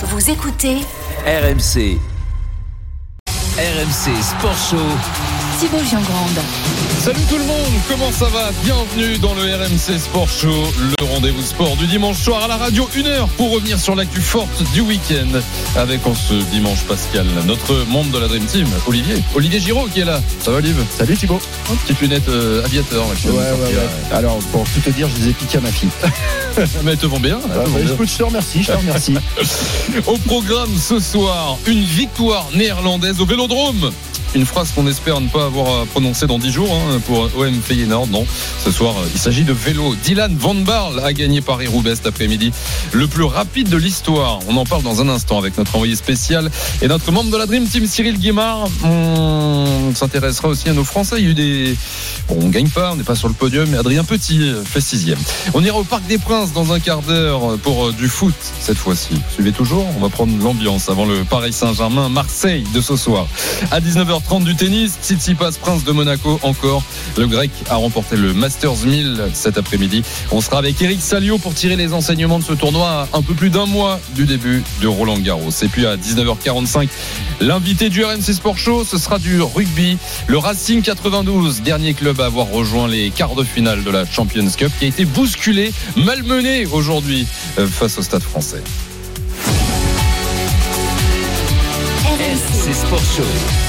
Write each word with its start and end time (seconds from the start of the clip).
Vous 0.00 0.30
écoutez 0.30 0.76
RMC. 1.26 1.98
RMC 3.58 4.22
Sport 4.22 4.56
Show. 4.56 5.47
Thibaut 5.58 5.82
Giangrande. 5.82 6.38
Salut 7.00 7.20
tout 7.28 7.36
le 7.36 7.44
monde, 7.44 7.72
comment 7.88 8.12
ça 8.12 8.26
va? 8.26 8.50
Bienvenue 8.62 9.18
dans 9.18 9.34
le 9.34 9.42
RMC 9.42 9.98
Sport 9.98 10.28
Show, 10.28 10.72
le 10.78 11.04
rendez-vous 11.04 11.42
sport 11.42 11.74
du 11.76 11.86
dimanche 11.88 12.18
soir 12.18 12.44
à 12.44 12.48
la 12.48 12.56
radio. 12.56 12.88
Une 12.94 13.08
heure 13.08 13.26
pour 13.30 13.50
revenir 13.50 13.78
sur 13.80 13.96
l'actu 13.96 14.20
forte 14.20 14.62
du 14.72 14.82
week-end 14.82 15.40
avec 15.74 16.06
en 16.06 16.14
ce 16.14 16.34
dimanche 16.52 16.82
Pascal, 16.84 17.26
notre 17.46 17.74
membre 17.88 18.12
de 18.12 18.18
la 18.18 18.28
Dream 18.28 18.44
Team, 18.44 18.68
Olivier. 18.86 19.16
Olivier 19.34 19.58
Giraud 19.58 19.88
qui 19.92 20.00
est 20.00 20.04
là. 20.04 20.20
Ça 20.40 20.52
va 20.52 20.58
Olivier? 20.58 20.84
Salut 20.96 21.16
Thibaut. 21.16 21.40
Petite 21.84 22.00
lunette 22.02 22.28
euh, 22.28 22.64
aviateur. 22.64 23.04
Ouais, 23.06 23.10
ouais, 23.10 23.16
sortir. 23.16 23.78
ouais. 23.78 24.16
Alors, 24.16 24.38
pour 24.52 24.64
tout 24.64 24.80
te 24.80 24.90
dire, 24.90 25.08
je 25.08 25.22
les 25.22 25.30
ai 25.30 25.32
piqués 25.32 25.58
à 25.58 25.60
ma 25.60 25.72
fille. 25.72 25.90
Mais 26.84 26.92
elles 26.92 26.98
te 26.98 27.06
vont 27.06 27.20
bien. 27.20 27.38
vont 27.38 27.48
bah, 27.48 28.04
je 28.04 28.16
te 28.16 28.22
remercie, 28.22 28.62
je 28.62 28.72
te 28.72 28.76
remercie. 28.76 29.14
Au 30.06 30.18
programme 30.18 30.70
ce 30.76 31.00
soir, 31.00 31.56
une 31.66 31.82
victoire 31.82 32.46
néerlandaise 32.54 33.20
au 33.20 33.26
Vélodrome. 33.26 33.90
Une 34.34 34.44
phrase 34.44 34.72
qu'on 34.72 34.86
espère 34.86 35.20
ne 35.20 35.28
pas 35.28 35.46
avoir 35.46 35.82
à 35.82 35.86
prononcer 35.86 36.26
dans 36.26 36.38
10 36.38 36.52
jours 36.52 36.70
hein, 36.72 37.00
pour 37.06 37.30
OM 37.36 37.60
Feyenoord. 37.62 38.08
Non, 38.08 38.26
ce 38.62 38.70
soir, 38.70 38.94
euh, 38.98 39.08
il 39.14 39.18
s'agit 39.18 39.44
de 39.44 39.52
vélo. 39.52 39.94
Dylan 40.04 40.36
Van 40.36 40.54
Barl 40.54 41.00
a 41.00 41.12
gagné 41.12 41.40
Paris-Roubaix 41.40 41.96
cet 41.96 42.06
après-midi. 42.06 42.52
Le 42.92 43.06
plus 43.06 43.24
rapide 43.24 43.68
de 43.70 43.76
l'histoire. 43.76 44.40
On 44.48 44.56
en 44.56 44.66
parle 44.66 44.82
dans 44.82 45.00
un 45.00 45.08
instant 45.08 45.38
avec 45.38 45.56
notre 45.56 45.74
envoyé 45.74 45.96
spécial 45.96 46.50
et 46.82 46.88
notre 46.88 47.10
membre 47.10 47.30
de 47.30 47.38
la 47.38 47.46
Dream 47.46 47.66
Team, 47.66 47.86
Cyril 47.86 48.18
Guimard. 48.18 48.68
On 48.84 49.94
s'intéressera 49.94 50.48
aussi 50.48 50.68
à 50.68 50.74
nos 50.74 50.84
Français. 50.84 51.16
Il 51.18 51.24
y 51.24 51.26
a 51.28 51.30
eu 51.30 51.34
des... 51.34 51.76
Bon, 52.28 52.36
on 52.42 52.48
gagne 52.48 52.68
pas, 52.68 52.92
on 52.92 52.96
n'est 52.96 53.04
pas 53.04 53.14
sur 53.14 53.28
le 53.28 53.34
podium, 53.34 53.68
mais 53.70 53.78
Adrien 53.78 54.04
Petit 54.04 54.42
euh, 54.42 54.62
fait 54.62 54.82
sixième. 54.82 55.18
On 55.54 55.64
ira 55.64 55.78
au 55.78 55.84
Parc 55.84 56.06
des 56.06 56.18
Princes 56.18 56.52
dans 56.52 56.72
un 56.72 56.80
quart 56.80 57.00
d'heure 57.00 57.56
pour 57.62 57.86
euh, 57.86 57.92
du 57.92 58.08
foot 58.08 58.34
cette 58.60 58.76
fois-ci. 58.76 59.14
Suivez 59.32 59.52
toujours, 59.52 59.86
on 59.96 60.00
va 60.00 60.10
prendre 60.10 60.32
l'ambiance 60.42 60.90
avant 60.90 61.06
le 61.06 61.24
Paris 61.24 61.54
Saint-Germain 61.54 62.10
Marseille 62.10 62.64
de 62.74 62.80
ce 62.82 62.96
soir. 62.96 63.26
À 63.70 63.80
19h30 64.18 64.44
du 64.44 64.56
tennis, 64.56 64.98
Tsitsipas 65.02 65.52
Prince 65.60 65.84
de 65.84 65.92
Monaco 65.92 66.38
encore. 66.42 66.82
Le 67.16 67.26
grec 67.26 67.50
a 67.68 67.76
remporté 67.76 68.16
le 68.16 68.34
Masters 68.34 68.84
1000 68.84 69.22
cet 69.32 69.58
après-midi. 69.58 70.02
On 70.30 70.40
sera 70.40 70.58
avec 70.58 70.80
Eric 70.80 71.00
Salio 71.00 71.38
pour 71.38 71.54
tirer 71.54 71.76
les 71.76 71.92
enseignements 71.92 72.38
de 72.38 72.44
ce 72.44 72.52
tournoi 72.52 72.88
à 72.88 73.08
un 73.16 73.22
peu 73.22 73.34
plus 73.34 73.50
d'un 73.50 73.66
mois 73.66 74.00
du 74.14 74.24
début 74.24 74.62
de 74.80 74.86
Roland 74.86 75.18
Garros. 75.18 75.50
Et 75.62 75.68
puis 75.68 75.86
à 75.86 75.96
19h45, 75.96 76.88
l'invité 77.40 77.90
du 77.90 78.04
RMC 78.04 78.32
Sport 78.32 78.58
Show, 78.58 78.84
ce 78.84 78.98
sera 78.98 79.18
du 79.18 79.40
rugby. 79.40 79.98
Le 80.26 80.38
Racing 80.38 80.82
92, 80.82 81.62
dernier 81.62 81.94
club 81.94 82.20
à 82.20 82.26
avoir 82.26 82.48
rejoint 82.48 82.88
les 82.88 83.10
quarts 83.10 83.34
de 83.34 83.44
finale 83.44 83.84
de 83.84 83.90
la 83.90 84.04
Champions 84.04 84.50
Cup, 84.56 84.72
qui 84.78 84.86
a 84.86 84.88
été 84.88 85.04
bousculé, 85.04 85.72
malmené 85.96 86.66
aujourd'hui 86.66 87.26
euh, 87.58 87.66
face 87.66 87.98
au 87.98 88.02
Stade 88.02 88.22
français. 88.22 88.62
RMC 92.04 92.74
Sport 92.74 92.98
Show. 93.16 93.67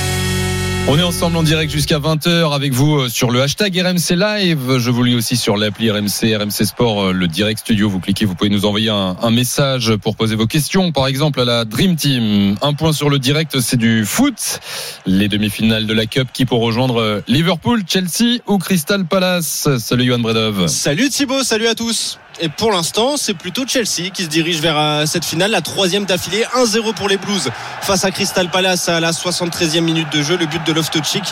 On 0.92 0.98
est 0.98 1.04
ensemble 1.04 1.38
en 1.38 1.44
direct 1.44 1.72
jusqu'à 1.72 2.00
20h 2.00 2.52
avec 2.52 2.74
vous 2.74 2.96
euh, 2.96 3.10
sur 3.10 3.30
le 3.30 3.44
hashtag 3.44 3.80
RMC 3.80 4.16
Live. 4.16 4.78
Je 4.80 4.90
vous 4.90 5.04
lis 5.04 5.14
aussi 5.14 5.38
sur 5.38 5.56
l'appli 5.56 5.92
RMC, 5.92 6.36
RMC 6.36 6.66
Sport, 6.66 7.04
euh, 7.04 7.12
le 7.12 7.28
direct 7.28 7.60
studio. 7.60 7.88
Vous 7.88 8.00
cliquez, 8.00 8.26
vous 8.26 8.34
pouvez 8.34 8.50
nous 8.50 8.66
envoyer 8.66 8.90
un, 8.90 9.30
message 9.30 9.96
pour 9.98 10.16
poser 10.16 10.36
vos 10.36 10.48
questions. 10.48 10.92
Par 10.92 11.06
exemple, 11.06 11.42
à 11.42 11.46
la 11.46 11.64
Dream 11.64 11.96
Team. 11.96 12.56
Un 12.64 12.74
point 12.74 12.92
sur 12.92 13.12
le 13.12 13.20
direct, 13.20 13.60
c'est 13.60 13.78
du 13.78 14.04
foot. 14.04 14.62
Les 15.06 15.28
demi-finales 15.28 15.86
de 15.86 15.94
la 15.94 16.08
Cup 16.08 16.30
qui 16.34 16.46
pour 16.46 16.60
rejoindre 16.60 17.00
euh, 17.00 17.22
Liverpool, 17.28 17.84
Chelsea 17.88 18.40
ou 18.48 18.58
Crystal 18.58 19.06
Palace. 19.06 19.70
Salut 19.78 20.06
Johan 20.06 20.18
Bredov. 20.18 20.66
Salut 20.66 21.10
Thibaut, 21.10 21.44
salut 21.44 21.68
à 21.68 21.76
tous. 21.76 22.18
Et 22.42 22.48
pour 22.48 22.72
l'instant, 22.72 23.18
c'est 23.18 23.34
plutôt 23.34 23.68
Chelsea 23.68 24.12
qui 24.14 24.24
se 24.24 24.30
dirige 24.30 24.62
vers 24.62 24.78
euh, 24.78 25.06
cette 25.06 25.26
finale, 25.26 25.52
la 25.52 25.60
troisième 25.60 26.06
d'affilée, 26.06 26.46
1-0 26.56 26.94
pour 26.94 27.10
les 27.10 27.18
Blues 27.18 27.50
face 27.82 28.06
à 28.06 28.12
Crystal 28.12 28.50
Palace 28.50 28.88
à 28.88 29.02
la 29.02 29.12
73e 29.12 29.82
minute 29.82 30.10
de 30.14 30.22
jeu. 30.22 30.38
Le 30.38 30.46
but 30.46 30.66
de 30.66 30.72
Loftus-Cheek, 30.72 31.24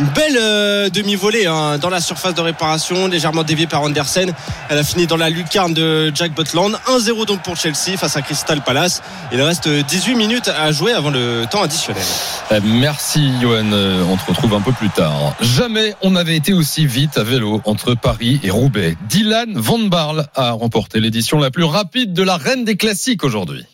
une 0.00 0.06
belle 0.06 0.38
euh, 0.40 0.88
demi-volée 0.88 1.46
hein, 1.46 1.76
dans 1.76 1.90
la 1.90 2.00
surface 2.00 2.32
de 2.32 2.40
réparation, 2.40 3.06
légèrement 3.06 3.42
déviée 3.42 3.66
par 3.66 3.82
Andersen. 3.82 4.32
Elle 4.70 4.78
a 4.78 4.84
fini 4.84 5.06
dans 5.06 5.18
la 5.18 5.28
lucarne 5.28 5.74
de 5.74 6.10
Jack 6.14 6.32
Butland. 6.32 6.72
1-0 6.86 7.26
donc 7.26 7.42
pour 7.42 7.56
Chelsea 7.56 7.98
face 7.98 8.16
à 8.16 8.22
Crystal 8.22 8.62
Palace. 8.62 9.02
Il 9.32 9.42
reste 9.42 9.68
18 9.68 10.14
minutes 10.14 10.48
à 10.48 10.72
jouer 10.72 10.92
avant 10.92 11.10
le 11.10 11.44
temps 11.50 11.62
additionnel. 11.62 12.02
Euh, 12.52 12.60
Merci 12.64 13.30
Johan, 13.42 13.72
on 13.72 14.16
te 14.16 14.24
retrouve 14.26 14.54
un 14.54 14.62
peu 14.62 14.72
plus 14.72 14.90
tard. 14.90 15.34
Jamais 15.40 15.94
on 16.00 16.12
n'avait 16.12 16.36
été 16.36 16.54
aussi 16.54 16.86
vite 16.86 17.18
à 17.18 17.24
vélo 17.24 17.60
entre 17.66 17.94
Paris 17.94 18.40
et 18.42 18.50
Roubaix. 18.50 18.96
Dylan 19.08 19.52
Van 19.54 19.78
Barl 19.78 20.28
a 20.34 20.45
remporté 20.52 21.00
l'édition 21.00 21.38
la 21.38 21.50
plus 21.50 21.64
rapide 21.64 22.12
de 22.12 22.22
la 22.22 22.36
reine 22.36 22.64
des 22.64 22.76
classiques 22.76 23.24
aujourd'hui. 23.24 23.64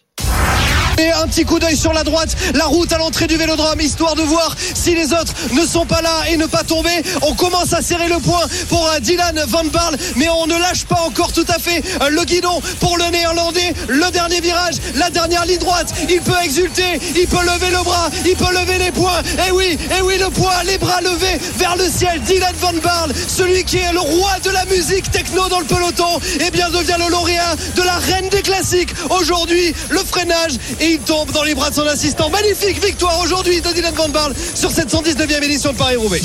Et 0.98 1.10
un 1.10 1.26
petit 1.26 1.44
coup 1.44 1.58
d'œil 1.58 1.76
sur 1.76 1.92
la 1.92 2.04
droite, 2.04 2.36
la 2.54 2.66
route 2.66 2.92
à 2.92 2.98
l'entrée 2.98 3.26
du 3.26 3.36
vélodrome, 3.36 3.80
histoire 3.80 4.14
de 4.14 4.22
voir 4.22 4.54
si 4.74 4.94
les 4.94 5.12
autres 5.12 5.32
ne 5.52 5.66
sont 5.66 5.86
pas 5.86 6.02
là 6.02 6.24
et 6.30 6.36
ne 6.36 6.46
pas 6.46 6.64
tomber. 6.64 7.02
On 7.22 7.34
commence 7.34 7.72
à 7.72 7.80
serrer 7.80 8.08
le 8.08 8.18
point 8.18 8.42
pour 8.68 8.86
euh, 8.88 9.00
Dylan 9.00 9.42
Van 9.48 9.64
Barl, 9.64 9.96
mais 10.16 10.28
on 10.28 10.46
ne 10.46 10.58
lâche 10.58 10.84
pas 10.84 11.00
encore 11.06 11.32
tout 11.32 11.46
à 11.48 11.58
fait 11.58 11.82
euh, 12.02 12.10
le 12.10 12.24
guidon 12.24 12.60
pour 12.80 12.98
le 12.98 13.04
néerlandais. 13.06 13.72
Le 13.88 14.10
dernier 14.10 14.40
virage, 14.40 14.74
la 14.96 15.10
dernière 15.10 15.46
ligne 15.46 15.58
droite, 15.58 15.92
il 16.08 16.20
peut 16.20 16.40
exulter, 16.44 17.00
il 17.16 17.26
peut 17.26 17.42
lever 17.42 17.70
le 17.70 17.82
bras, 17.82 18.10
il 18.26 18.36
peut 18.36 18.52
lever 18.52 18.78
les 18.78 18.92
poings. 18.92 19.22
Et 19.46 19.50
oui, 19.50 19.78
et 19.98 20.02
oui, 20.02 20.18
le 20.18 20.28
poing, 20.30 20.62
les 20.66 20.78
bras 20.78 21.00
levés 21.00 21.38
vers 21.56 21.76
le 21.76 21.88
ciel. 21.88 22.20
Dylan 22.22 22.54
Van 22.60 22.74
Barl, 22.82 23.12
celui 23.28 23.64
qui 23.64 23.78
est 23.78 23.92
le 23.92 24.00
roi 24.00 24.32
de 24.44 24.50
la 24.50 24.64
musique 24.66 25.10
techno 25.10 25.48
dans 25.48 25.60
le 25.60 25.66
peloton, 25.66 26.20
et 26.40 26.50
bien 26.50 26.68
devient 26.70 26.96
le 26.98 27.10
lauréat 27.10 27.56
de 27.76 27.82
la 27.82 27.94
reine 27.94 28.28
des 28.28 28.42
classiques. 28.42 28.90
Aujourd'hui, 29.10 29.74
le 29.88 29.98
freinage 29.98 30.52
et 30.80 30.91
il 30.92 31.00
tombe 31.00 31.30
dans 31.32 31.42
les 31.42 31.54
bras 31.54 31.70
de 31.70 31.74
son 31.74 31.86
assistant. 31.86 32.28
Magnifique 32.28 32.84
victoire 32.84 33.18
aujourd'hui 33.20 33.60
de 33.62 33.72
Dylan 33.72 33.94
Van 33.94 34.08
Barl 34.10 34.34
sur 34.54 34.70
cette 34.70 34.92
119e 34.92 35.42
édition 35.42 35.72
de 35.72 35.78
Paris-Roubaix. 35.78 36.20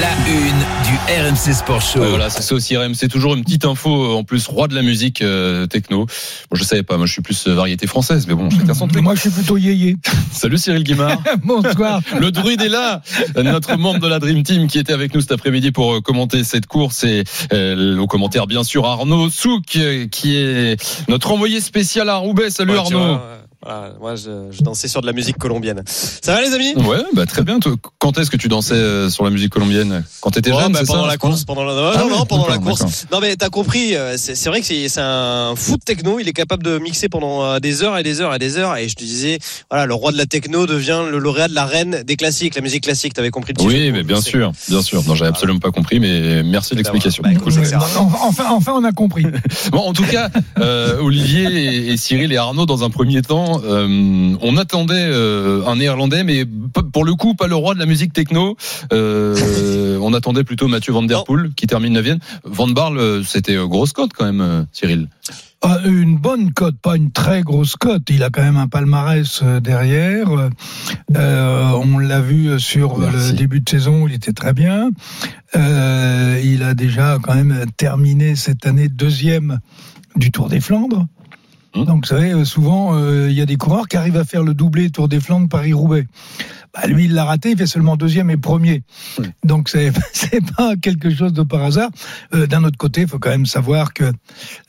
La 0.00 0.12
une 0.28 0.55
RMC 1.06 1.54
Sport 1.54 1.82
Show. 1.82 2.00
Ouais, 2.00 2.08
voilà, 2.08 2.30
c'est 2.30 2.42
ça 2.42 2.52
aussi 2.56 2.76
RMC. 2.76 3.08
Toujours 3.08 3.34
une 3.36 3.44
petite 3.44 3.64
info 3.64 3.90
euh, 3.90 4.16
en 4.16 4.24
plus, 4.24 4.48
roi 4.48 4.66
de 4.66 4.74
la 4.74 4.82
musique 4.82 5.22
euh, 5.22 5.66
techno. 5.66 6.06
Bon, 6.50 6.56
je 6.56 6.64
savais 6.64 6.82
pas, 6.82 6.96
moi 6.96 7.06
je 7.06 7.12
suis 7.12 7.22
plus 7.22 7.46
euh, 7.46 7.54
variété 7.54 7.86
française, 7.86 8.26
mais 8.26 8.34
bon, 8.34 8.50
chacun 8.50 8.74
son 8.74 8.88
truc. 8.88 9.04
Moi, 9.04 9.14
je 9.14 9.20
suis 9.20 9.30
plutôt 9.30 9.56
yéyé. 9.56 9.96
Salut 10.32 10.58
Cyril 10.58 10.82
Guimard. 10.82 11.22
Bonsoir. 11.44 12.00
Le 12.20 12.32
druide 12.32 12.60
est 12.60 12.68
là, 12.68 13.02
notre 13.36 13.76
membre 13.76 14.00
de 14.00 14.08
la 14.08 14.18
Dream 14.18 14.42
Team 14.42 14.66
qui 14.66 14.80
était 14.80 14.92
avec 14.92 15.14
nous 15.14 15.20
cet 15.20 15.30
après-midi 15.30 15.70
pour 15.70 15.94
euh, 15.94 16.00
commenter 16.00 16.42
cette 16.42 16.66
course 16.66 17.04
et 17.04 17.22
euh, 17.52 17.98
au 17.98 18.08
commentaire 18.08 18.48
bien 18.48 18.64
sûr 18.64 18.84
Arnaud 18.84 19.30
Souk 19.30 19.78
qui 20.10 20.36
est 20.36 21.08
notre 21.08 21.30
envoyé 21.30 21.60
spécial 21.60 22.08
à 22.08 22.16
Roubaix. 22.16 22.50
Salut 22.50 22.72
Ouais, 22.72 22.82
tu 22.84 22.94
Arnaud. 22.94 23.20
Voilà, 23.62 23.92
moi, 24.00 24.16
je, 24.16 24.48
je 24.50 24.62
dansais 24.62 24.88
sur 24.88 25.00
de 25.00 25.06
la 25.06 25.12
musique 25.12 25.38
colombienne. 25.38 25.82
Ça 25.86 26.34
va 26.34 26.40
les 26.42 26.52
amis? 26.54 26.74
Ouais, 26.76 27.02
bah 27.14 27.26
très 27.26 27.42
bien. 27.42 27.58
Quand 27.98 28.18
est-ce 28.18 28.30
que 28.30 28.36
tu 28.36 28.48
dansais 28.48 28.74
euh, 28.74 29.10
sur 29.10 29.24
la 29.24 29.30
musique 29.30 29.50
colombienne? 29.52 30.04
Quand 30.20 30.30
t'étais 30.30 30.52
Ouais, 30.52 30.62
jeune, 30.62 30.72
bah, 30.72 30.80
pendant 30.86 31.02
ça 31.02 31.08
la 31.08 31.16
course, 31.16 31.44
pendant 31.44 31.64
la 31.64 31.74
non, 31.74 31.90
Ah 31.94 31.98
non, 31.98 32.04
oui, 32.06 32.10
non, 32.18 32.26
pendant 32.26 32.48
la 32.48 32.58
course. 32.58 33.06
Non 33.10 33.20
mais 33.20 33.36
t'as 33.36 33.48
compris, 33.48 33.94
euh, 33.96 34.16
c'est 34.16 34.34
c'est 34.34 34.48
vrai 34.48 34.60
que 34.60 34.66
c'est 34.66 34.88
un 34.98 35.54
fou 35.56 35.76
de 35.76 35.82
techno. 35.82 36.18
Il 36.20 36.28
est 36.28 36.32
capable 36.32 36.62
de 36.62 36.78
mixer 36.78 37.08
pendant 37.08 37.44
euh, 37.44 37.58
des 37.58 37.82
heures 37.82 37.98
et 37.98 38.02
des 38.02 38.20
heures 38.20 38.34
et 38.34 38.38
des 38.38 38.58
heures. 38.58 38.76
Et 38.76 38.88
je 38.88 38.94
te 38.94 39.04
disais, 39.04 39.38
voilà, 39.70 39.86
le 39.86 39.94
roi 39.94 40.12
de 40.12 40.18
la 40.18 40.26
techno 40.26 40.66
devient 40.66 41.02
le 41.10 41.18
lauréat 41.18 41.48
de 41.48 41.54
la 41.54 41.64
reine 41.66 42.02
des 42.04 42.16
classiques, 42.16 42.54
la 42.54 42.60
musique 42.62 42.84
classique. 42.84 43.14
T'avais 43.14 43.30
compris 43.30 43.52
le 43.58 43.64
Oui, 43.64 43.90
mais 43.92 44.02
bien 44.02 44.20
sûr, 44.20 44.52
bien 44.68 44.82
sûr. 44.82 45.02
Non, 45.06 45.14
j'avais 45.14 45.30
absolument 45.30 45.58
pas 45.60 45.70
compris, 45.70 45.98
mais 46.00 46.42
merci 46.42 46.72
de 46.74 46.78
l'explication. 46.78 47.22
Bah, 47.22 47.30
c'est 47.50 47.76
rare. 47.76 47.90
Enfin, 48.22 48.44
enfin, 48.50 48.72
on 48.76 48.84
a 48.84 48.92
compris. 48.92 49.26
Bon, 49.72 49.78
en 49.80 49.92
tout 49.92 50.04
cas, 50.04 50.30
euh, 50.58 51.00
Olivier 51.00 51.44
et, 51.44 51.92
et 51.92 51.96
Cyril 51.96 52.32
et 52.32 52.36
Arnaud, 52.36 52.66
dans 52.66 52.84
un 52.84 52.90
premier 52.90 53.22
temps, 53.22 53.45
euh, 53.64 54.36
on 54.40 54.56
attendait 54.56 54.94
euh, 54.96 55.66
un 55.66 55.76
Néerlandais, 55.76 56.24
mais 56.24 56.44
pour 56.92 57.04
le 57.04 57.14
coup, 57.14 57.34
pas 57.34 57.46
le 57.46 57.54
roi 57.54 57.74
de 57.74 57.78
la 57.78 57.86
musique 57.86 58.12
techno. 58.12 58.56
Euh, 58.92 59.98
on 60.00 60.12
attendait 60.14 60.44
plutôt 60.44 60.68
Mathieu 60.68 60.92
Van 60.92 61.02
Der 61.02 61.24
Poel, 61.24 61.50
qui 61.54 61.66
termine 61.66 61.94
9 61.94 62.18
Van 62.44 62.68
Barle, 62.68 63.24
c'était 63.24 63.56
grosse 63.56 63.92
cote 63.92 64.12
quand 64.12 64.24
même, 64.24 64.66
Cyril. 64.72 65.08
Ah, 65.62 65.80
Une 65.84 66.16
bonne 66.18 66.52
cote, 66.52 66.76
pas 66.80 66.96
une 66.96 67.10
très 67.10 67.42
grosse 67.42 67.76
cote. 67.76 68.02
Il 68.10 68.22
a 68.22 68.30
quand 68.30 68.42
même 68.42 68.58
un 68.58 68.68
palmarès 68.68 69.42
derrière. 69.62 70.28
Euh, 71.16 71.70
on 71.72 71.98
l'a 71.98 72.20
vu 72.20 72.60
sur 72.60 72.98
Merci. 72.98 73.32
le 73.32 73.36
début 73.36 73.60
de 73.60 73.68
saison, 73.68 74.02
où 74.02 74.08
il 74.08 74.14
était 74.14 74.32
très 74.32 74.52
bien. 74.52 74.90
Euh, 75.56 76.40
il 76.44 76.62
a 76.62 76.74
déjà 76.74 77.18
quand 77.22 77.34
même 77.34 77.64
terminé 77.76 78.36
cette 78.36 78.66
année 78.66 78.88
deuxième 78.88 79.60
du 80.14 80.30
Tour 80.30 80.48
des 80.48 80.60
Flandres. 80.60 81.06
Donc, 81.84 82.06
vous 82.06 82.08
savez, 82.08 82.32
euh, 82.32 82.44
souvent, 82.44 82.94
euh, 82.94 83.28
il 83.28 83.36
y 83.36 83.40
a 83.40 83.46
des 83.46 83.56
coureurs 83.56 83.88
qui 83.88 83.96
arrivent 83.96 84.16
à 84.16 84.24
faire 84.24 84.42
le 84.42 84.54
doublé 84.54 84.90
Tour 84.90 85.08
des 85.08 85.20
Flandres 85.20 85.48
Paris-Roubaix. 85.48 86.06
Bah, 86.76 86.86
lui, 86.88 87.04
il 87.06 87.14
l'a 87.14 87.24
raté, 87.24 87.50
il 87.52 87.56
fait 87.58 87.66
seulement 87.66 87.96
deuxième 87.96 88.30
et 88.30 88.36
premier. 88.36 88.82
Oui. 89.18 89.26
Donc 89.44 89.68
c'est 89.68 89.92
pas 90.56 90.76
quelque 90.76 91.14
chose 91.14 91.32
de 91.32 91.42
par 91.42 91.62
hasard. 91.64 91.90
Euh, 92.34 92.46
D'un 92.46 92.64
autre 92.64 92.76
côté, 92.78 93.02
il 93.02 93.08
faut 93.08 93.18
quand 93.18 93.30
même 93.30 93.46
savoir 93.46 93.94
que 93.94 94.12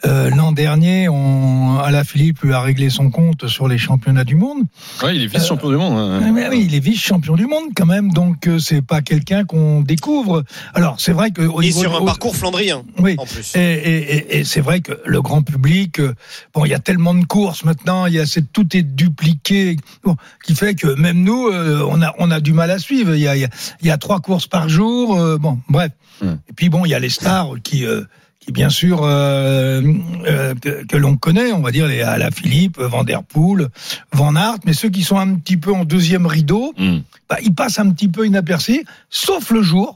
euh, 0.06 0.30
l'an 0.30 0.52
dernier, 0.52 1.10
on, 1.10 1.80
Alain 1.80 2.04
Philippe 2.04 2.42
lui 2.42 2.54
a 2.54 2.62
réglé 2.62 2.90
son 2.90 3.10
compte 3.10 3.48
sur 3.48 3.68
les 3.68 3.78
championnats 3.78 4.24
du 4.24 4.36
monde. 4.36 4.64
Ouais, 5.04 5.16
il 5.16 5.24
est 5.24 5.28
vice-champion 5.28 5.70
du 5.70 5.78
monde. 5.78 5.98
hein. 5.98 6.22
Ah, 6.24 6.32
mais 6.32 6.48
oui, 6.50 6.64
il 6.68 6.76
est 6.76 6.80
vice-champion 6.80 7.36
du 7.36 7.46
monde 7.46 7.66
quand 7.76 7.86
même, 7.86 8.12
donc 8.12 8.48
euh, 8.48 8.60
c'est 8.60 8.82
pas 8.82 9.02
quelqu'un 9.02 9.44
qu'on 9.44 9.82
découvre. 9.82 10.44
Alors 10.74 11.00
c'est 11.00 11.12
vrai 11.14 11.32
que 11.32 11.42
au 11.42 11.62
Et 11.62 11.72
sur 11.72 11.92
de- 11.92 11.96
un 11.98 12.00
au- 12.00 12.06
parcours 12.06 12.36
flandrien, 12.36 12.84
oui. 13.00 13.16
en 13.18 13.26
plus. 13.26 13.56
Et, 13.56 13.60
et- 13.60 14.16
et- 14.18 14.40
et 14.40 14.44
c'est 14.44 14.62
vrai 14.62 14.82
que 14.82 14.94
le 15.06 15.22
grand 15.22 15.42
public, 15.42 16.00
euh, 16.00 16.14
bon, 16.54 16.66
il 16.66 16.70
y 16.70 16.74
a 16.74 16.80
tellement 16.80 17.14
de 17.14 17.26
courses 17.26 17.64
maintenant, 17.64 18.06
il 18.06 18.14
y 18.14 18.20
a 18.20 18.26
c'est 18.26 18.52
tout 18.54 18.76
est 18.76 18.84
dupliqué, 18.84 19.76
bon, 20.04 20.16
qui 20.46 20.56
fait 20.56 20.76
que 20.76 20.88
même 20.96 21.24
nous, 21.24 21.48
euh, 21.48 21.84
on 21.98 22.02
a 22.02 22.14
on 22.20 22.32
a 22.32 22.40
du 22.40 22.54
mal 22.54 22.72
à 22.72 22.80
suivre. 22.80 23.16
Il 23.16 23.22
y 23.22 23.28
a 23.28 23.36
il 23.36 23.48
y 23.82 24.00
trois 24.00 24.20
courses 24.20 24.48
par 24.48 24.70
jour, 24.70 25.18
euh, 25.18 25.38
bon, 25.38 25.60
bref. 25.70 25.92
Hmm. 26.22 26.36
Et 26.50 26.54
puis 26.56 26.70
bon, 26.70 26.86
il 26.86 26.90
y 26.90 26.94
a 26.94 27.00
les 27.00 27.10
stars 27.10 27.56
qui 27.64 27.86
euh, 27.86 28.04
qui 28.40 28.52
bien 28.52 28.70
sûr 28.70 29.04
euh, 29.04 29.82
euh, 30.26 30.56
que, 30.56 30.86
que 30.86 30.98
l'on 30.98 31.18
connaît, 31.18 31.52
on 31.52 31.62
va 31.62 31.72
dire 31.72 31.88
les 31.88 32.00
la 32.00 32.32
Philippe, 32.32 32.80
Van 32.80 33.04
der 33.04 33.24
Poel, 33.24 33.70
Van 34.14 34.36
Aert, 34.36 34.60
mais 34.66 34.74
ceux 34.74 34.90
qui 34.90 35.04
sont 35.04 35.18
un 35.18 35.36
petit 35.36 35.58
peu 35.58 35.74
en 35.74 35.86
deuxième 35.86 36.26
rideau, 36.26 36.74
Hmm. 36.78 37.00
bah, 37.30 37.38
ils 37.44 37.54
passent 37.54 37.80
un 37.80 37.90
petit 37.92 38.08
peu 38.08 38.26
inaperçus, 38.26 38.86
sauf 39.10 39.52
le 39.52 39.62
jour, 39.62 39.96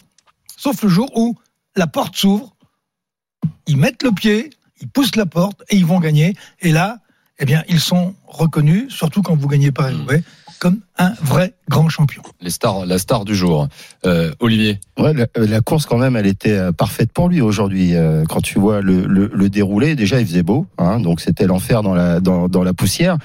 sauf 0.57 0.83
le 0.83 0.89
jour 0.89 1.09
où 1.15 1.38
la 1.75 1.88
porte 1.88 2.15
s'ouvre, 2.15 2.54
ils 3.68 3.77
mettent 3.77 4.04
le 4.04 4.12
pied, 4.12 4.50
ils 4.81 4.89
poussent 4.89 5.15
la 5.15 5.25
porte 5.25 5.63
et 5.69 5.77
ils 5.77 5.86
vont 5.86 6.00
gagner. 6.00 6.36
Et 6.62 6.71
là, 6.71 6.97
eh 7.39 7.45
bien, 7.45 7.63
ils 7.69 7.80
sont 7.80 8.13
reconnus, 8.27 8.94
surtout 8.94 9.21
quand 9.21 9.36
vous 9.36 9.47
gagnez 9.47 9.71
par 9.71 9.89
roubaix 9.92 10.24
comme 10.62 10.80
un 11.00 11.13
vrai 11.24 11.56
grand 11.69 11.90
champion. 11.90 12.22
Les 12.40 12.52
stars, 12.52 12.86
la 12.86 13.00
star 13.00 13.25
du 13.25 13.34
jour. 13.34 13.68
Euh, 14.06 14.31
Olivier. 14.40 14.80
Ouais, 15.00 15.12
la, 15.12 15.25
la 15.36 15.62
course 15.62 15.88
quand 15.88 15.98
même, 15.98 16.16
elle 16.16 16.28
était 16.28 16.52
euh, 16.52 16.72
parfaite 16.72 17.12
pour 17.12 17.30
lui 17.30 17.42
aujourd'hui. 17.42 17.96
Euh, 17.96 18.24
Quand 18.30 18.42
tu 18.42 18.60
vois 18.60 18.81
le, 18.81 19.06
le, 19.08 19.31
le 19.34 19.50
déroulé, 19.50 19.96
déjà 19.96 20.19
il 20.19 20.28
faisait 20.28 20.44
beau, 20.44 20.68
hein, 20.78 21.00
donc 21.00 21.19
c'était 21.19 21.48
l'enfer 21.48 21.81
dans 21.81 21.96
la 21.96 22.19
dans, 22.19 22.48
dans 22.48 22.63
la 22.63 22.74
poussière. 22.74 23.18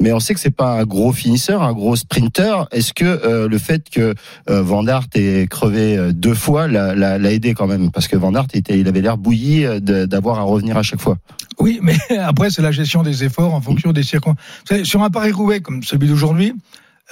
Mais 0.00 0.12
on 0.12 0.18
sait 0.18 0.34
que 0.34 0.40
c'est 0.40 0.50
pas 0.50 0.80
un 0.80 0.84
gros 0.84 1.12
finisseur, 1.12 1.62
un 1.62 1.72
gros 1.74 1.94
sprinter. 1.94 2.66
Est-ce 2.72 2.92
que 2.92 3.04
euh, 3.04 3.46
le 3.48 3.58
fait 3.58 3.88
que 3.88 4.14
euh, 4.50 4.62
Van 4.62 4.84
Aert 4.88 5.06
ait 5.14 5.46
crevé 5.48 5.96
euh, 5.96 6.12
deux 6.12 6.34
fois 6.34 6.66
l'a, 6.66 6.96
l'a, 6.96 7.18
l'a 7.18 7.30
aidé 7.32 7.54
quand 7.54 7.68
même? 7.68 7.92
Parce 7.92 8.08
que 8.08 8.16
Van 8.16 8.34
Aert 8.34 8.48
était, 8.52 8.80
il 8.80 8.88
avait 8.88 9.00
l'air 9.00 9.16
bouilli 9.16 9.64
euh, 9.64 9.78
de- 9.78 10.06
d'avoir 10.06 10.40
à 10.40 10.42
revenir 10.42 10.76
à 10.76 10.82
chaque 10.82 11.00
fois. 11.00 11.18
Oui, 11.60 11.78
mais 11.82 11.96
après, 12.18 12.50
c'est 12.50 12.62
la 12.62 12.72
gestion 12.72 13.04
des 13.04 13.22
efforts 13.22 13.54
en 13.54 13.60
fonction 13.60 13.92
des 13.92 14.02
circonstances. 14.02 14.42
Sur 14.82 15.02
un 15.04 15.10
Paris-Roubaix 15.10 15.60
comme 15.60 15.84
celui 15.84 16.08
d'aujourd'hui, 16.08 16.54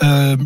euh, 0.03 0.37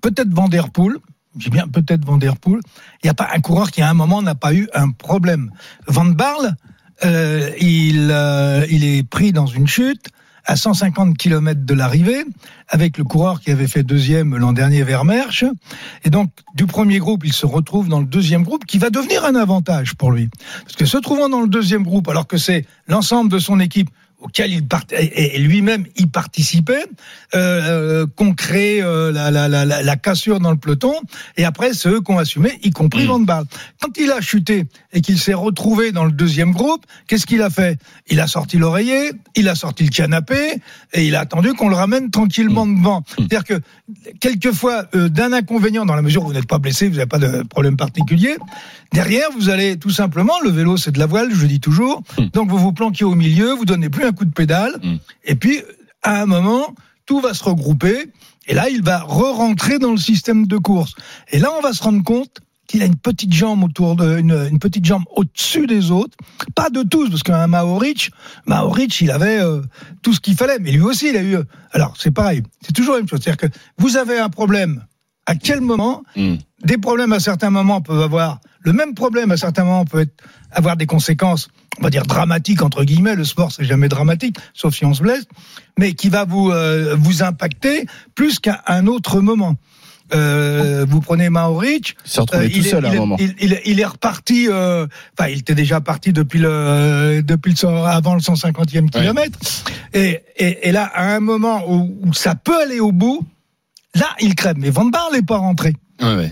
peut-être 0.00 0.32
Van 0.32 0.48
Der 0.48 0.70
Poel, 0.70 0.96
j'ai 1.38 1.50
bien 1.50 1.68
peut-être 1.68 2.04
Van 2.04 2.16
Der 2.16 2.36
Poel, 2.36 2.60
il 3.02 3.06
n'y 3.06 3.10
a 3.10 3.14
pas 3.14 3.28
un 3.34 3.40
coureur 3.40 3.70
qui 3.70 3.82
à 3.82 3.90
un 3.90 3.94
moment 3.94 4.22
n'a 4.22 4.34
pas 4.34 4.54
eu 4.54 4.68
un 4.74 4.90
problème. 4.90 5.50
Van 5.86 6.06
Barle, 6.06 6.54
euh, 7.04 7.50
il, 7.60 8.08
euh, 8.10 8.66
il 8.70 8.84
est 8.84 9.02
pris 9.02 9.32
dans 9.32 9.46
une 9.46 9.66
chute 9.66 10.08
à 10.46 10.56
150 10.56 11.18
km 11.18 11.64
de 11.64 11.74
l'arrivée 11.74 12.24
avec 12.68 12.98
le 12.98 13.04
coureur 13.04 13.40
qui 13.40 13.50
avait 13.50 13.66
fait 13.66 13.82
deuxième 13.82 14.36
l'an 14.36 14.52
dernier 14.52 14.84
vers 14.84 15.04
Mersch. 15.04 15.44
Et 16.04 16.10
donc, 16.10 16.30
du 16.54 16.66
premier 16.66 16.98
groupe, 16.98 17.24
il 17.24 17.32
se 17.32 17.46
retrouve 17.46 17.88
dans 17.88 18.00
le 18.00 18.06
deuxième 18.06 18.44
groupe 18.44 18.64
qui 18.64 18.78
va 18.78 18.90
devenir 18.90 19.24
un 19.24 19.34
avantage 19.34 19.94
pour 19.96 20.12
lui. 20.12 20.30
Parce 20.62 20.76
que 20.76 20.86
se 20.86 20.98
trouvant 20.98 21.28
dans 21.28 21.40
le 21.40 21.48
deuxième 21.48 21.82
groupe, 21.82 22.08
alors 22.08 22.26
que 22.26 22.38
c'est 22.38 22.64
l'ensemble 22.86 23.30
de 23.30 23.38
son 23.38 23.58
équipe 23.60 23.90
auquel 24.18 24.50
il 24.52 24.66
part 24.66 24.84
et 24.92 25.38
lui-même 25.38 25.84
y 25.96 26.06
participait, 26.06 26.84
euh, 27.34 27.60
euh, 28.02 28.06
qu'on 28.16 28.34
crée 28.34 28.80
euh, 28.80 29.12
la, 29.12 29.30
la, 29.30 29.48
la, 29.48 29.64
la, 29.64 29.96
cassure 29.96 30.40
dans 30.40 30.50
le 30.50 30.56
peloton, 30.56 30.94
et 31.36 31.44
après 31.44 31.74
c'est 31.74 31.88
eux 31.90 32.00
qui 32.00 32.12
ont 32.12 32.18
assumé, 32.18 32.58
y 32.62 32.70
compris 32.70 33.04
Mm. 33.04 33.08
Van 33.08 33.20
Baal. 33.20 33.44
Quand 33.80 33.96
il 33.98 34.10
a 34.10 34.20
chuté 34.22 34.64
et 34.92 35.00
qu'il 35.02 35.18
s'est 35.18 35.34
retrouvé 35.34 35.92
dans 35.92 36.04
le 36.06 36.12
deuxième 36.12 36.52
groupe, 36.52 36.86
qu'est-ce 37.06 37.26
qu'il 37.26 37.42
a 37.42 37.50
fait? 37.50 37.78
Il 38.08 38.20
a 38.20 38.26
sorti 38.26 38.56
l'oreiller, 38.56 39.12
il 39.34 39.48
a 39.48 39.54
sorti 39.54 39.84
le 39.84 39.90
canapé, 39.90 40.56
et 40.94 41.04
il 41.06 41.14
a 41.14 41.20
attendu 41.20 41.52
qu'on 41.52 41.68
le 41.68 41.76
ramène 41.76 42.10
tranquillement 42.10 42.66
devant. 42.66 43.04
C'est-à-dire 43.18 43.44
que 43.44 43.60
quelquefois, 44.20 44.86
euh, 44.94 45.08
d'un 45.08 45.32
inconvénient, 45.34 45.84
dans 45.84 45.94
la 45.94 46.02
mesure 46.02 46.24
où 46.24 46.28
vous 46.28 46.32
n'êtes 46.32 46.48
pas 46.48 46.58
blessé, 46.58 46.88
vous 46.88 46.94
n'avez 46.96 47.06
pas 47.06 47.18
de 47.18 47.42
problème 47.42 47.76
particulier, 47.76 48.36
derrière, 48.92 49.28
vous 49.38 49.50
allez 49.50 49.76
tout 49.76 49.90
simplement, 49.90 50.34
le 50.42 50.50
vélo 50.50 50.76
c'est 50.78 50.92
de 50.92 50.98
la 50.98 51.06
voile, 51.06 51.28
je 51.34 51.46
dis 51.46 51.60
toujours, 51.60 52.02
Mm. 52.18 52.26
donc 52.32 52.48
vous 52.50 52.58
vous 52.58 52.72
planquez 52.72 53.04
au 53.04 53.14
milieu, 53.14 53.52
vous 53.52 53.64
donnez 53.66 53.90
plus 53.90 54.05
un 54.06 54.12
coup 54.12 54.24
de 54.24 54.32
pédale, 54.32 54.74
Mm. 54.82 54.96
et 55.24 55.34
puis 55.34 55.60
à 56.02 56.22
un 56.22 56.26
moment, 56.26 56.74
tout 57.06 57.20
va 57.20 57.34
se 57.34 57.44
regrouper, 57.44 58.08
et 58.48 58.54
là, 58.54 58.68
il 58.68 58.82
va 58.82 58.98
re-rentrer 59.00 59.78
dans 59.78 59.90
le 59.90 59.96
système 59.98 60.46
de 60.46 60.56
course. 60.56 60.94
Et 61.32 61.38
là, 61.38 61.48
on 61.58 61.60
va 61.60 61.72
se 61.72 61.82
rendre 61.82 62.02
compte 62.04 62.38
qu'il 62.68 62.82
a 62.82 62.86
une 62.86 62.96
petite 62.96 63.32
jambe 63.32 63.62
autour 63.62 63.94
de, 63.94 64.18
une, 64.18 64.48
une 64.50 64.58
petite 64.58 64.84
jambe 64.84 65.04
au-dessus 65.14 65.66
des 65.68 65.90
autres, 65.92 66.16
pas 66.56 66.68
de 66.68 66.82
tous, 66.82 67.08
parce 67.10 67.22
qu'un 67.22 67.46
Maoric, 67.46 68.10
Maoric, 68.46 69.00
il 69.00 69.10
avait 69.12 69.38
euh, 69.40 69.62
tout 70.02 70.12
ce 70.12 70.20
qu'il 70.20 70.34
fallait, 70.36 70.58
mais 70.60 70.72
lui 70.72 70.80
aussi, 70.82 71.08
il 71.10 71.16
a 71.16 71.22
eu. 71.22 71.36
Alors, 71.72 71.94
c'est 71.98 72.10
pareil, 72.10 72.42
c'est 72.62 72.72
toujours 72.72 72.94
la 72.94 73.00
même 73.00 73.08
chose, 73.08 73.20
c'est-à-dire 73.22 73.48
que 73.50 73.56
vous 73.78 73.96
avez 73.96 74.18
un 74.18 74.28
problème. 74.28 74.84
À 75.26 75.34
quel 75.34 75.60
moment 75.60 76.02
Hmm. 76.16 76.36
des 76.64 76.78
problèmes 76.78 77.12
à 77.12 77.18
certains 77.20 77.50
moments 77.50 77.80
peuvent 77.80 78.00
avoir 78.02 78.38
le 78.66 78.72
même 78.74 78.92
problème 78.94 79.30
à 79.30 79.36
certains 79.38 79.64
moments 79.64 79.84
peut 79.86 80.00
être, 80.00 80.12
avoir 80.50 80.76
des 80.76 80.86
conséquences 80.86 81.48
on 81.78 81.82
va 81.84 81.90
dire 81.90 82.02
dramatiques 82.04 82.62
entre 82.62 82.84
guillemets 82.84 83.14
le 83.14 83.24
sport 83.24 83.52
c'est 83.52 83.64
jamais 83.64 83.88
dramatique 83.88 84.36
sauf 84.54 84.74
si 84.74 84.84
on 84.84 84.92
se 84.94 85.02
blesse 85.02 85.24
mais 85.78 85.94
qui 85.94 86.08
va 86.10 86.24
vous 86.24 86.50
euh, 86.50 86.94
vous 86.98 87.22
impacter 87.22 87.86
plus 88.14 88.38
qu'à 88.40 88.62
un 88.66 88.86
autre 88.86 89.20
moment 89.20 89.56
euh, 90.14 90.86
vous 90.88 91.00
prenez 91.00 91.30
Maoric 91.30 91.96
Il 92.34 92.38
euh, 92.38 92.42
est, 92.44 92.50
il 93.18 93.34
il- 93.40 93.60
il- 93.64 93.84
reparti. 93.84 94.46
euh, 94.48 94.86
Enfin, 95.18 95.28
il 95.30 95.38
était 95.40 95.56
déjà 95.56 95.80
parti 95.80 96.12
depuis 96.12 96.38
le 96.38 97.22
depuis 97.24 97.54
le 97.60 97.68
avant 97.68 98.14
le 98.14 98.20
150e 98.20 98.88
kilomètre. 98.88 99.36
Et, 99.94 100.20
et, 100.36 100.68
et 100.68 100.72
là, 100.72 100.84
à 100.94 101.12
un 101.12 101.18
moment 101.18 101.64
où, 101.68 101.98
où 102.04 102.14
ça 102.14 102.36
peut 102.36 102.56
aller 102.62 102.78
au 102.78 102.92
bout, 102.92 103.26
là, 103.96 104.06
il 104.20 104.36
crève. 104.36 104.54
Mais 104.58 104.70
Van 104.70 104.84
Baarle 104.84 105.14
n'est 105.14 105.22
pas 105.22 105.38
rentré. 105.38 105.74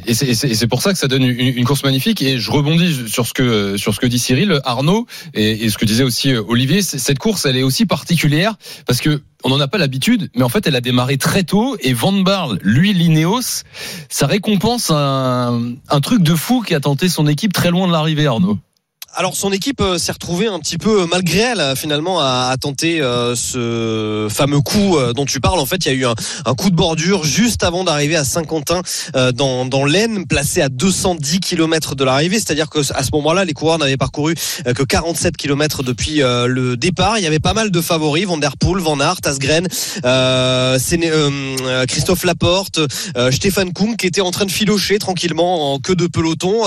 Et 0.07 0.15
c'est- 0.15 0.67
pour 0.67 0.83
ça 0.83 0.93
que 0.93 0.99
ça 0.99 1.09
donne 1.09 1.23
une, 1.23 1.57
une 1.57 1.65
course 1.65 1.85
magnifique. 1.85 2.21
Et 2.23 2.39
je 2.39 2.51
rebondis 2.51 3.09
sur 3.09 3.27
ce 3.27 3.33
que 3.33 3.77
sur 3.77 3.95
ce 3.95 4.01
que 4.01 4.07
dit 4.07 4.19
Cyril, 4.19 4.61
Arnaud, 4.65 5.07
et, 5.33 5.65
et 5.65 5.71
ce 5.71 5.79
que 5.79 5.85
disait 5.85 6.05
aussi 6.05 6.33
euh, 6.33 6.43
Olivier. 6.47 6.83
Cette 6.83 7.19
course, 7.19 7.47
elle 7.47 7.57
est 7.57 7.63
aussi 7.63 7.87
particulière 7.87 8.57
parce 8.87 9.01
que 9.01 9.23
on 9.43 9.51
n'en 9.51 9.61
a 9.61 9.69
pas 9.69 9.79
l'habitude, 9.79 10.31
mais 10.35 10.43
en 10.43 10.49
fait, 10.49 10.67
elle 10.67 10.77
a 10.77 10.81
démarré 10.81 11.17
très 11.19 11.43
tôt. 11.45 11.77
Et 11.81 11.93
Van 11.93 12.13
Barle, 12.13 12.59
lui, 12.63 12.93
l'Ineos, 12.95 13.63
ça 14.09 14.27
récompense 14.27 14.91
un, 14.91 15.73
un 15.91 16.01
truc 16.01 16.23
de 16.23 16.35
fou 16.35 16.63
qui 16.63 16.75
a 16.75 16.81
tenté 16.81 17.09
son 17.09 17.27
équipe 17.27 17.53
très 17.53 17.71
loin 17.71 17.87
de 17.87 17.93
l'arrivée, 17.93 18.27
Arnaud. 18.27 18.59
Alors 19.17 19.37
son 19.37 19.53
équipe 19.53 19.81
euh, 19.81 19.97
s'est 19.97 20.11
retrouvée 20.11 20.49
un 20.49 20.59
petit 20.59 20.77
peu 20.77 21.03
euh, 21.03 21.07
malgré 21.07 21.39
elle 21.39 21.61
euh, 21.61 21.77
finalement 21.77 22.19
à, 22.19 22.49
à 22.51 22.57
tenter 22.57 23.01
euh, 23.01 23.37
ce 23.37 24.27
fameux 24.29 24.61
coup 24.61 24.97
dont 25.15 25.25
tu 25.25 25.39
parles. 25.41 25.61
En 25.61 25.67
fait, 25.67 25.87
il 25.87 25.89
y 25.89 25.91
a 25.91 25.95
eu 25.95 26.05
un, 26.07 26.15
un 26.47 26.55
coup 26.55 26.71
de 26.71 26.75
bordure 26.75 27.23
juste 27.23 27.63
avant 27.63 27.85
d'arriver 27.85 28.17
à 28.17 28.25
Saint-Quentin 28.25 28.83
euh, 29.15 29.31
dans, 29.31 29.67
dans 29.67 29.85
l'Aisne, 29.85 30.27
placé 30.27 30.63
à 30.63 30.69
210 30.69 31.41
km 31.41 31.95
de 31.95 32.03
l'arrivée. 32.03 32.37
C'est-à-dire 32.37 32.69
que 32.69 32.81
à 32.93 33.05
ce 33.05 33.11
moment-là, 33.13 33.45
les 33.45 33.53
coureurs 33.53 33.79
n'avaient 33.79 33.97
parcouru 33.97 34.35
que 34.65 34.83
47 34.83 35.37
km 35.37 35.83
depuis 35.83 36.23
euh, 36.23 36.47
le 36.47 36.77
départ. 36.77 37.19
Il 37.19 37.25
y 37.25 37.27
avait 37.27 37.39
pas 37.39 37.55
mal 37.55 37.71
de 37.71 37.81
favoris 37.81 38.27
Van 38.27 38.39
der 38.39 38.57
Poel, 38.57 38.83
Van 38.83 38.99
Aert, 38.99 39.21
Asgren, 39.25 39.69
Christophe 41.87 42.25
Laporte, 42.25 42.81
Stéphane 43.31 43.73
Kung 43.73 43.97
qui 43.97 44.07
était 44.07 44.21
en 44.21 44.31
train 44.33 44.47
de 44.47 44.51
filocher 44.51 44.99
tranquillement 44.99 45.75
en 45.75 45.79
queue 45.79 45.97
de 45.97 46.07
peloton. 46.07 46.63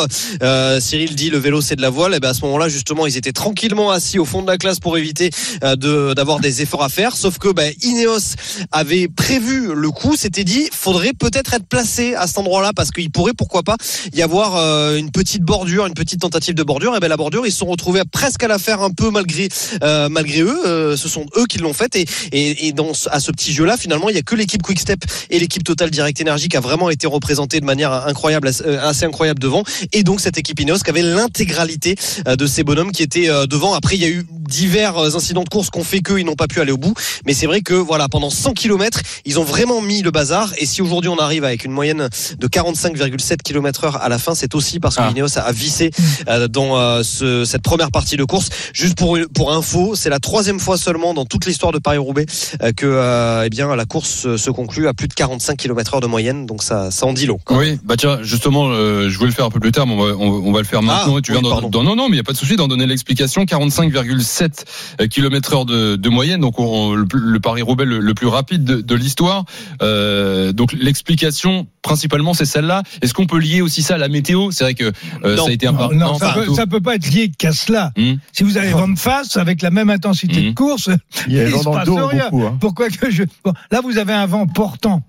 Cyril 0.79 1.15
dit 1.15 1.29
le 1.29 1.37
vélo 1.39 1.61
c'est 1.61 1.75
de 1.75 1.81
la 1.81 1.89
voile. 1.89 2.13
Et 2.13 2.19
ben 2.19 2.29
à 2.29 2.33
ce 2.37 2.45
moment-là 2.45 2.69
justement 2.69 3.05
ils 3.07 3.17
étaient 3.17 3.31
tranquillement 3.31 3.91
assis 3.91 4.19
au 4.19 4.25
fond 4.25 4.41
de 4.41 4.47
la 4.47 4.57
classe 4.57 4.79
pour 4.79 4.97
éviter 4.97 5.29
euh, 5.63 5.75
de 5.75 6.13
d'avoir 6.13 6.39
des 6.39 6.61
efforts 6.61 6.83
à 6.83 6.89
faire. 6.89 7.15
Sauf 7.15 7.37
que 7.37 7.49
ben, 7.51 7.73
Ineos 7.81 8.35
avait 8.71 9.07
prévu 9.07 9.73
le 9.75 9.91
coup, 9.91 10.15
s'était 10.15 10.43
dit 10.43 10.69
faudrait 10.71 11.13
peut-être 11.13 11.53
être 11.53 11.67
placé 11.67 12.15
à 12.15 12.27
cet 12.27 12.37
endroit-là 12.37 12.71
parce 12.75 12.91
qu'il 12.91 13.11
pourrait 13.11 13.33
pourquoi 13.37 13.63
pas 13.63 13.75
y 14.13 14.21
avoir 14.21 14.55
euh, 14.55 14.97
une 14.97 15.11
petite 15.11 15.43
bordure, 15.43 15.85
une 15.85 15.93
petite 15.93 16.21
tentative 16.21 16.55
de 16.55 16.63
bordure. 16.63 16.95
Et 16.95 16.99
ben 16.99 17.07
la 17.07 17.17
bordure 17.17 17.45
ils 17.45 17.51
se 17.51 17.59
sont 17.59 17.65
retrouvés 17.65 18.01
presque 18.11 18.43
à 18.43 18.47
la 18.47 18.59
faire 18.59 18.81
un 18.81 18.91
peu 18.91 19.09
malgré 19.09 19.49
euh, 19.83 20.09
malgré 20.09 20.41
eux. 20.41 20.95
Ce 20.95 21.09
sont 21.09 21.25
eux 21.37 21.45
qui 21.45 21.57
l'ont 21.57 21.73
faite 21.73 21.95
et, 21.95 22.05
et, 22.31 22.71
dans 22.71 22.91
à 23.11 23.19
ce 23.19 23.31
petit 23.31 23.53
jeu-là 23.53 23.77
finalement 23.77 24.09
il 24.09 24.15
y 24.15 24.19
a 24.19 24.21
que 24.21 24.35
l'équipe 24.35 24.61
Quick 24.61 24.79
Step 24.79 24.99
et 25.29 25.39
l'équipe 25.39 25.63
Total 25.63 25.89
Direct 25.89 26.21
Energy 26.21 26.47
qui 26.49 26.57
a 26.57 26.59
vraiment 26.59 26.89
été 26.89 27.07
représentée 27.07 27.59
de 27.59 27.65
manière 27.65 27.91
incroyable, 28.07 28.47
assez- 28.47 29.05
incroyable 29.05 29.39
devant. 29.39 29.63
Et 29.93 30.03
donc 30.03 30.21
cette 30.21 30.37
équipe 30.37 30.59
Ineos 30.59 30.79
qui 30.79 30.89
avait 30.89 31.01
l'intégralité 31.01 31.95
de 32.35 32.45
ces 32.47 32.63
bonhommes 32.63 32.91
qui 32.91 33.03
étaient 33.03 33.29
euh, 33.29 33.45
devant. 33.45 33.73
Après, 33.73 33.95
il 33.95 34.01
y 34.01 34.05
a 34.05 34.09
eu 34.09 34.25
divers 34.31 34.97
euh, 34.97 35.15
incidents 35.15 35.43
de 35.43 35.49
course 35.49 35.69
qu'on 35.69 35.83
fait 35.83 35.99
qu'eux, 35.99 36.19
ils 36.19 36.25
n'ont 36.25 36.35
pas 36.35 36.47
pu 36.47 36.59
aller 36.61 36.71
au 36.71 36.77
bout. 36.77 36.93
Mais 37.25 37.33
c'est 37.33 37.45
vrai 37.47 37.61
que 37.61 37.73
voilà, 37.73 38.07
pendant 38.09 38.29
100 38.29 38.53
km, 38.53 38.99
ils 39.25 39.39
ont 39.39 39.43
vraiment 39.43 39.81
mis 39.81 40.01
le 40.01 40.11
bazar. 40.11 40.51
Et 40.57 40.65
si 40.65 40.81
aujourd'hui 40.81 41.09
on 41.09 41.17
arrive 41.17 41.43
avec 41.43 41.63
une 41.65 41.71
moyenne 41.71 42.09
de 42.39 42.47
45,7 42.47 43.37
km 43.43 43.83
heure 43.85 44.01
à 44.01 44.09
la 44.09 44.17
fin, 44.19 44.35
c'est 44.35 44.55
aussi 44.55 44.79
parce 44.79 44.95
que 44.95 45.01
Ah. 45.01 45.11
Ineos 45.11 45.37
a, 45.37 45.51
vissé 45.51 45.91
euh, 46.27 46.47
dans 46.47 46.77
euh, 46.77 47.03
ce- 47.03 47.45
cette 47.45 47.61
première 47.61 47.91
partie 47.91 48.17
de 48.17 48.23
course. 48.23 48.49
Juste 48.73 48.97
pour 48.97 49.17
pour 49.33 49.53
info, 49.53 49.95
c'est 49.95 50.09
la 50.09 50.19
troisième 50.19 50.59
fois 50.59 50.77
seulement 50.77 51.13
dans 51.13 51.25
toute 51.25 51.45
l'histoire 51.45 51.71
de 51.71 51.79
Paris-Roubaix 51.79 52.25
euh, 52.61 52.71
que 52.73 52.85
euh, 52.85 53.43
eh 53.45 53.49
bien 53.49 53.75
la 53.75 53.85
course 53.85 54.25
euh, 54.25 54.37
se 54.37 54.49
conclut 54.51 54.87
à 54.87 54.93
plus 54.93 55.07
de 55.07 55.13
45 55.13 55.57
km 55.57 55.95
heure 55.95 56.01
de 56.01 56.07
moyenne. 56.07 56.45
Donc 56.45 56.63
ça, 56.63 56.91
ça 56.91 57.05
en 57.05 57.13
dit 57.13 57.25
long. 57.25 57.39
Oui, 57.49 57.79
bah 57.83 57.95
tiens, 57.97 58.19
justement, 58.23 58.67
euh, 58.69 59.09
je 59.09 59.17
voulais 59.17 59.29
le 59.29 59.35
faire 59.35 59.45
un 59.45 59.49
peu 59.49 59.59
plus 59.59 59.71
tard, 59.71 59.87
mais 59.87 59.93
on 59.93 60.03
va, 60.05 60.13
on, 60.17 60.27
on 60.47 60.51
va 60.51 60.59
le 60.59 60.65
faire 60.65 60.81
maintenant. 60.81 61.15
Ah, 61.15 61.19
et 61.19 61.21
tu 61.21 61.31
viens 61.31 61.41
oui, 61.41 61.49
pardon. 61.49 61.69
d'en- 61.69 61.83
non, 61.83 61.95
non, 61.95 62.09
mais 62.09 62.16
il 62.17 62.19
y 62.19 62.21
a 62.21 62.23
pas 62.23 62.33
de 62.33 62.37
souci 62.37 62.55
d'en 62.55 62.67
donner 62.67 62.85
l'explication. 62.87 63.43
45,7 63.43 65.07
km 65.09 65.53
heure 65.53 65.65
de, 65.65 65.95
de 65.95 66.09
moyenne, 66.09 66.41
donc 66.41 66.59
on- 66.59 66.93
le, 66.93 67.05
plus- 67.05 67.19
le 67.19 67.39
Paris 67.39 67.61
Roubaix 67.61 67.85
le, 67.85 67.99
le 67.99 68.13
plus 68.13 68.27
rapide 68.27 68.63
de, 68.63 68.81
de 68.81 68.95
l'histoire. 68.95 69.45
Euh, 69.81 70.51
donc 70.53 70.73
l'explication 70.73 71.67
principalement 71.81 72.33
c'est 72.33 72.45
celle-là. 72.45 72.83
Est-ce 73.01 73.13
qu'on 73.13 73.27
peut 73.27 73.39
lier 73.39 73.61
aussi 73.61 73.81
ça 73.81 73.95
à 73.95 73.97
la 73.97 74.09
météo? 74.09 74.51
C'est 74.51 74.63
vrai 74.63 74.73
que 74.73 74.91
euh, 75.23 75.37
ça 75.37 75.43
a 75.47 75.51
été 75.51 75.67
un 75.67 75.71
Non, 75.73 75.93
non, 75.93 76.17
ça, 76.17 76.27
pas 76.29 76.33
peut, 76.33 76.53
ça 76.53 76.67
peut 76.67 76.81
pas 76.81 76.95
être 76.95 77.09
lié 77.11 77.31
qu'à 77.37 77.51
cela. 77.53 77.91
Hum. 77.97 78.17
Si 78.33 78.43
vous 78.43 78.57
avez 78.57 78.71
vent 78.71 78.87
de 78.87 78.97
face 78.99 79.37
avec 79.37 79.61
la 79.61 79.71
même 79.71 79.89
intensité 79.89 80.41
Mhm. 80.41 80.49
de 80.49 80.53
course, 80.55 80.89
Il 81.27 81.33
y 81.33 81.39
a 81.39 81.43
il 81.47 81.55
se 81.55 81.63
dans 81.63 81.71
le 81.73 81.77
passe 81.79 81.89
rien. 82.11 82.29
beaucoup. 82.29 82.45
hein. 82.45 82.57
pourquoi 82.59 82.89
que 82.89 83.09
je 83.09 83.23
bon, 83.43 83.53
là 83.71 83.81
vous 83.81 83.97
avez 83.97 84.13
un 84.13 84.25
vent 84.25 84.47
portant, 84.47 85.01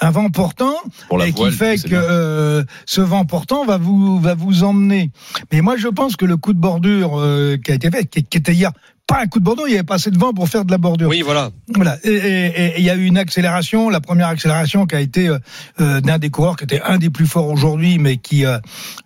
un 0.00 0.10
vent 0.10 0.30
portant 0.30 0.74
pour 1.08 1.22
et 1.22 1.32
qui 1.32 1.50
fait 1.50 1.76
que 1.82 1.94
euh, 1.94 2.64
ce 2.86 3.00
vent 3.00 3.24
portant 3.24 3.64
va 3.64 3.76
vous 3.76 4.18
va 4.18 4.34
vous 4.34 4.64
emmener. 4.64 5.10
Mais 5.52 5.60
moi 5.60 5.76
je 5.76 5.88
pense 5.88 6.16
que 6.16 6.24
le 6.24 6.36
coup 6.36 6.52
de 6.52 6.58
bordure 6.58 7.18
euh, 7.18 7.56
qui 7.56 7.72
a 7.72 7.74
été 7.74 7.90
fait, 7.90 8.06
qui, 8.06 8.24
qui 8.24 8.38
était 8.38 8.54
hier, 8.54 8.72
pas 9.14 9.22
un 9.22 9.26
coup 9.26 9.38
de 9.40 9.44
bordure, 9.44 9.66
il 9.66 9.70
n'y 9.70 9.76
avait 9.76 9.84
pas 9.84 9.94
assez 9.96 10.10
de 10.10 10.18
vent 10.18 10.32
pour 10.32 10.48
faire 10.48 10.64
de 10.64 10.70
la 10.70 10.78
bordure. 10.78 11.08
Oui, 11.08 11.22
voilà. 11.22 11.50
Voilà. 11.74 11.98
Et- 12.04 12.74
il 12.78 12.84
y 12.84 12.90
a 12.90 12.94
eu 12.96 13.04
une 13.04 13.18
accélération, 13.18 13.88
la 13.90 14.00
première 14.00 14.28
accélération 14.28 14.86
qui 14.86 14.94
a 14.94 15.00
été 15.00 15.28
euh, 15.28 15.38
euh, 15.80 16.00
d'un 16.00 16.18
des 16.18 16.30
coureurs 16.30 16.56
qui 16.56 16.64
était 16.64 16.80
un 16.82 16.98
des 16.98 17.10
plus 17.10 17.26
forts 17.26 17.48
aujourd'hui, 17.48 17.98
mais 17.98 18.16
qui 18.16 18.44
euh, 18.46 18.58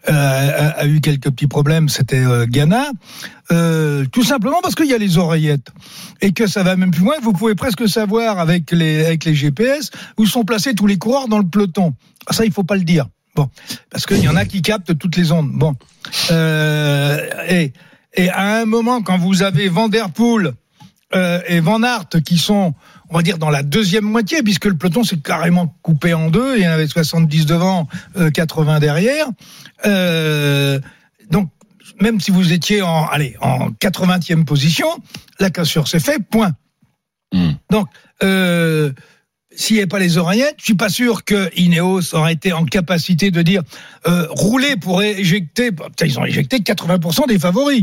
euh, 0.08 0.12
a, 0.12 0.80
a 0.80 0.86
eu 0.86 1.00
quelques 1.00 1.30
petits 1.30 1.46
problèmes, 1.48 1.88
c'était 1.88 2.24
euh, 2.24 2.46
Ghana. 2.46 2.86
Euh, 3.52 4.04
tout 4.10 4.24
simplement 4.24 4.58
parce 4.62 4.74
qu'il 4.74 4.86
y 4.86 4.94
a 4.94 4.98
les 4.98 5.18
oreillettes 5.18 5.68
et 6.20 6.32
que 6.32 6.46
ça 6.48 6.62
va 6.64 6.74
même 6.76 6.90
plus 6.90 7.04
loin. 7.04 7.14
Vous 7.22 7.32
pouvez 7.32 7.54
presque 7.54 7.88
savoir 7.88 8.38
avec 8.40 8.70
les 8.72 9.04
avec 9.06 9.24
les 9.24 9.34
GPS 9.34 9.90
où 10.18 10.26
sont 10.26 10.44
placés 10.44 10.74
tous 10.74 10.86
les 10.88 10.98
coureurs 10.98 11.28
dans 11.28 11.38
le 11.38 11.46
peloton. 11.46 11.94
Ah, 12.26 12.32
Ça, 12.32 12.44
il 12.44 12.52
faut 12.52 12.64
pas 12.64 12.74
le 12.76 12.82
dire. 12.82 13.06
Bon, 13.36 13.48
parce 13.90 14.06
qu'il 14.06 14.18
y 14.18 14.28
en 14.28 14.34
a 14.36 14.46
qui 14.46 14.62
captent 14.62 14.98
toutes 14.98 15.16
les 15.16 15.30
ondes. 15.30 15.50
Bon, 15.52 15.74
euh, 16.30 17.18
et 17.48 17.72
et 18.16 18.30
à 18.30 18.58
un 18.58 18.64
moment 18.64 19.02
quand 19.02 19.18
vous 19.18 19.42
avez 19.42 19.68
Van 19.68 19.88
der 19.88 20.10
Poel 20.10 20.52
euh, 21.14 21.40
et 21.46 21.60
Van 21.60 21.82
Aert 21.82 22.08
qui 22.24 22.36
sont, 22.36 22.74
on 23.10 23.16
va 23.16 23.22
dire, 23.22 23.38
dans 23.38 23.50
la 23.50 23.62
deuxième 23.62 24.04
moitié, 24.04 24.42
puisque 24.42 24.64
le 24.64 24.76
peloton 24.76 25.04
s'est 25.04 25.18
carrément 25.18 25.74
coupé 25.82 26.14
en 26.14 26.30
deux. 26.30 26.56
Il 26.56 26.64
y 26.64 26.68
en 26.68 26.72
avait 26.72 26.88
70 26.88 27.46
devant, 27.46 27.86
euh, 28.16 28.30
80 28.30 28.80
derrière. 28.80 29.26
Euh, 29.84 30.80
donc, 31.30 31.48
même 32.00 32.20
si 32.20 32.32
vous 32.32 32.52
étiez 32.52 32.82
en, 32.82 33.06
allez, 33.06 33.36
en 33.40 33.70
80e 33.70 34.44
position, 34.44 34.88
la 35.38 35.50
cassure 35.50 35.86
s'est 35.86 36.00
faite, 36.00 36.22
point. 36.28 36.52
Hmm. 37.32 37.52
Donc, 37.70 37.88
euh, 38.22 38.92
s'il 39.56 39.74
n'y 39.74 39.80
avait 39.80 39.88
pas 39.88 39.98
les 39.98 40.18
oreillettes, 40.18 40.56
je 40.58 40.64
suis 40.64 40.74
pas 40.74 40.88
sûr 40.88 41.24
que 41.24 41.50
Ineos 41.56 42.14
aurait 42.14 42.34
été 42.34 42.52
en 42.52 42.64
capacité 42.64 43.30
de 43.30 43.42
dire 43.42 43.62
euh, 44.06 44.26
rouler 44.30 44.76
pour 44.76 45.02
éjecter. 45.02 45.72
Putain, 45.72 46.06
Ils 46.06 46.18
ont 46.18 46.24
éjecté 46.24 46.58
80% 46.58 47.26
des 47.26 47.38
favoris. 47.38 47.82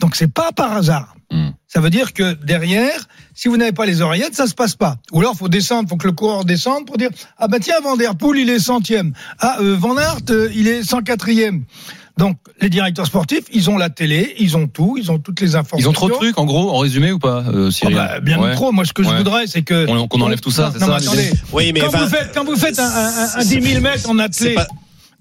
Donc 0.00 0.16
c'est 0.16 0.32
pas 0.32 0.52
par 0.52 0.72
hasard. 0.72 1.14
Hmm. 1.30 1.50
Ça 1.66 1.80
veut 1.80 1.90
dire 1.90 2.12
que 2.12 2.34
derrière, 2.44 3.08
si 3.34 3.48
vous 3.48 3.56
n'avez 3.56 3.72
pas 3.72 3.86
les 3.86 4.02
oreillettes, 4.02 4.34
ça 4.34 4.46
se 4.46 4.54
passe 4.54 4.74
pas. 4.74 4.96
Ou 5.12 5.20
alors 5.20 5.34
faut 5.34 5.48
descendre, 5.48 5.88
faut 5.88 5.96
que 5.96 6.06
le 6.06 6.12
coureur 6.12 6.44
descende 6.44 6.86
pour 6.86 6.98
dire 6.98 7.10
ah 7.38 7.48
ben 7.48 7.58
tiens 7.58 7.80
Van 7.82 7.96
der 7.96 8.16
Poel 8.16 8.40
il 8.40 8.50
est 8.50 8.58
centième, 8.58 9.12
ah 9.38 9.56
euh, 9.60 9.76
Van 9.78 9.96
Aert 9.96 10.18
euh, 10.30 10.50
il 10.54 10.68
est 10.68 10.82
104e. 10.82 11.62
Donc 12.18 12.36
les 12.60 12.68
directeurs 12.68 13.06
sportifs, 13.06 13.44
ils 13.52 13.70
ont 13.70 13.78
la 13.78 13.88
télé, 13.88 14.34
ils 14.38 14.56
ont 14.56 14.66
tout, 14.66 14.96
ils 14.98 15.10
ont 15.10 15.18
toutes 15.18 15.40
les 15.40 15.56
informations. 15.56 15.78
Ils 15.78 15.88
ont 15.88 15.92
trop 15.94 16.08
de 16.08 16.14
trucs, 16.14 16.38
en 16.38 16.44
gros, 16.44 16.70
en 16.70 16.78
résumé 16.78 17.10
ou 17.10 17.18
pas, 17.18 17.42
euh, 17.48 17.68
Ah 17.68 17.70
Cyril 17.72 17.96
bah, 17.96 18.20
bien 18.20 18.38
Ouais. 18.38 18.54
trop. 18.54 18.70
Moi, 18.70 18.84
ce 18.84 18.92
que 18.92 19.02
je 19.02 19.08
voudrais, 19.08 19.46
c'est 19.46 19.62
que 19.62 19.86
Qu'on- 19.86 20.20
enlève 20.20 20.40
tout 20.40 20.50
ça, 20.50 20.66
Non, 20.66 20.72
c'est 20.74 20.78
ça, 20.80 20.86
mais 20.88 20.94
attendez. 20.94 21.32
Oui, 21.52 21.70
mais 21.72 21.80
quand, 21.80 21.90
vous 21.96 22.06
faites, 22.08 22.30
quand 22.34 22.44
vous 22.44 22.56
faites 22.56 22.78
un, 22.78 22.84
un, 22.84 23.06
un, 23.08 23.28
un 23.40 23.44
10 23.44 23.62
000 23.62 23.80
mètres 23.80 24.08
en 24.10 24.16
pas, 24.16 24.66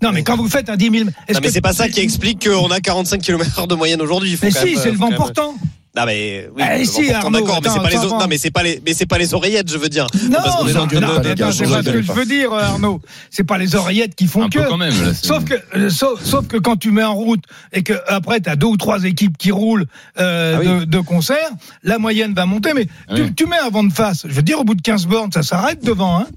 non 0.03 0.11
mais 0.11 0.23
quand 0.23 0.35
vous 0.35 0.49
faites 0.49 0.69
un 0.69 0.75
10 0.77 0.89
000 0.89 0.95
est-ce 1.27 1.33
non, 1.37 1.39
mais 1.43 1.49
c'est 1.51 1.61
pas 1.61 1.73
ça 1.73 1.87
qui 1.87 1.99
explique 1.99 2.47
qu'on 2.47 2.71
a 2.71 2.79
45 2.79 3.21
km 3.21 3.67
de 3.67 3.75
moyenne 3.75 4.01
aujourd'hui. 4.01 4.37
Mais 4.41 4.51
quand 4.51 4.59
si, 4.65 4.75
c'est 4.75 4.91
le 4.91 4.97
faut 4.97 5.07
vent 5.09 5.15
portant. 5.15 5.55
Non 5.93 6.03
mais 6.05 6.47
oui, 6.55 6.63
Ah, 6.65 6.77
portant, 6.77 7.15
Arnaud, 7.25 7.39
d'accord, 7.41 7.59
mais 7.61 7.69
c'est 7.69 7.79
pas 7.81 7.89
les 7.89 7.97
non 8.07 8.27
mais 8.29 8.37
c'est 8.37 8.51
pas 8.51 8.63
les 8.63 8.81
mais 8.85 8.93
c'est 8.93 9.05
pas 9.05 9.17
les 9.17 9.33
oreillettes, 9.33 9.69
je 9.69 9.77
veux 9.77 9.89
dire. 9.89 10.07
Non, 10.29 10.37
c'est 10.65 10.73
pas 10.73 11.51
ce 11.51 11.91
que 11.91 12.01
je 12.01 12.11
veux 12.13 12.25
dire, 12.25 12.53
Arnaud. 12.53 13.01
C'est 13.29 13.43
pas 13.43 13.57
les 13.57 13.75
oreillettes 13.75 14.15
qui 14.15 14.27
font 14.27 14.43
Un 14.43 14.49
que. 14.49 14.59
peu 14.59 14.65
quand 14.69 14.77
même. 14.77 14.93
là, 15.03 15.13
Sauf 15.13 15.43
que, 15.43 15.55
euh, 15.75 15.89
sauf, 15.89 16.23
sauf 16.23 16.47
que 16.47 16.55
quand 16.55 16.77
tu 16.77 16.91
mets 16.91 17.03
en 17.03 17.13
route 17.15 17.43
et 17.73 17.83
que 17.83 17.93
après 18.07 18.39
t'as 18.39 18.55
deux 18.55 18.67
ou 18.67 18.77
trois 18.77 19.03
équipes 19.03 19.37
qui 19.37 19.51
roulent 19.51 19.85
euh, 20.17 20.55
Ah 20.55 20.59
oui. 20.61 20.79
de, 20.79 20.85
de 20.85 20.99
concert, 21.01 21.49
la 21.83 21.97
moyenne 21.99 22.33
va 22.33 22.45
monter. 22.45 22.73
Mais 22.73 22.87
Ah 23.09 23.15
tu, 23.15 23.23
oui. 23.23 23.33
tu 23.35 23.45
mets 23.45 23.59
un 23.59 23.69
vent 23.69 23.83
de 23.83 23.91
face. 23.91 24.25
Je 24.25 24.33
veux 24.33 24.43
dire, 24.43 24.61
au 24.61 24.63
bout 24.63 24.75
de 24.75 24.81
15 24.81 25.07
bornes, 25.07 25.31
ça 25.33 25.43
s'arrête 25.43 25.83
devant. 25.83 26.19
Hein. 26.19 26.27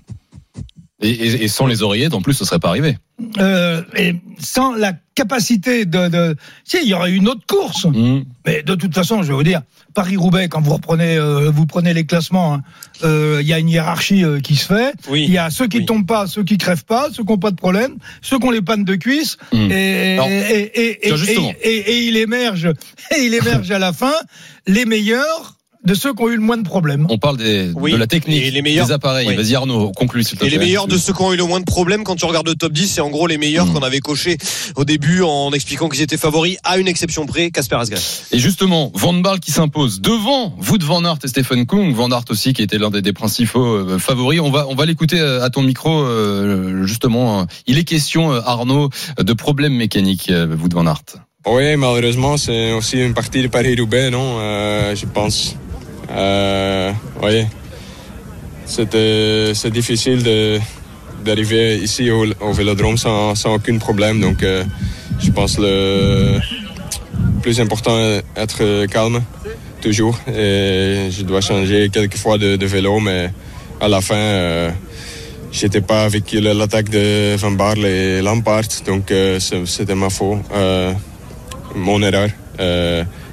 Et, 1.04 1.10
et- 1.10 1.44
et 1.44 1.48
sans 1.48 1.66
les 1.66 1.82
oreillettes, 1.82 2.14
en 2.14 2.22
plus, 2.22 2.34
ce 2.34 2.44
serait 2.44 2.58
pas 2.58 2.68
arrivé. 2.70 2.96
Euh, 3.38 3.82
et 3.96 4.16
sans 4.40 4.72
la 4.74 4.92
capacité 5.14 5.84
de, 5.84 6.08
de... 6.08 6.36
si 6.64 6.78
il 6.82 6.88
y 6.88 6.94
aurait 6.94 7.12
une 7.12 7.28
autre 7.28 7.46
course. 7.46 7.84
Hmm. 7.84 8.22
Mais 8.46 8.62
de 8.64 8.74
toute 8.74 8.92
façon, 8.94 9.22
je 9.22 9.28
vais 9.28 9.34
vous 9.34 9.44
dire, 9.44 9.62
Paris-Roubaix, 9.94 10.48
quand 10.48 10.60
vous 10.60 10.72
reprenez, 10.72 11.16
euh, 11.16 11.50
vous 11.50 11.66
prenez 11.66 11.94
les 11.94 12.04
classements, 12.04 12.54
hein, 12.54 12.62
euh, 13.04 13.38
il 13.40 13.46
y 13.46 13.52
a 13.52 13.60
une 13.60 13.68
hiérarchie 13.68 14.24
euh, 14.24 14.40
qui 14.40 14.56
se 14.56 14.66
fait. 14.66 14.92
Oui. 15.08 15.24
Il 15.28 15.32
y 15.32 15.38
a 15.38 15.50
ceux 15.50 15.68
qui 15.68 15.78
Oui. 15.78 15.86
tombent 15.86 16.06
pas, 16.06 16.26
ceux 16.26 16.42
qui 16.42 16.58
crèvent 16.58 16.84
pas, 16.84 17.08
ceux 17.12 17.22
qui 17.22 17.30
n'ont 17.30 17.38
pas 17.38 17.52
de 17.52 17.56
problème, 17.56 17.96
ceux 18.22 18.38
qui 18.40 18.46
ont 18.46 18.50
les 18.50 18.62
pannes 18.62 18.84
de 18.84 18.96
cuisse. 18.96 19.36
Et, 19.52 20.14
Alors, 20.14 20.26
et, 20.28 20.40
et, 20.74 20.90
et, 20.90 20.98
tiens, 21.08 21.16
justement. 21.16 21.52
et- 21.62 21.68
et- 21.76 21.90
et 21.92 22.02
il 22.08 22.16
émerge, 22.16 22.66
et 23.16 23.20
il 23.24 23.34
émerge 23.34 23.70
à 23.70 23.78
la 23.78 23.92
fin 23.92 24.14
les 24.66 24.84
meilleurs 24.86 25.56
de 25.84 25.94
ceux 25.94 26.14
qui 26.14 26.22
ont 26.22 26.28
eu 26.30 26.36
le 26.36 26.40
moins 26.42 26.56
de 26.56 26.62
problèmes. 26.66 27.06
On 27.10 27.18
parle 27.18 27.36
des, 27.36 27.70
Oui. 27.74 27.92
de 27.92 27.96
la 27.96 28.06
technique, 28.06 28.42
Et 28.42 28.50
les 28.50 28.62
meilleurs- 28.62 28.86
des 28.86 28.92
appareils. 28.92 29.26
oui. 29.28 29.36
Vas-y 29.36 29.54
Arnaud, 29.54 29.92
conclue 29.92 30.22
s'il 30.24 30.38
te 30.38 30.44
Et 30.44 30.48
plaît. 30.48 30.58
les 30.58 30.64
meilleurs 30.64 30.86
de 30.86 30.96
ceux 30.96 31.12
qui 31.12 31.20
ont 31.22 31.32
eu 31.32 31.36
le 31.36 31.44
moins 31.44 31.60
de 31.60 31.64
problèmes 31.64 32.04
quand 32.04 32.16
tu 32.16 32.24
regardes 32.24 32.48
le 32.48 32.54
top 32.54 32.72
10, 32.72 32.88
c'est 32.88 33.00
en 33.02 33.10
gros 33.10 33.26
les 33.26 33.36
meilleurs 33.38 33.66
Mm. 33.66 33.72
qu'on 33.74 33.82
avait 33.82 34.00
cochés 34.00 34.38
au 34.76 34.84
début 34.84 35.22
en 35.22 35.52
expliquant 35.52 35.88
qu'ils 35.88 36.00
étaient 36.02 36.16
favoris, 36.16 36.56
à 36.64 36.78
une 36.78 36.88
exception 36.88 37.26
près, 37.26 37.50
Casper 37.50 37.76
Asgreen. 37.76 38.00
Et 38.32 38.38
justement, 38.38 38.90
Van 38.94 39.12
Barl 39.12 39.40
qui 39.40 39.50
s'impose 39.52 40.00
devant 40.00 40.56
Wout 40.70 40.82
Van 40.82 41.04
Aert 41.04 41.18
et 41.24 41.28
Stephen 41.28 41.66
Kung. 41.66 41.94
Van 41.94 42.10
Aert 42.10 42.24
aussi 42.30 42.52
qui 42.54 42.62
était 42.62 42.78
l'un 42.78 42.90
des, 42.90 43.02
des 43.02 43.12
principaux 43.12 43.64
euh, 43.64 43.98
favoris. 43.98 44.40
On 44.40 44.50
va, 44.50 44.66
on 44.68 44.74
va 44.74 44.86
l'écouter 44.86 45.18
euh, 45.20 45.42
à 45.44 45.50
ton 45.50 45.62
micro, 45.62 45.90
euh, 46.02 46.86
justement. 46.86 47.46
Il 47.66 47.78
est 47.78 47.84
question, 47.84 48.32
euh, 48.32 48.40
Arnaud, 48.44 48.88
de 49.18 49.32
problèmes 49.34 49.74
mécaniques, 49.74 50.30
euh, 50.30 50.56
Wout 50.56 50.70
Van 50.72 50.86
Aert. 50.86 51.02
Oui, 51.46 51.76
malheureusement, 51.76 52.38
c'est 52.38 52.72
aussi 52.72 52.96
une 52.96 53.12
partie 53.12 53.42
de 53.42 53.48
Paris-Roubaix, 53.48 54.10
non 54.10 54.38
Euh, 54.40 54.94
Je 54.96 55.04
pense. 55.04 55.56
Euh, 56.10 56.92
c'est 58.66 59.70
difficile 59.70 60.22
de, 60.22 60.58
d'arriver 61.24 61.76
ici 61.76 62.10
au, 62.10 62.26
au 62.40 62.52
Vélodrome 62.52 62.96
sans, 62.96 63.34
aucun 63.46 63.78
problème. 63.78 64.20
Donc, 64.20 64.42
euh, 64.42 64.64
je 65.20 65.30
pense 65.30 65.58
le 65.58 66.38
plus 67.42 67.60
important 67.60 67.98
est 67.98 68.24
être 68.36 68.86
calme 68.86 69.22
toujours. 69.80 70.18
Je 70.26 71.22
dois 71.22 71.40
changer 71.40 71.90
quelques 71.90 72.16
fois 72.16 72.38
de, 72.38 72.66
vélo, 72.66 73.00
mais 73.00 73.30
à 73.80 73.88
la 73.88 74.00
fin, 74.00 74.16
euh, 74.16 74.70
j'étais 75.52 75.82
pas 75.82 76.04
avec 76.04 76.32
l'attaque 76.32 76.88
de 76.88 77.36
Van 77.36 77.50
Barle 77.50 77.84
et 77.84 78.22
Lampard, 78.22 78.62
donc 78.86 79.10
euh, 79.10 79.38
c'était 79.40 79.94
ma 79.94 80.10
faute, 80.10 80.38
mon 81.74 82.02
erreur. 82.02 82.28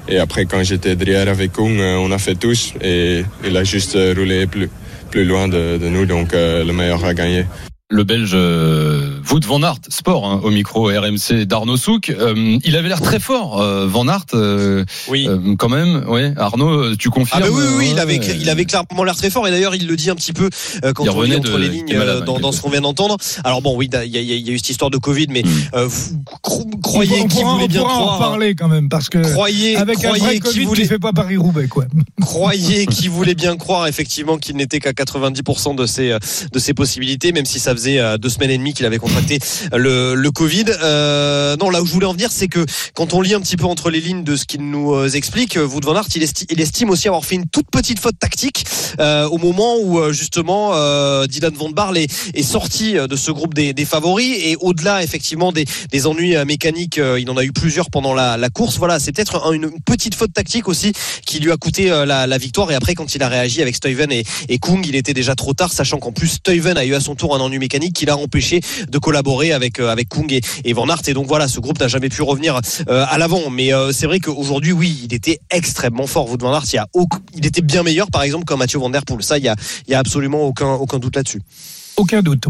Et 0.08 0.18
après, 0.18 0.46
quand 0.46 0.62
j'étais 0.62 0.96
derrière 0.96 1.28
avec 1.28 1.52
Kung, 1.52 1.78
euh, 1.78 1.96
on 1.96 2.10
a 2.10 2.18
fait 2.18 2.34
tous 2.34 2.74
et 2.80 3.24
il 3.44 3.56
a 3.56 3.64
juste 3.64 3.94
roulé 3.94 4.46
plus, 4.46 4.68
plus 5.10 5.24
loin 5.24 5.48
de, 5.48 5.78
de 5.78 5.88
nous, 5.88 6.06
donc 6.06 6.34
euh, 6.34 6.64
le 6.64 6.72
meilleur 6.72 7.04
a 7.04 7.14
gagné. 7.14 7.46
Le 7.94 8.04
Belge 8.04 8.30
euh, 8.32 9.18
Wout 9.30 9.40
Van 9.46 9.62
Aert, 9.62 9.76
sport, 9.90 10.24
hein, 10.26 10.40
au 10.42 10.50
micro 10.50 10.84
RMC 10.86 11.44
d'Arnaud 11.44 11.76
Souk. 11.76 12.08
Euh, 12.08 12.56
il 12.64 12.74
avait 12.76 12.88
l'air 12.88 13.02
très 13.02 13.20
fort, 13.20 13.60
euh, 13.60 13.86
Van 13.86 14.08
Aert, 14.08 14.24
euh, 14.32 14.82
Oui. 15.08 15.26
euh, 15.28 15.54
quand 15.58 15.68
même. 15.68 16.04
Ouais, 16.08 16.32
Arnaud, 16.38 16.96
tu 16.96 17.08
Ah 17.08 17.14
confirmes 17.14 17.42
bah 17.42 17.48
oui, 17.52 17.62
oui, 17.68 17.74
oui, 17.80 17.88
il 17.92 17.98
avait, 17.98 18.18
ouais. 18.18 18.36
il 18.40 18.48
avait 18.48 18.64
clairement 18.64 19.04
l'air 19.04 19.14
très 19.14 19.28
fort 19.28 19.46
et 19.46 19.50
d'ailleurs 19.50 19.74
il 19.74 19.86
le 19.86 19.94
dit 19.96 20.08
un 20.08 20.14
petit 20.14 20.32
peu 20.32 20.48
euh, 20.84 20.94
quand 20.94 21.04
Il 21.04 21.10
on 21.10 21.12
lit 21.12 21.18
revenait 21.34 21.36
entre 21.36 21.52
de- 21.52 21.62
les 21.62 21.68
lignes 21.68 21.98
malade, 21.98 22.22
euh, 22.22 22.24
dans, 22.24 22.36
hein, 22.36 22.40
dans 22.40 22.50
ce 22.52 22.62
qu'on 22.62 22.70
vient 22.70 22.80
d'entendre. 22.80 23.18
Alors 23.44 23.60
bon, 23.60 23.76
oui, 23.76 23.90
il 23.92 24.10
y 24.10 24.16
a, 24.16 24.20
y 24.22 24.40
y 24.40 24.50
eu 24.52 24.56
cette 24.56 24.70
histoire 24.70 24.90
de 24.90 24.96
Covid, 24.96 25.26
mais 25.28 25.42
Mm. 25.42 25.48
euh, 25.74 25.86
vous 25.86 26.22
cro- 26.42 26.80
croyez 26.82 27.20
on 27.20 27.28
qu'il 27.28 27.44
voulait 27.44 27.64
on 27.64 27.68
bien 27.68 27.80
pourra 27.82 27.92
en 27.98 28.04
croire, 28.06 28.18
parler 28.18 28.54
quand 28.54 28.68
même, 28.68 28.88
parce 28.88 29.10
que 29.10 29.18
croyez, 29.34 29.76
avec 29.76 30.02
un 30.04 30.08
vrai 30.10 30.18
croyez 30.18 30.40
Covid, 30.40 30.64
voulait, 30.64 30.84
fais 30.86 30.98
pas 30.98 31.12
Paris-Roubaix, 31.12 31.68
quoi. 31.68 31.84
croyez 32.22 32.86
qu'il 32.86 33.10
voulait 33.10 33.34
bien 33.34 33.56
croire 33.58 33.86
effectivement 33.86 34.38
qu'il 34.38 34.56
n'était 34.56 34.78
qu'à 34.80 34.92
90% 34.92 35.74
de 35.74 35.84
ses 35.84 36.16
de 36.52 36.58
ses 36.58 36.72
possibilités, 36.72 37.32
même 37.32 37.44
si 37.44 37.58
ça 37.58 37.72
faisait 37.72 37.81
euh, 37.86 38.18
deux 38.18 38.28
semaines 38.28 38.50
et 38.50 38.58
demie 38.58 38.74
qu'il 38.74 38.84
avait 38.86 38.98
contracté 38.98 39.12
contracté 39.12 39.38
le, 39.76 40.14
le 40.14 40.30
Covid. 40.30 40.64
Euh, 40.82 41.56
non, 41.56 41.68
là 41.70 41.82
où 41.82 41.86
je 41.86 41.92
voulais 41.92 42.06
en 42.06 42.12
venir, 42.12 42.30
c'est 42.32 42.48
que 42.48 42.64
quand 42.94 43.12
on 43.14 43.20
lit 43.20 43.34
un 43.34 43.40
petit 43.40 43.56
peu 43.56 43.66
entre 43.66 43.90
les 43.90 44.00
lignes 44.00 44.24
de 44.24 44.36
ce 44.36 44.44
qu'il 44.46 44.62
nous 44.70 44.94
euh, 44.94 45.08
explique, 45.10 45.56
euh, 45.56 45.66
Wout 45.66 45.80
van 45.84 45.94
Aert, 45.96 46.06
il, 46.14 46.22
esti- 46.22 46.46
il 46.50 46.60
estime 46.60 46.88
aussi 46.90 47.08
avoir 47.08 47.24
fait 47.24 47.34
une 47.34 47.46
toute 47.46 47.70
petite 47.70 47.98
faute 48.00 48.18
tactique 48.18 48.64
euh, 49.00 49.26
au 49.28 49.36
moment 49.38 49.76
où 49.78 49.98
euh, 49.98 50.12
justement 50.12 50.70
euh, 50.74 51.26
Dylan 51.26 51.52
Van 51.54 51.68
Barle 51.70 51.98
est, 51.98 52.10
est 52.34 52.42
sorti 52.42 52.96
euh, 52.96 53.06
de 53.06 53.16
ce 53.16 53.30
groupe 53.30 53.52
des, 53.54 53.72
des 53.74 53.84
favoris 53.84 54.34
et 54.42 54.56
au-delà 54.60 55.02
effectivement 55.02 55.52
des, 55.52 55.64
des 55.90 56.06
ennuis 56.06 56.36
euh, 56.36 56.44
mécaniques, 56.44 56.98
euh, 56.98 57.20
il 57.20 57.28
en 57.28 57.36
a 57.36 57.44
eu 57.44 57.52
plusieurs 57.52 57.90
pendant 57.90 58.14
la, 58.14 58.36
la 58.36 58.48
course. 58.48 58.78
Voilà, 58.78 58.98
c'est 58.98 59.12
peut-être 59.12 59.44
un- 59.46 59.52
une 59.52 59.70
petite 59.84 60.14
faute 60.14 60.32
tactique 60.32 60.68
aussi 60.68 60.92
qui 61.26 61.38
lui 61.40 61.52
a 61.52 61.56
coûté 61.56 61.90
euh, 61.90 62.06
la, 62.06 62.26
la 62.26 62.38
victoire. 62.38 62.70
Et 62.70 62.74
après, 62.74 62.94
quand 62.94 63.14
il 63.14 63.22
a 63.22 63.28
réagi 63.28 63.60
avec 63.60 63.74
Stuyven 63.76 64.10
et, 64.12 64.24
et 64.48 64.58
Kung, 64.58 64.86
il 64.86 64.94
était 64.94 65.14
déjà 65.14 65.34
trop 65.34 65.52
tard, 65.52 65.72
sachant 65.72 65.98
qu'en 65.98 66.12
plus 66.12 66.28
Stuyven 66.28 66.78
a 66.78 66.84
eu 66.84 66.94
à 66.94 67.00
son 67.00 67.14
tour 67.14 67.34
un 67.34 67.40
ennui 67.40 67.58
mécanique 67.58 67.71
qui 67.78 68.06
l'a 68.06 68.16
empêché 68.16 68.60
de 68.88 68.98
collaborer 68.98 69.52
avec 69.52 69.80
euh, 69.80 69.88
avec 69.88 70.08
Kung 70.08 70.32
et, 70.32 70.72
Van 70.72 70.88
Aert. 70.88 71.02
Et 71.06 71.14
donc 71.14 71.26
voilà, 71.26 71.48
ce 71.48 71.60
groupe 71.60 71.80
n'a 71.80 71.88
jamais 71.88 72.08
pu 72.08 72.22
revenir 72.22 72.60
euh, 72.88 73.04
à 73.08 73.18
l'avant. 73.18 73.50
Mais 73.50 73.72
euh, 73.72 73.92
c'est 73.92 74.06
vrai 74.06 74.20
qu'aujourd'hui, 74.20 74.72
oui, 74.72 75.00
il 75.04 75.14
était 75.14 75.40
extrêmement 75.50 76.06
fort. 76.06 76.28
Wout 76.30 76.38
van 76.38 76.54
Aert, 76.54 76.64
il, 76.72 76.80
il 77.34 77.46
était 77.46 77.62
bien 77.62 77.82
meilleur, 77.82 78.10
par 78.10 78.22
exemple, 78.22 78.44
qu'un 78.44 78.56
Mathieu 78.56 78.78
Van 78.78 78.90
Der 78.90 79.04
Poel. 79.04 79.22
Ça, 79.22 79.38
il 79.38 79.44
y 79.44 79.48
a, 79.48 79.56
il 79.86 79.92
y 79.92 79.94
a 79.94 79.98
absolument 79.98 80.42
aucun 80.42 80.72
aucun 80.74 80.98
doute 80.98 81.16
là-dessus. 81.16 81.40
Aucun 82.02 82.20
doute. 82.20 82.46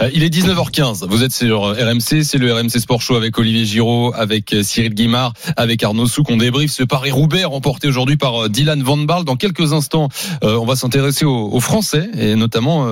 Euh, 0.00 0.10
Il 0.12 0.24
est 0.24 0.28
19h15. 0.28 1.06
Vous 1.08 1.22
êtes 1.22 1.30
sur 1.30 1.66
euh, 1.66 1.74
RMC. 1.74 2.24
C'est 2.24 2.38
le 2.38 2.52
RMC 2.52 2.80
Sport 2.80 3.00
Show 3.00 3.14
avec 3.14 3.38
Olivier 3.38 3.64
Giraud, 3.64 4.12
avec 4.12 4.52
euh, 4.52 4.64
Cyril 4.64 4.92
Guimard, 4.92 5.34
avec 5.56 5.84
Arnaud 5.84 6.08
Souk. 6.08 6.28
On 6.30 6.36
débriefe 6.36 6.72
ce 6.72 6.82
Paris-Roubaix 6.82 7.44
remporté 7.44 7.86
aujourd'hui 7.86 8.16
par 8.16 8.48
Dylan 8.48 8.82
Van 8.82 8.96
Barle. 8.96 9.24
Dans 9.24 9.36
quelques 9.36 9.72
instants, 9.72 10.08
on 10.42 10.64
va 10.64 10.74
s'intéresser 10.74 11.24
aux, 11.24 11.60
Français 11.60 12.10
et 12.18 12.34
notamment, 12.34 12.88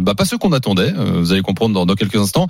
bah, 0.00 0.14
pas 0.14 0.26
ceux 0.26 0.36
qu'on 0.36 0.52
attendait. 0.52 0.92
vous 0.92 1.32
allez 1.32 1.40
comprendre 1.40 1.74
dans, 1.74 1.86
dans 1.86 1.94
quelques 1.94 2.16
instants. 2.16 2.46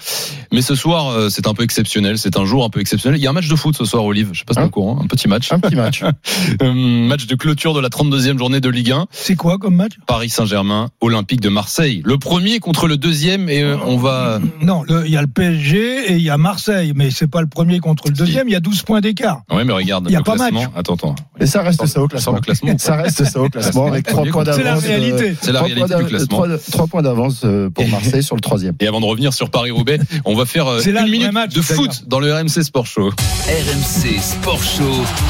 Mais 0.51 0.63
ce 0.63 0.75
soir, 0.75 1.31
c'est 1.31 1.47
un 1.47 1.55
peu 1.55 1.63
exceptionnel. 1.63 2.19
C'est 2.19 2.37
un 2.37 2.45
jour 2.45 2.65
un 2.65 2.71
peu 2.71 2.81
exceptionnel. 2.81 3.21
Il 3.21 3.23
y 3.23 3.29
a 3.29 3.31
un 3.31 3.35
match 3.35 3.49
de 3.49 3.55
foot 3.55 3.77
ce 3.77 3.85
soir, 3.85 4.05
Olive. 4.05 4.31
Je 4.33 4.41
sais 4.41 4.45
pas 4.45 4.55
si 4.55 4.61
Hein 4.61 4.65
au 4.65 4.71
courant. 4.71 4.99
Un 5.01 5.07
petit 5.07 5.29
match. 5.29 5.53
Un 5.53 5.61
petit 5.61 5.77
match. 5.77 6.03
Match 6.61 7.27
de 7.27 7.35
clôture 7.37 7.75
de 7.75 7.81
la 7.81 7.89
32e 7.89 8.37
journée 8.39 8.61
de 8.61 8.69
Ligue 8.69 8.91
1. 8.91 9.07
C'est 9.13 9.37
quoi 9.37 9.59
comme 9.59 9.77
match? 9.77 9.93
Paris 10.07 10.31
Saint-Germain, 10.31 10.91
Olympique 11.01 11.41
de 11.41 11.49
Marseille. 11.49 12.03
Le 12.05 12.19
premier 12.19 12.59
contre 12.59 12.80
le 12.87 12.97
deuxième 12.97 13.49
et 13.49 13.63
euh, 13.63 13.77
on 13.87 13.97
va. 13.97 14.41
Non, 14.63 14.83
le- 14.89 15.05
il 15.07 15.13
y 15.13 15.17
a 15.17 15.21
le 15.23 15.27
PSG 15.27 16.13
et 16.13 16.17
il 16.17 16.23
y 16.23 16.31
a 16.31 16.37
Marseille, 16.39 16.93
mais 16.95 17.11
c'est 17.11 17.27
pas 17.27 17.41
le 17.41 17.47
premier 17.47 17.81
contre 17.81 18.05
le 18.09 18.15
deuxième. 18.15 18.49
Il 18.49 18.53
y 18.53 18.57
a 18.57 18.61
12 18.61 18.83
points 18.83 19.01
d'écart. 19.01 19.43
Ouais, 19.51 19.65
mais 19.65 19.73
regarde. 19.73 20.07
Il 20.09 20.13
y 20.13 20.17
a 20.17 20.19
le 20.19 20.25
pas 20.25 20.37
classement. 20.37 20.61
match. 20.63 20.71
Attends, 20.77 20.95
attends. 20.95 21.15
Et 21.41 21.47
ça 21.47 21.63
reste 21.63 21.85
ça 21.87 22.01
au 22.03 22.09
classement. 22.09 22.39
Ça 22.79 22.97
reste 22.97 23.25
ça 23.25 23.41
au 23.41 23.49
classement 23.51 23.87
avec 23.87 24.07
trois 24.07 24.25
points 24.27 24.45
d'avance. 24.45 24.59
C'est 24.61 24.65
la 24.65 24.75
réalité. 24.77 25.37
C'est 25.41 25.53
la 25.53 25.61
Trois 25.61 25.67
réalité 25.69 25.89
points 25.95 26.03
du 26.03 26.09
classement. 26.09 26.27
trois- 26.29 26.49
Trois 26.71 26.87
points 26.87 27.03
d'avance 27.03 27.43
euh, 27.45 27.71
pour 27.71 27.87
Marseille 27.89 28.23
sur 28.23 28.37
le 28.37 28.41
troisième. 28.41 28.75
Et 28.81 28.87
avant 28.87 29.01
de 29.01 29.07
revenir 29.07 29.33
sur 29.33 29.51
Paris-Roubaix, 29.51 29.99
on 30.25 30.35
va 30.35 30.45
faire 30.47 30.67
euh, 30.67 30.81
C'est 30.81 30.93
là 30.93 31.03
une 31.05 31.11
minute 31.11 31.33
match, 31.33 31.53
de 31.55 31.61
foot 31.63 32.05
dans 32.07 32.21
le 32.21 32.33
RMC 32.33 32.63
Sport 32.63 32.87
Show. 32.87 33.11
RMC 33.11 34.21
Sport 34.21 34.63
Show. 34.63 34.83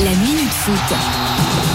La 0.04 0.10
minute 0.10 0.50
foot. 0.50 0.96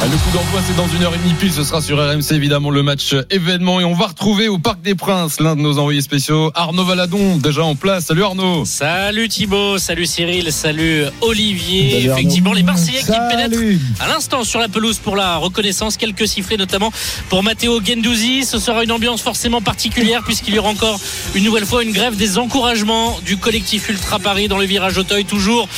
Ah, 0.01 0.05
Le 0.05 0.11
coup 0.17 0.37
d'envoi, 0.37 0.59
c'est 0.67 0.75
dans 0.75 0.87
une 0.87 1.03
heure 1.03 1.15
et 1.15 1.17
demie 1.17 1.33
pile. 1.39 1.51
Ce 1.51 1.63
sera 1.63 1.81
sur 1.81 1.97
RMC, 1.97 2.33
évidemment, 2.33 2.69
le 2.69 2.83
match 2.83 3.13
euh, 3.13 3.23
événement. 3.29 3.79
Et 3.79 3.85
on 3.85 3.93
va 3.93 4.07
retrouver 4.07 4.47
au 4.49 4.57
Parc 4.59 4.81
des 4.81 4.93
Princes 4.93 5.39
de 5.55 5.61
nos 5.61 5.79
envoyés 5.79 6.01
spéciaux, 6.01 6.51
Arnaud 6.53 6.83
Valadon, 6.83 7.37
déjà 7.37 7.63
en 7.63 7.75
place. 7.75 8.05
Salut 8.05 8.23
Arnaud. 8.23 8.65
Salut 8.65 9.29
Thibaut, 9.29 9.77
salut 9.77 10.05
Cyril, 10.05 10.51
salut 10.51 11.05
Olivier. 11.21 11.91
Salut. 11.91 12.11
Effectivement, 12.11 12.53
les 12.53 12.63
Marseillais 12.63 12.99
qui 12.99 13.11
pénètrent 13.29 13.57
à 13.99 14.07
l'instant 14.07 14.43
sur 14.43 14.59
la 14.59 14.67
pelouse 14.67 14.97
pour 14.97 15.15
la 15.15 15.37
reconnaissance. 15.37 15.97
Quelques 15.97 16.27
sifflets 16.27 16.57
notamment 16.57 16.91
pour 17.29 17.43
Matteo 17.43 17.79
Gendouzi. 17.83 18.43
Ce 18.43 18.59
sera 18.59 18.83
une 18.83 18.91
ambiance 18.91 19.21
forcément 19.21 19.61
particulière 19.61 20.23
puisqu'il 20.23 20.53
y 20.55 20.59
aura 20.59 20.69
encore 20.69 20.99
une 21.33 21.43
nouvelle 21.43 21.65
fois 21.65 21.83
une 21.83 21.91
grève 21.91 22.15
des 22.17 22.37
encouragements 22.37 23.17
du 23.25 23.37
collectif 23.37 23.89
Ultra 23.89 24.19
Paris 24.19 24.47
dans 24.47 24.57
le 24.57 24.65
virage 24.65 24.97
Auteuil. 24.97 25.25
Toujours 25.25 25.69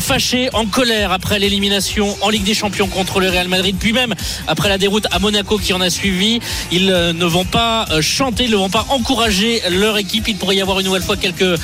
fâché, 0.00 0.48
en 0.52 0.66
colère 0.66 1.12
après 1.12 1.38
l'élimination 1.38 2.16
en 2.20 2.28
Ligue 2.28 2.44
des 2.44 2.54
Champions 2.54 2.86
contre 2.86 3.20
le 3.20 3.28
Real 3.28 3.48
Madrid. 3.48 3.76
Puis 3.78 3.92
même 3.92 4.14
après 4.46 4.68
la 4.68 4.78
déroute 4.78 5.06
à 5.10 5.18
Monaco 5.18 5.58
qui 5.58 5.72
en 5.72 5.80
a 5.80 5.90
suivi. 5.90 6.40
Ils 6.70 6.86
ne 6.86 7.24
vont 7.24 7.44
pas 7.44 7.86
chanter, 8.00 8.44
ils 8.44 8.50
ne 8.50 8.56
vont 8.56 8.70
pas 8.70 8.86
encourager 8.90 9.23
leur 9.70 9.98
équipe. 9.98 10.28
Il 10.28 10.36
pourrait 10.36 10.56
y 10.56 10.60
avoir 10.60 10.80
une 10.80 10.86
nouvelle 10.86 11.02
fois 11.02 11.16
quelques 11.16 11.42
euh, 11.42 11.58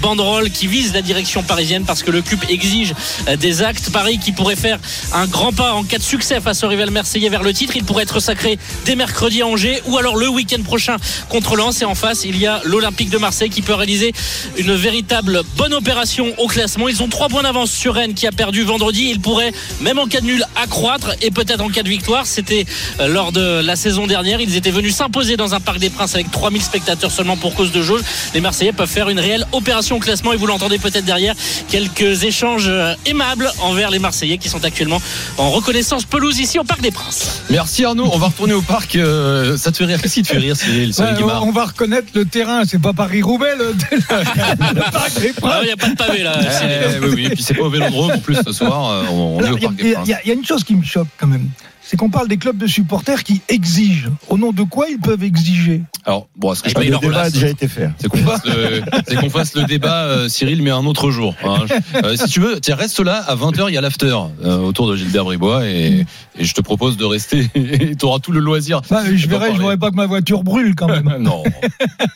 banderoles 0.00 0.50
qui 0.50 0.66
visent 0.66 0.92
la 0.92 1.02
direction 1.02 1.42
parisienne 1.42 1.84
parce 1.86 2.02
que 2.02 2.10
le 2.10 2.22
club 2.22 2.40
exige 2.48 2.94
euh, 3.28 3.36
des 3.36 3.62
actes. 3.62 3.90
Paris 3.90 4.18
qui 4.18 4.32
pourrait 4.32 4.56
faire 4.56 4.78
un 5.12 5.26
grand 5.26 5.52
pas 5.52 5.72
en 5.72 5.84
cas 5.84 5.98
de 5.98 6.02
succès 6.02 6.40
face 6.40 6.62
au 6.64 6.68
rival 6.68 6.90
marseillais 6.90 7.28
vers 7.28 7.42
le 7.42 7.52
titre. 7.52 7.76
Il 7.76 7.84
pourrait 7.84 8.02
être 8.02 8.20
sacré 8.20 8.58
dès 8.84 8.96
mercredi 8.96 9.42
à 9.42 9.46
Angers 9.46 9.80
ou 9.86 9.96
alors 9.98 10.16
le 10.16 10.28
week-end 10.28 10.62
prochain 10.62 10.96
contre 11.28 11.56
Lens. 11.56 11.82
Et 11.82 11.84
en 11.84 11.94
face, 11.94 12.24
il 12.24 12.38
y 12.38 12.46
a 12.46 12.60
l'Olympique 12.64 13.10
de 13.10 13.18
Marseille 13.18 13.50
qui 13.50 13.62
peut 13.62 13.74
réaliser 13.74 14.12
une 14.58 14.74
véritable 14.74 15.42
bonne 15.56 15.74
opération 15.74 16.34
au 16.38 16.46
classement. 16.46 16.88
Ils 16.88 17.02
ont 17.02 17.08
trois 17.08 17.28
points 17.28 17.42
d'avance 17.42 17.70
sur 17.70 17.94
Rennes 17.94 18.14
qui 18.14 18.26
a 18.26 18.32
perdu 18.32 18.62
vendredi. 18.62 19.08
Ils 19.10 19.20
pourraient, 19.20 19.52
même 19.80 19.98
en 19.98 20.06
cas 20.06 20.20
de 20.20 20.26
nul, 20.26 20.44
accroître 20.56 21.10
et 21.22 21.30
peut-être 21.30 21.62
en 21.62 21.68
cas 21.68 21.82
de 21.82 21.88
victoire. 21.88 22.26
C'était 22.26 22.66
euh, 23.00 23.08
lors 23.08 23.32
de 23.32 23.60
la 23.60 23.76
saison 23.76 24.06
dernière. 24.06 24.40
Ils 24.40 24.56
étaient 24.56 24.70
venus 24.70 24.94
s'imposer 24.94 25.36
dans 25.36 25.54
un 25.54 25.60
parc 25.60 25.78
des 25.78 25.90
Princes 25.90 26.14
avec 26.14 26.30
3000 26.30 26.62
spectateurs 26.62 27.05
seulement 27.10 27.36
pour 27.36 27.54
cause 27.54 27.72
de 27.72 27.82
jauge. 27.82 28.00
Les 28.34 28.40
Marseillais 28.40 28.72
peuvent 28.72 28.88
faire 28.88 29.08
une 29.08 29.20
réelle 29.20 29.46
opération 29.52 29.96
au 29.96 30.00
classement 30.00 30.32
et 30.32 30.36
vous 30.36 30.46
l'entendez 30.46 30.78
peut-être 30.78 31.04
derrière 31.04 31.34
quelques 31.68 32.24
échanges 32.24 32.66
euh, 32.68 32.94
aimables 33.06 33.50
envers 33.60 33.90
les 33.90 33.98
Marseillais 33.98 34.38
qui 34.38 34.48
sont 34.48 34.64
actuellement 34.64 35.00
en 35.38 35.50
reconnaissance 35.50 36.04
pelouse 36.04 36.38
ici 36.38 36.58
au 36.58 36.64
Parc 36.64 36.80
des 36.80 36.90
Princes. 36.90 37.42
Merci 37.50 37.84
Arnaud. 37.84 38.08
On 38.12 38.18
va 38.18 38.26
retourner 38.26 38.54
au 38.54 38.62
parc. 38.62 38.96
euh, 38.96 39.56
ça 39.56 39.70
te 39.72 39.76
fait 39.78 39.84
rire 39.84 40.00
Qu'est-ce 40.02 40.14
qui 40.14 40.22
te 40.22 40.28
fait 40.28 40.38
rire, 40.38 40.56
Cyril, 40.56 40.92
Ouais, 40.98 41.14
Guimard 41.16 41.44
on 41.46 41.52
va 41.52 41.66
reconnaître 41.66 42.08
le 42.14 42.24
terrain, 42.24 42.62
c'est 42.66 42.80
pas 42.80 42.92
Paris-Roubaix, 42.92 43.54
le, 43.58 43.74
le 43.96 44.90
Parc 44.90 45.20
des 45.20 45.32
Ah, 45.36 45.40
Princes. 45.40 45.54
Il 45.62 45.66
n'y 45.66 45.72
a 45.72 45.76
pas 45.76 45.88
de 45.88 45.94
pavé 45.96 46.22
là. 46.22 46.38
Eh, 46.40 46.50
Cyril. 46.52 47.00
oui, 47.02 47.08
oui, 47.14 47.24
et 47.26 47.30
puis 47.30 47.42
c'est 47.42 47.54
pas 47.54 47.64
au 47.64 47.70
Vélodrome 47.70 48.12
en 48.12 48.18
plus 48.18 48.36
ce 48.44 48.52
soir. 48.52 48.90
euh, 48.90 49.02
On, 49.10 49.36
on 49.36 49.40
est 49.40 49.44
Alors, 49.46 49.54
au 49.54 49.58
Il 49.58 49.62
y, 49.62 49.66
Parc 49.66 49.76
des 49.76 49.88
il 49.88 49.92
Princes. 49.94 50.08
y 50.08 50.16
il 50.24 50.28
y 50.28 50.30
a 50.30 50.34
une 50.34 50.44
chose 50.44 50.64
qui 50.64 50.74
me 50.74 50.84
choque 50.84 51.08
quand 51.18 51.26
même. 51.26 51.48
C'est 51.88 51.96
qu'on 51.96 52.10
parle 52.10 52.26
des 52.26 52.36
clubs 52.36 52.56
de 52.58 52.66
supporters 52.66 53.22
qui 53.22 53.40
exigent. 53.48 54.10
Au 54.28 54.36
nom 54.36 54.50
de 54.50 54.64
quoi 54.64 54.86
ils 54.90 54.98
peuvent 54.98 55.22
exiger 55.22 55.82
Alors, 56.04 56.26
bon, 56.34 56.52
ce 56.52 56.62
que 56.64 56.68
je 56.68 56.74
Ah, 56.76 56.80
peux 56.80 56.84
il 56.86 56.90
Le 56.90 56.98
débat 56.98 57.16
a 57.18 57.20
place. 57.20 57.32
déjà 57.34 57.48
été 57.48 57.68
fait. 57.68 57.88
c'est 57.98 58.08
qu'on 58.08 58.18
fasse, 58.18 58.44
le- 58.44 58.82
c'est 59.06 59.14
qu'on 59.16 59.30
fasse 59.30 59.54
le 59.54 59.64
débat, 59.64 60.02
euh, 60.04 60.28
Cyril, 60.28 60.62
mais 60.62 60.70
un 60.70 60.84
autre 60.84 61.10
jour. 61.12 61.36
hein. 61.44 61.58
Euh, 62.02 62.16
si 62.16 62.26
tu 62.28 62.40
veux, 62.40 62.58
tiens, 62.60 62.74
reste 62.74 62.98
là. 62.98 63.22
À 63.28 63.36
20h, 63.36 63.66
il 63.68 63.74
y 63.74 63.78
a 63.78 63.80
l'after 63.80 64.16
euh, 64.44 64.58
autour 64.58 64.88
de 64.90 64.96
Gilbert 64.96 65.24
Bribois 65.24 65.64
et, 65.66 66.04
et 66.38 66.44
je 66.44 66.54
te 66.54 66.60
propose 66.60 66.96
de 66.96 67.04
rester. 67.04 67.48
Tu 67.98 68.04
auras 68.04 68.18
tout 68.18 68.32
le 68.32 68.40
loisir. 68.40 68.82
Bah, 68.90 69.02
Je 69.12 69.26
verrai, 69.26 69.52
je 69.54 69.58
voudrais 69.58 69.76
pas 69.76 69.90
que 69.90 69.96
ma 69.96 70.06
voiture 70.06 70.42
brûle 70.42 70.74
quand 70.74 70.88
même. 70.88 71.16
non, 71.20 71.42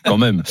quand 0.05 0.19
même. 0.19 0.43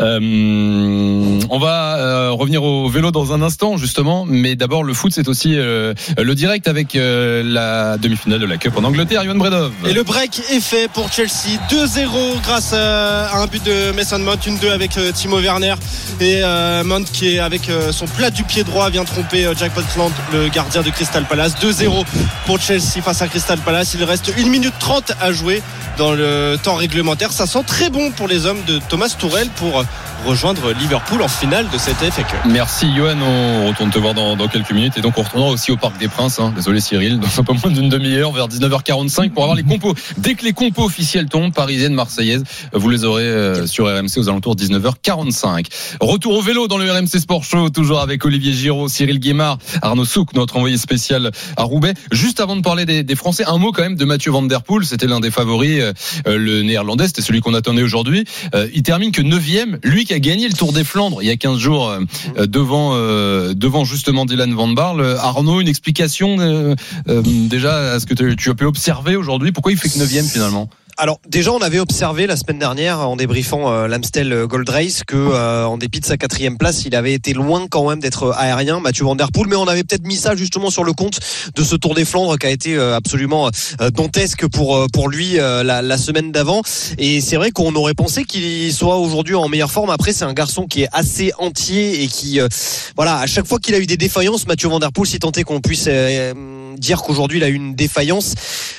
Euh, 0.00 1.40
on 1.50 1.58
va 1.58 1.96
euh, 1.96 2.30
revenir 2.30 2.62
au 2.62 2.88
vélo 2.88 3.10
dans 3.10 3.32
un 3.32 3.42
instant, 3.42 3.76
justement. 3.76 4.24
Mais 4.26 4.54
d'abord, 4.54 4.84
le 4.84 4.94
foot, 4.94 5.12
c'est 5.14 5.28
aussi 5.28 5.54
euh, 5.56 5.94
le 6.18 6.34
direct 6.34 6.68
avec 6.68 6.94
euh, 6.94 7.42
la 7.44 7.98
demi-finale 7.98 8.40
de 8.40 8.46
la 8.46 8.56
Cup 8.56 8.74
en 8.76 8.84
Angleterre. 8.84 9.24
Yohan 9.24 9.36
Bredov. 9.36 9.72
Et 9.86 9.92
le 9.92 10.02
break 10.02 10.40
est 10.50 10.60
fait 10.60 10.88
pour 10.92 11.10
Chelsea. 11.12 11.58
2-0 11.70 12.42
grâce 12.42 12.72
à 12.72 13.06
à 13.26 13.42
un 13.42 13.46
but 13.46 13.64
de 13.64 13.92
Mason 13.92 14.18
Mount, 14.18 14.38
une 14.46 14.58
2 14.58 14.70
avec 14.70 14.96
euh, 14.98 15.12
Timo 15.12 15.40
Werner. 15.40 15.74
Et 16.20 16.40
euh, 16.42 16.84
Mount 16.84 17.04
qui 17.04 17.34
est 17.34 17.38
avec 17.38 17.68
euh, 17.68 17.92
son 17.92 18.06
plat 18.06 18.30
du 18.30 18.44
pied 18.44 18.64
droit 18.64 18.90
vient 18.90 19.04
tromper 19.04 19.44
euh, 19.46 19.54
Jack 19.56 19.74
Butland, 19.74 20.12
le 20.32 20.48
gardien 20.48 20.82
de 20.82 20.90
Crystal 20.90 21.24
Palace. 21.24 21.54
2-0 21.60 22.04
pour 22.46 22.60
Chelsea 22.60 23.02
face 23.02 23.15
à 23.22 23.28
Crystal 23.28 23.58
Palace. 23.58 23.94
Il 23.94 24.04
reste 24.04 24.32
1 24.36 24.48
minute 24.48 24.74
30 24.78 25.12
à 25.20 25.32
jouer 25.32 25.62
dans 25.96 26.12
le 26.12 26.56
temps 26.62 26.74
réglementaire. 26.74 27.32
Ça 27.32 27.46
sent 27.46 27.62
très 27.66 27.90
bon 27.90 28.10
pour 28.10 28.28
les 28.28 28.46
hommes 28.46 28.62
de 28.66 28.78
Thomas 28.88 29.14
Tourel 29.18 29.48
pour 29.56 29.84
rejoindre 30.24 30.72
Liverpool 30.72 31.22
en 31.22 31.28
finale 31.28 31.68
de 31.72 31.78
cette 31.78 31.96
FA. 31.96 32.22
Merci 32.46 32.86
Johan, 32.94 33.16
on 33.20 33.68
retourne 33.68 33.90
te 33.90 33.98
voir 33.98 34.14
dans, 34.14 34.36
quelques 34.48 34.72
minutes 34.72 34.94
et 34.96 35.00
donc 35.00 35.18
on 35.18 35.22
retournera 35.22 35.50
aussi 35.50 35.70
au 35.70 35.76
Parc 35.76 35.98
des 35.98 36.08
Princes. 36.08 36.40
hein. 36.40 36.52
Désolé 36.54 36.80
Cyril, 36.80 37.20
dans 37.20 37.40
un 37.40 37.44
peu 37.44 37.52
moins 37.52 37.70
d'une 37.72 37.88
demi-heure, 37.88 38.32
vers 38.32 38.48
19h45 38.48 39.30
pour 39.30 39.44
avoir 39.44 39.56
les 39.56 39.62
compos. 39.62 39.94
Dès 40.18 40.34
que 40.34 40.44
les 40.44 40.52
compos 40.52 40.84
officiels 40.84 41.26
tombent, 41.26 41.52
parisienne, 41.52 41.94
marseillaise, 41.94 42.44
vous 42.72 42.88
les 42.90 43.04
aurez 43.04 43.24
euh, 43.24 43.66
sur 43.66 43.86
RMC 43.86 44.18
aux 44.18 44.28
alentours 44.28 44.56
de 44.56 44.64
19h45. 44.64 45.66
Retour 46.00 46.34
au 46.34 46.42
vélo 46.42 46.66
dans 46.66 46.78
le 46.78 46.90
RMC 46.90 47.20
Sport 47.20 47.44
Show, 47.44 47.70
toujours 47.70 48.00
avec 48.00 48.24
Olivier 48.24 48.52
Giraud, 48.52 48.88
Cyril 48.88 49.20
Guémard, 49.20 49.58
Arnaud 49.82 50.04
Souk, 50.04 50.32
notre 50.34 50.56
envoyé 50.56 50.76
spécial 50.76 51.30
à 51.56 51.62
Roubaix. 51.62 51.94
Juste 52.10 52.40
avant 52.40 52.56
de 52.56 52.62
parler 52.62 52.84
des, 52.84 53.05
des 53.06 53.14
Français, 53.14 53.44
un 53.46 53.58
mot 53.58 53.72
quand 53.72 53.82
même 53.82 53.96
de 53.96 54.04
Mathieu 54.04 54.30
Van 54.30 54.42
Der 54.42 54.62
Poel, 54.62 54.84
c'était 54.84 55.06
l'un 55.06 55.20
des 55.20 55.30
favoris, 55.30 55.80
euh, 55.80 55.92
euh, 56.26 56.36
le 56.36 56.62
néerlandais, 56.62 57.06
c'était 57.06 57.22
celui 57.22 57.40
qu'on 57.40 57.54
attendait 57.54 57.82
aujourd'hui. 57.82 58.24
Euh, 58.54 58.68
il 58.74 58.82
termine 58.82 59.12
que 59.12 59.22
9 59.22 59.46
lui 59.84 60.04
qui 60.04 60.12
a 60.12 60.18
gagné 60.18 60.48
le 60.48 60.54
Tour 60.54 60.72
des 60.72 60.84
Flandres 60.84 61.22
il 61.22 61.28
y 61.28 61.30
a 61.30 61.36
15 61.36 61.58
jours 61.58 61.88
euh, 61.88 62.00
euh, 62.36 62.46
devant 62.46 62.92
euh, 62.94 63.54
devant 63.54 63.84
justement 63.84 64.26
Dylan 64.26 64.52
Van 64.54 64.68
Barle. 64.68 65.16
Arnaud, 65.20 65.60
une 65.60 65.68
explication 65.68 66.36
euh, 66.40 66.74
euh, 67.08 67.22
déjà 67.24 67.92
à 67.92 68.00
ce 68.00 68.06
que 68.06 68.14
tu, 68.14 68.36
tu 68.36 68.50
as 68.50 68.54
pu 68.54 68.64
observer 68.64 69.16
aujourd'hui 69.16 69.52
Pourquoi 69.52 69.72
il 69.72 69.78
fait 69.78 69.88
que 69.88 69.98
9 69.98 70.32
finalement? 70.32 70.68
Alors 70.98 71.20
déjà, 71.28 71.52
on 71.52 71.60
avait 71.60 71.78
observé 71.78 72.26
la 72.26 72.36
semaine 72.36 72.58
dernière 72.58 73.00
en 73.00 73.16
débriefant 73.16 73.70
euh, 73.70 73.86
l'Amstel 73.86 74.46
Gold 74.46 74.66
Race 74.70 75.02
que 75.06 75.14
euh, 75.14 75.66
en 75.66 75.76
dépit 75.76 76.00
de 76.00 76.06
sa 76.06 76.16
quatrième 76.16 76.56
place, 76.56 76.86
il 76.86 76.94
avait 76.94 77.12
été 77.12 77.34
loin 77.34 77.66
quand 77.68 77.86
même 77.90 78.00
d'être 78.00 78.32
aérien, 78.34 78.80
Mathieu 78.80 79.04
Van 79.04 79.14
Der 79.14 79.30
Poel. 79.30 79.46
Mais 79.46 79.56
on 79.56 79.68
avait 79.68 79.84
peut-être 79.84 80.06
mis 80.06 80.16
ça 80.16 80.34
justement 80.34 80.70
sur 80.70 80.84
le 80.84 80.94
compte 80.94 81.20
de 81.54 81.62
ce 81.62 81.76
Tour 81.76 81.94
des 81.94 82.06
Flandres 82.06 82.38
qui 82.38 82.46
a 82.46 82.50
été 82.50 82.76
euh, 82.76 82.96
absolument 82.96 83.50
euh, 83.82 83.90
dantesque 83.90 84.46
pour 84.46 84.74
euh, 84.74 84.86
pour 84.90 85.10
lui 85.10 85.38
euh, 85.38 85.62
la, 85.62 85.82
la 85.82 85.98
semaine 85.98 86.32
d'avant. 86.32 86.62
Et 86.96 87.20
c'est 87.20 87.36
vrai 87.36 87.50
qu'on 87.50 87.74
aurait 87.74 87.92
pensé 87.92 88.24
qu'il 88.24 88.72
soit 88.72 88.96
aujourd'hui 88.96 89.34
en 89.34 89.48
meilleure 89.48 89.70
forme. 89.70 89.90
Après, 89.90 90.14
c'est 90.14 90.24
un 90.24 90.32
garçon 90.32 90.66
qui 90.66 90.84
est 90.84 90.88
assez 90.92 91.30
entier 91.38 92.04
et 92.04 92.08
qui, 92.08 92.40
euh, 92.40 92.48
voilà, 92.96 93.18
à 93.18 93.26
chaque 93.26 93.46
fois 93.46 93.58
qu'il 93.58 93.74
a 93.74 93.78
eu 93.78 93.86
des 93.86 93.98
défaillances, 93.98 94.46
Mathieu 94.46 94.70
Van 94.70 94.78
Der 94.78 94.92
Poel, 94.92 95.06
si 95.06 95.18
tant 95.18 95.30
qu'on 95.44 95.60
puisse 95.60 95.84
euh, 95.88 96.32
dire 96.78 97.02
qu'aujourd'hui 97.02 97.38
il 97.38 97.44
a 97.44 97.48
eu 97.48 97.54
une 97.54 97.74
défaillance. 97.74 98.34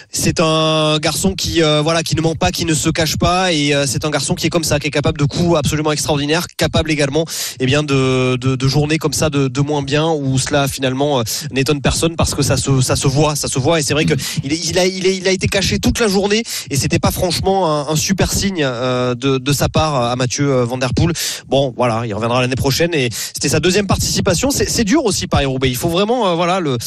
C'est 0.10 0.40
un 0.40 0.98
garçon 1.00 1.34
qui 1.36 1.62
euh, 1.62 1.82
voilà 1.82 2.02
qui 2.02 2.16
ne 2.16 2.22
ment 2.22 2.36
pas, 2.36 2.52
qui 2.52 2.66
ne 2.66 2.74
se 2.74 2.90
cache 2.90 3.18
pas 3.18 3.52
et 3.52 3.74
euh, 3.76 3.86
c'est 3.86 4.06
un 4.06 4.10
garçon 4.10 4.36
qui 4.36 4.48
est 4.48 4.50
comme 4.50 4.64
ça, 4.64 4.80
qui 4.80 4.88
est 4.88 4.92
capable 4.92 5.20
de 5.20 5.26
coups 5.26 5.58
absolument 5.58 5.92
extraordinaires, 5.92 6.48
capable 6.58 6.92
également 6.92 7.26
eh 7.60 7.66
bien 7.66 7.84
de, 7.84 8.36
de, 8.38 8.56
de 8.56 8.68
journées 8.68 8.98
comme 8.98 9.14
ça 9.14 9.30
de, 9.30 9.48
de 9.48 9.62
moins 9.62 9.82
bien 9.84 10.08
où 10.10 10.38
cela 10.40 10.68
finalement 10.68 11.20
euh, 11.20 11.24
n'étonne 11.52 11.82
personne 11.82 12.16
parce 12.16 12.34
que 12.34 12.42
ça 12.42 12.56
se 12.58 12.82
ça 12.82 12.96
se 12.96 13.08
voit, 13.08 13.36
ça 13.36 13.48
se 13.48 13.60
voit 13.60 13.80
et 13.80 13.84
c'est 13.84 13.94
vrai 13.94 14.06
que 14.06 14.14
il, 14.44 14.54
il 14.54 14.80
a 14.80 14.86
il, 14.86 15.06
est- 15.06 15.18
il 15.18 15.28
a 15.28 15.32
été 15.32 15.48
caché 15.48 15.78
toute 15.80 16.00
la 16.00 16.08
journée 16.08 16.44
et 16.70 16.78
c'était 16.78 17.00
pas 17.00 17.12
franchement 17.12 17.70
un, 17.90 17.90
un 17.94 17.96
super 17.96 18.32
signe 18.32 18.62
euh, 18.64 19.14
de, 19.14 19.38
de 19.38 19.54
sa 19.54 19.68
part 19.70 19.96
à 19.96 20.16
Mathieu 20.16 20.50
euh, 20.52 20.66
Van 20.66 20.78
Der 20.78 20.94
Poel. 20.94 21.12
Bon 21.48 21.74
voilà, 21.78 22.04
il 22.06 22.14
reviendra 22.14 22.42
l'année 22.42 22.56
prochaine 22.56 22.94
et 22.94 23.10
c'était 23.12 23.50
sa 23.50 23.60
deuxième 23.60 23.88
participation. 23.88 24.50
C'est 24.52 24.84
dur 24.86 25.06
aussi 25.06 25.28
Paris 25.28 25.46
Roubaix. 25.46 25.70
Il 25.70 25.76
faut 25.76 25.90
vraiment 25.90 26.28
euh, 26.30 26.34
voilà 26.36 26.60
le 26.60 26.78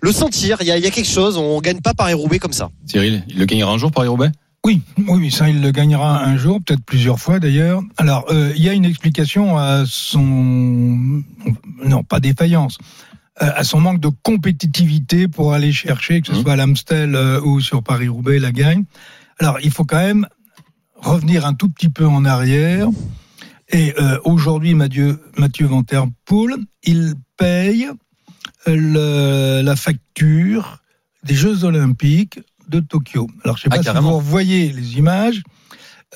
le 0.00 0.12
sentir. 0.12 0.57
Il 0.60 0.66
y 0.66 0.70
a, 0.70 0.76
il 0.78 0.84
y 0.84 0.86
a 0.86 0.90
quelque 0.90 1.08
chose. 1.08 1.36
On 1.36 1.60
gagne 1.60 1.80
pas 1.80 1.94
Paris 1.94 2.14
Roubaix 2.14 2.38
comme 2.38 2.52
ça. 2.52 2.70
Cyril, 2.86 3.24
il 3.28 3.38
le 3.38 3.44
gagnera 3.44 3.72
un 3.72 3.78
jour 3.78 3.90
Paris-Roubaix 3.90 4.30
Oui, 4.64 4.82
oui, 4.96 5.04
oui, 5.08 5.30
ça 5.30 5.48
il 5.48 5.60
le 5.62 5.70
gagnera 5.70 6.24
un 6.24 6.36
jour, 6.36 6.58
peut-être 6.64 6.84
plusieurs 6.84 7.18
fois 7.20 7.38
d'ailleurs. 7.38 7.80
Alors, 7.96 8.26
euh, 8.30 8.52
il 8.56 8.62
y 8.62 8.68
a 8.68 8.72
une 8.72 8.84
explication 8.84 9.56
à 9.56 9.84
son, 9.86 11.22
non, 11.84 12.02
pas 12.02 12.20
défaillance, 12.20 12.78
euh, 13.42 13.50
à 13.54 13.62
son 13.64 13.80
manque 13.80 14.00
de 14.00 14.10
compétitivité 14.22 15.28
pour 15.28 15.52
aller 15.54 15.72
chercher, 15.72 16.20
que 16.20 16.26
ce 16.28 16.32
Mhm. 16.32 16.42
soit 16.42 16.52
à 16.52 16.56
l'Amstel 16.56 17.14
euh, 17.14 17.40
ou 17.40 17.60
sur 17.60 17.82
Paris-Roubaix, 17.82 18.38
la 18.38 18.50
gagne. 18.52 18.84
Alors, 19.38 19.58
il 19.62 19.70
faut 19.70 19.84
quand 19.84 19.98
même 19.98 20.26
revenir 20.96 21.46
un 21.46 21.54
tout 21.54 21.68
petit 21.68 21.88
peu 21.88 22.06
en 22.06 22.24
arrière. 22.24 22.88
Et 23.70 23.94
euh, 24.00 24.18
aujourd'hui, 24.24 24.74
Mathieu, 24.74 25.20
Mathieu 25.36 25.66
Van 25.66 25.82
Der 25.82 26.04
Poel, 26.24 26.56
il 26.82 27.14
paye 27.36 27.86
le- 28.66 29.62
la 29.62 29.76
facture 29.76 30.78
des 31.24 31.34
Jeux 31.34 31.64
Olympiques 31.64 32.40
de 32.68 32.80
Tokyo. 32.80 33.28
Alors, 33.44 33.56
je 33.56 33.62
sais 33.62 33.68
Ah, 33.70 33.76
pas 33.76 33.82
si 33.82 33.84
carrément. 33.86 34.18
vous 34.18 34.28
voyez 34.30 34.72
les 34.72 34.98
images. 34.98 35.42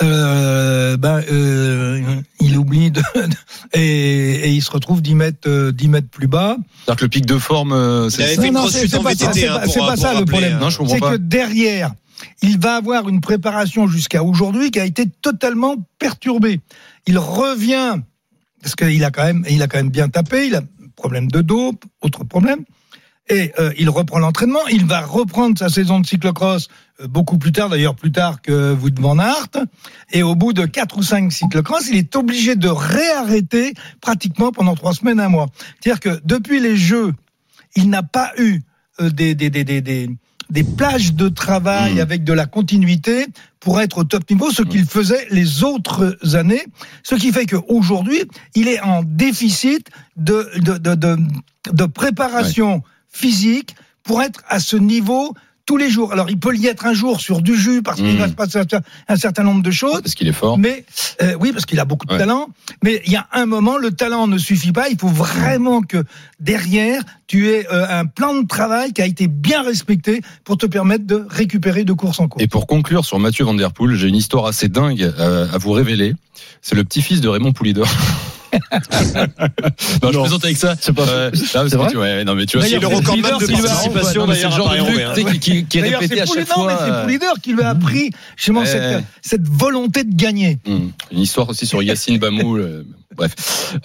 Euh, 0.02 0.96
ben, 0.96 1.22
euh, 1.30 2.00
il 2.40 2.56
oublie 2.56 2.90
de, 2.90 3.02
et, 3.74 3.80
et 3.80 4.48
il 4.48 4.62
se 4.62 4.70
retrouve 4.70 5.02
10 5.02 5.14
mètres, 5.14 5.46
euh, 5.46 5.70
10 5.70 5.88
mètres 5.88 6.08
plus 6.08 6.28
bas. 6.28 6.56
C'est-à-dire 6.84 6.96
que 6.98 7.04
le 7.04 7.08
pic 7.10 7.26
de 7.26 7.36
forme, 7.38 7.72
euh, 7.72 8.08
c'est 8.08 8.34
une 8.36 8.54
Non, 8.54 8.68
c'est- 8.68 8.88
pas 9.02 9.14
ça, 9.14 9.30
hein, 9.30 9.60
pas- 9.86 9.96
ça 9.96 10.18
le 10.18 10.24
problème. 10.24 10.58
hein. 10.62 10.68
C'est 10.70 10.98
que 11.00 11.16
derrière, 11.16 11.92
il 12.40 12.58
va 12.58 12.76
avoir 12.76 13.06
une 13.10 13.20
préparation 13.20 13.86
jusqu'à 13.86 14.24
aujourd'hui 14.24 14.70
qui 14.70 14.80
a 14.80 14.86
été 14.86 15.04
totalement 15.20 15.76
perturbée. 15.98 16.60
Il 17.06 17.18
revient 17.18 17.96
parce 18.62 18.74
qu'il 18.74 19.04
a 19.04 19.10
quand 19.10 19.24
même, 19.24 19.44
il 19.50 19.60
a 19.62 19.66
quand 19.66 19.76
même 19.78 19.90
bien 19.90 20.08
tapé. 20.08 20.46
Il 20.46 20.54
a 20.54 20.62
problème 21.02 21.28
de 21.28 21.40
dos, 21.40 21.72
autre 22.00 22.22
problème. 22.24 22.60
Et 23.28 23.52
euh, 23.58 23.72
il 23.78 23.88
reprend 23.90 24.18
l'entraînement. 24.18 24.66
Il 24.70 24.84
va 24.86 25.00
reprendre 25.00 25.58
sa 25.58 25.68
saison 25.68 26.00
de 26.00 26.06
cyclocross 26.06 26.68
euh, 27.00 27.06
beaucoup 27.08 27.38
plus 27.38 27.52
tard, 27.52 27.68
d'ailleurs 27.68 27.94
plus 27.94 28.12
tard 28.12 28.40
que 28.40 28.74
Wout 28.74 28.94
van 29.00 29.18
Aert. 29.18 29.66
Et 30.12 30.22
au 30.22 30.34
bout 30.34 30.52
de 30.52 30.64
quatre 30.66 30.98
ou 30.98 31.02
cinq 31.02 31.32
cyclocross, 31.32 31.88
il 31.90 31.96
est 31.96 32.14
obligé 32.16 32.56
de 32.56 32.68
réarrêter 32.68 33.74
pratiquement 34.00 34.50
pendant 34.52 34.74
trois 34.74 34.94
semaines, 34.94 35.20
un 35.20 35.28
mois. 35.28 35.48
C'est-à-dire 35.80 36.00
que 36.00 36.20
depuis 36.24 36.60
les 36.60 36.76
Jeux, 36.76 37.12
il 37.76 37.90
n'a 37.90 38.02
pas 38.02 38.32
eu 38.38 38.60
euh, 39.00 39.10
des, 39.10 39.34
des, 39.34 39.50
des, 39.50 39.64
des, 39.64 40.10
des, 40.52 40.64
plages 40.64 41.14
de 41.14 41.28
travail 41.28 41.94
Mmh. 41.94 42.00
avec 42.00 42.24
de 42.24 42.32
la 42.32 42.46
continuité 42.46 43.26
pour 43.60 43.80
être 43.80 43.98
au 43.98 44.04
top 44.04 44.28
niveau, 44.30 44.50
ce 44.50 44.62
qu'il 44.62 44.84
faisait 44.84 45.26
les 45.30 45.62
autres 45.62 46.16
années. 46.34 46.64
Ce 47.02 47.14
qui 47.14 47.32
fait 47.32 47.46
qu'aujourd'hui, 47.46 48.22
il 48.54 48.68
est 48.68 48.80
en 48.80 49.02
déficit 49.02 49.88
de, 50.16 50.50
de, 50.56 50.78
de, 50.78 50.94
de, 50.94 51.16
de 51.72 51.84
préparation 51.86 52.82
physique 53.08 53.76
pour 54.02 54.22
être 54.22 54.42
à 54.48 54.58
ce 54.58 54.76
niveau 54.76 55.34
tous 55.64 55.76
les 55.76 55.90
jours. 55.90 56.12
Alors, 56.12 56.28
il 56.30 56.38
peut 56.38 56.54
y 56.56 56.66
être 56.66 56.86
un 56.86 56.92
jour 56.94 57.20
sur 57.20 57.40
du 57.40 57.56
jus 57.56 57.82
parce 57.82 57.98
qu'il 57.98 58.14
Mmh. 58.14 58.18
va 58.18 58.28
se 58.28 58.32
passer 58.32 58.60
un, 59.08 59.16
certain 59.16 59.42
nombre 59.44 59.62
de 59.62 59.70
choses. 59.70 60.00
parce 60.02 60.14
qu'il 60.14 60.26
est 60.28 60.32
fort. 60.32 60.58
Mais 60.58 60.84
euh, 61.22 61.34
oui, 61.40 61.52
parce 61.52 61.66
qu'il 61.66 61.78
a 61.80 61.84
beaucoup 61.84 62.06
de 62.06 62.12
Ouais. 62.12 62.18
talent. 62.18 62.48
Mais 62.82 63.00
il 63.06 63.12
y 63.12 63.16
a 63.16 63.26
un 63.32 63.46
moment, 63.46 63.76
le 63.78 63.90
talent 63.92 64.26
ne 64.26 64.38
suffit 64.38 64.72
pas. 64.72 64.88
Il 64.88 64.98
faut 64.98 65.08
vraiment 65.08 65.82
que 65.82 66.02
derrière, 66.40 67.02
tu 67.26 67.48
aies 67.50 67.66
euh, 67.72 67.86
un 67.88 68.06
plan 68.06 68.34
de 68.40 68.46
travail 68.46 68.92
qui 68.92 69.02
a 69.02 69.06
été 69.06 69.28
bien 69.28 69.62
respecté 69.62 70.20
pour 70.44 70.58
te 70.58 70.66
permettre 70.66 71.06
de 71.06 71.24
récupérer 71.30 71.84
de 71.84 71.92
course 71.92 72.18
en 72.20 72.28
course. 72.28 72.42
Et 72.42 72.48
pour 72.48 72.66
conclure 72.66 73.04
sur 73.04 73.18
Mathieu 73.18 73.44
Van 73.44 73.54
Der 73.54 73.72
Poel, 73.72 73.94
j'ai 73.96 74.08
une 74.08 74.16
histoire 74.16 74.46
assez 74.46 74.68
dingue 74.68 75.02
euh, 75.18 75.46
à 75.52 75.58
vous 75.58 75.72
révéler. 75.72 76.14
C'est 76.60 76.74
le 76.74 76.84
petit-fils 76.84 77.20
de 77.20 77.28
Raymond 77.28 77.52
Poulidor. 77.52 77.88
non, 78.52 80.10
je 80.10 80.16
Non. 80.16 80.22
plaisante 80.22 80.44
avec 80.44 80.56
ça. 80.56 80.74
C'est 80.80 80.92
pas 80.92 81.02
Ouais, 81.04 81.30
non, 81.32 81.68
C'est 81.68 81.76
vrai 81.76 81.90
tu- 81.90 81.96
ouais, 81.98 82.24
non, 82.24 82.34
mais 82.34 82.46
tu 82.46 82.56
vois, 82.56 82.66
C'est 82.66 82.74
c'est 82.74 82.80
le 82.80 82.86
recordman 82.86 83.38
de 83.38 83.46
c'est 83.46 83.52
le- 83.52 83.62
participation 83.62 84.20
Non, 84.22 84.26
mais 84.28 84.34
c'est 84.34 84.42
d'ailleurs 84.42 84.58
le 84.58 84.64
à 84.64 84.76
genre 84.76 85.16
de 85.16 85.22
truc 85.22 85.32
qui, 85.32 85.38
qui- 85.40 85.64
qui 85.66 85.78
est 85.78 85.82
répété 85.82 86.14
c'est 86.16 86.20
à 86.22 86.26
chaque 86.26 86.34
Poulidor, 86.46 86.66
mais 86.66 86.72
fois. 86.74 86.82
c'est 86.86 86.92
euh, 86.92 87.02
Poulidor 87.02 87.34
qui 87.42 87.52
lui 87.52 87.62
a 87.62 87.68
appris 87.70 88.10
justement 88.36 88.64
cette, 88.64 89.04
cette 89.22 89.48
volonté 89.48 90.04
de 90.04 90.14
gagner. 90.14 90.58
Hum, 90.66 90.92
Une 91.10 91.18
histoire 91.20 91.48
aussi 91.48 91.66
sur 91.66 91.82
Yacine 91.82 92.18
Bamou. 92.18 92.56
euh, 92.56 92.84
bref. 93.16 93.34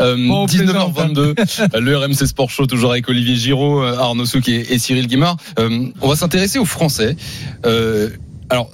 Euh, 0.01 0.15
Bon, 0.15 0.43
on 0.43 0.45
19h22, 0.45 1.36
euh, 1.75 1.80
le 1.80 1.97
RMC 1.97 2.25
Sport 2.27 2.49
Show, 2.49 2.65
toujours 2.65 2.91
avec 2.91 3.08
Olivier 3.10 3.36
Giraud, 3.36 3.82
euh, 3.84 3.97
Arnaud 3.97 4.25
Souk 4.25 4.47
et, 4.49 4.73
et 4.73 4.80
Cyril 4.80 5.08
Guimard. 5.08 5.38
Euh, 5.60 5.88
on 6.01 6.08
va 6.10 6.15
s'intéresser 6.15 6.60
aux 6.60 6.65
Français. 6.65 7.15
Euh, 7.65 8.10
alors, 8.49 8.69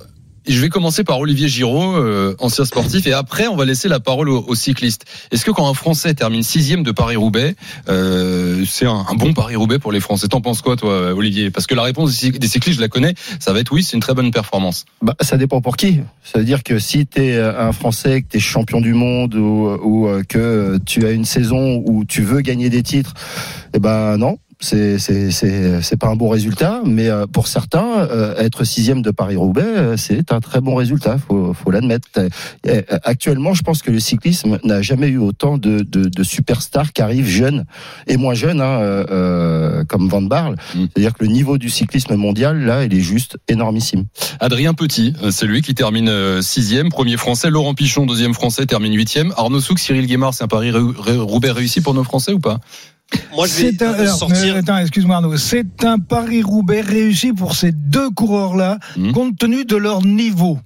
je 0.48 0.60
vais 0.60 0.70
commencer 0.70 1.04
par 1.04 1.20
Olivier 1.20 1.48
Giraud, 1.48 1.96
euh, 1.96 2.36
ancien 2.40 2.66
sportif, 2.66 3.08
et 3.08 3.14
après, 3.14 3.48
on 3.48 3.56
va 3.56 3.66
laisser 3.66 3.88
la 3.88 4.00
parole 4.00 4.30
aux, 4.30 4.56
cyclistes. 4.56 5.06
Est-ce 5.32 5.46
que 5.46 5.52
quand 5.52 5.70
un 5.70 5.74
Français 5.74 6.14
termine 6.14 6.44
sixième 6.44 6.84
de 6.84 6.92
Paris-Roubaix, 6.92 7.56
euh, 7.90 8.64
c'est 8.68 8.86
un, 8.86 9.06
bon 9.16 9.34
Paris-Roubaix 9.34 9.80
pour 9.80 9.92
les 9.92 10.00
Français? 10.00 10.28
T'en 10.28 10.42
penses 10.42 10.62
quoi, 10.62 10.76
toi, 10.76 11.14
Olivier? 11.14 11.52
Parce 11.52 11.68
que 11.68 11.76
la 11.76 11.84
réponse 11.84 12.12
des 12.12 12.32
cyc- 12.32 12.40
des 12.40 12.48
cyclistes, 12.48 12.78
je 12.78 12.82
la 12.82 12.90
connais, 12.90 13.16
ça 13.40 13.54
va 13.54 13.60
être 13.60 13.72
oui, 13.72 13.84
c'est 13.84 13.96
une 13.96 14.02
très 14.02 14.14
bonne 14.14 14.32
performance. 14.32 14.86
Bah, 15.02 15.16
ça 15.22 15.38
dépend 15.38 15.62
pour 15.62 15.78
qui. 15.78 16.00
Ça 16.24 16.40
veut 16.40 16.46
dire 16.46 16.64
que 16.64 16.80
si 16.80 17.06
tu 17.08 17.22
es 17.22 17.40
un 17.40 17.72
Français, 17.72 18.22
que 18.22 18.28
tu 18.30 18.38
es 18.38 18.40
champion 18.40 18.82
du 18.82 18.94
monde 18.94 19.36
ou, 19.36 19.70
ou 19.84 20.08
euh, 20.08 20.24
que 20.28 20.80
tu 20.86 21.06
as 21.06 21.12
une 21.12 21.26
saison 21.26 21.84
où 21.86 22.06
tu 22.06 22.22
veux 22.22 22.42
gagner 22.42 22.70
des 22.70 22.84
titres, 22.84 23.14
eh 23.74 23.80
ben 23.80 24.18
non. 24.18 24.38
C'est 24.64 25.98
pas 26.00 26.08
un 26.08 26.16
bon 26.16 26.30
résultat, 26.30 26.82
mais 26.86 27.10
euh, 27.10 27.28
pour 27.28 27.48
certains, 27.48 28.08
euh, 28.10 28.36
être 28.38 28.64
sixième 28.64 29.02
de 29.02 29.12
Paris 29.12 29.36
Roubaix, 29.36 29.62
euh, 29.66 29.98
c'est 29.98 30.32
un 30.32 30.40
très 30.40 30.62
bon 30.62 30.76
résultat. 30.76 31.18
Faut 31.18 31.54
faut 31.54 31.70
l'admettre. 31.72 32.08
Actuellement, 33.04 33.54
je 33.54 33.62
pense 33.62 33.82
que 33.82 33.92
le 33.92 34.00
cyclisme 34.00 34.60
n'a 34.64 34.82
jamais 34.82 35.08
eu 35.08 35.18
autant 35.18 35.58
de 35.58 35.80
de, 35.80 36.08
de 36.08 36.24
superstars 36.24 36.94
qui 36.94 37.02
arrivent 37.02 37.28
jeunes 37.28 37.66
et 38.08 38.16
moins 38.18 38.34
jeunes, 38.34 38.62
hein, 38.62 38.80
euh, 38.82 39.84
comme 39.84 40.08
Van 40.08 40.22
Barle. 40.22 40.56
Mm. 40.76 40.86
C'est-à-dire 40.86 41.14
que 41.14 41.24
le 41.26 41.32
niveau 41.32 41.58
du 41.58 41.70
cyclisme 41.70 42.16
mondial 42.16 42.64
là, 42.66 42.86
il 42.86 42.94
est 42.94 43.02
juste 43.02 43.38
énormissime. 43.48 44.06
Adrien 44.40 44.74
Petit, 44.74 45.14
c'est 45.32 45.46
lui 45.46 45.62
qui 45.62 45.76
termine 45.76 46.42
sixième, 46.42 46.90
premier 46.90 47.18
français. 47.18 47.50
Laurent 47.50 47.74
Pichon, 47.74 48.06
deuxième 48.06 48.34
français, 48.34 48.66
termine 48.66 48.94
huitième. 48.96 49.34
Arnaud 49.36 49.60
Souk, 49.60 49.80
Cyril 49.80 50.06
Guimard, 50.08 50.34
c'est 50.34 50.44
un 50.44 50.48
Paris 50.48 50.72
Rou- 50.72 50.94
Roubaix 51.26 51.52
réussi 51.52 51.82
pour 51.82 51.94
nos 51.94 52.04
Français 52.04 52.32
ou 52.34 52.40
pas? 52.40 52.60
Moi, 53.36 53.48
je 53.48 53.54
vais 53.54 53.72
C'est 53.72 53.82
un, 53.82 53.94
alors, 53.94 54.18
sortir. 54.18 54.54
mais 54.54 54.60
attends, 54.60 54.78
excuse-moi 54.78 55.16
Arnaud. 55.18 55.38
C'est 55.38 55.84
un 55.86 55.98
Paris-Roubaix 56.00 56.82
réussi 56.82 57.34
pour 57.34 57.56
ces 57.56 57.72
deux 57.72 58.10
coureurs-là, 58.12 58.80
Mhm. 58.98 59.12
compte 59.14 59.38
tenu 59.38 59.66
de 59.66 59.76
leur 59.76 60.04
niveau. 60.04 60.60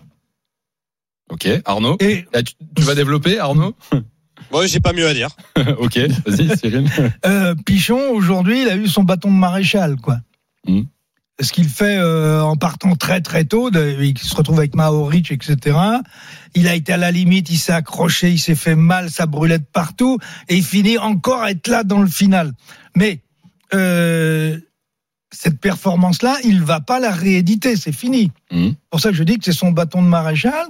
Ok, 1.30 1.48
Arnaud. 1.66 1.98
Et 2.00 2.26
Ah, 2.34 2.42
tu, 2.44 2.54
tu 2.76 2.84
vas 2.84 2.96
développer, 2.96 3.40
Arnaud 3.40 3.76
Ouais, 4.54 4.68
j'ai 4.68 4.80
pas 4.80 4.94
mieux 4.94 5.08
à 5.08 5.14
dire. 5.14 5.30
Ok, 5.80 5.98
vas-y, 6.26 6.58
Cyril. 6.58 6.86
euh, 7.26 7.56
Pichon, 7.66 8.12
aujourd'hui, 8.12 8.62
il 8.62 8.70
a 8.70 8.76
eu 8.76 8.88
son 8.88 9.04
bâton 9.04 9.30
de 9.30 9.36
maréchal, 9.38 9.96
quoi. 9.98 10.20
Mhm. 10.68 10.86
Ce 11.39 11.54
qu'il 11.54 11.69
fait 11.69 11.97
euh, 11.97 12.41
en 12.41 12.56
partant 12.56 12.95
très 12.95 13.21
très 13.21 13.45
tôt, 13.45 13.69
de- 13.69 13.97
il 14.02 14.17
se 14.17 14.36
retrouve 14.36 14.58
avec 14.58 14.76
Maoric, 14.76 15.32
etc. 15.32 15.78
Il 16.56 16.67
a 16.67 16.73
été 16.73 16.93
à 16.93 16.97
la 16.97 17.12
limite, 17.12 17.50
il 17.52 17.58
s'est 17.58 17.73
accroché, 17.73 18.32
il 18.32 18.39
s'est 18.39 18.56
fait 18.56 18.76
mal, 18.76 19.12
ça 19.12 19.28
brûlait 19.28 19.60
de 19.60 19.63
partout, 19.71 20.17
et 20.50 20.56
il 20.56 20.63
finit 20.63 20.97
encore 20.97 21.43
à 21.43 21.52
être 21.52 21.67
là 21.67 21.84
dans 21.84 22.02
le 22.02 22.08
final. 22.10 22.54
Mais 22.95 23.19
euh, 23.76 24.58
cette 25.32 25.60
performance-là, 25.60 26.38
il 26.43 26.63
va 26.63 26.80
pas 26.80 27.00
la 27.00 27.12
rééditer, 27.12 27.76
c'est 27.76 27.91
fini. 27.91 28.32
Mhm. 28.50 28.76
pour 28.89 29.02
ça 29.02 29.10
que 29.10 29.15
je 29.15 29.23
dis 29.23 29.38
que 29.38 29.43
c'est 29.45 29.52
son 29.52 29.71
bâton 29.71 30.02
de 30.02 30.08
maréchal. 30.08 30.65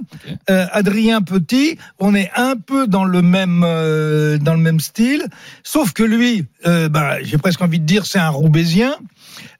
Euh, 0.50 0.66
Adrien 0.72 1.22
Petit, 1.22 1.78
on 2.00 2.14
est 2.14 2.28
un 2.36 2.56
peu 2.56 2.86
dans 2.88 3.04
le 3.04 3.22
même 3.22 3.62
euh, 3.64 4.36
dans 4.36 4.54
le 4.54 4.60
même 4.60 4.80
style, 4.80 5.24
sauf 5.62 5.92
que 5.92 6.02
lui, 6.02 6.44
euh, 6.66 6.88
bah, 6.88 7.22
j'ai 7.22 7.38
presque 7.38 7.62
envie 7.62 7.78
de 7.80 7.86
dire, 7.86 8.04
c'est 8.04 8.18
un 8.18 8.28
Roubaisien. 8.30 8.94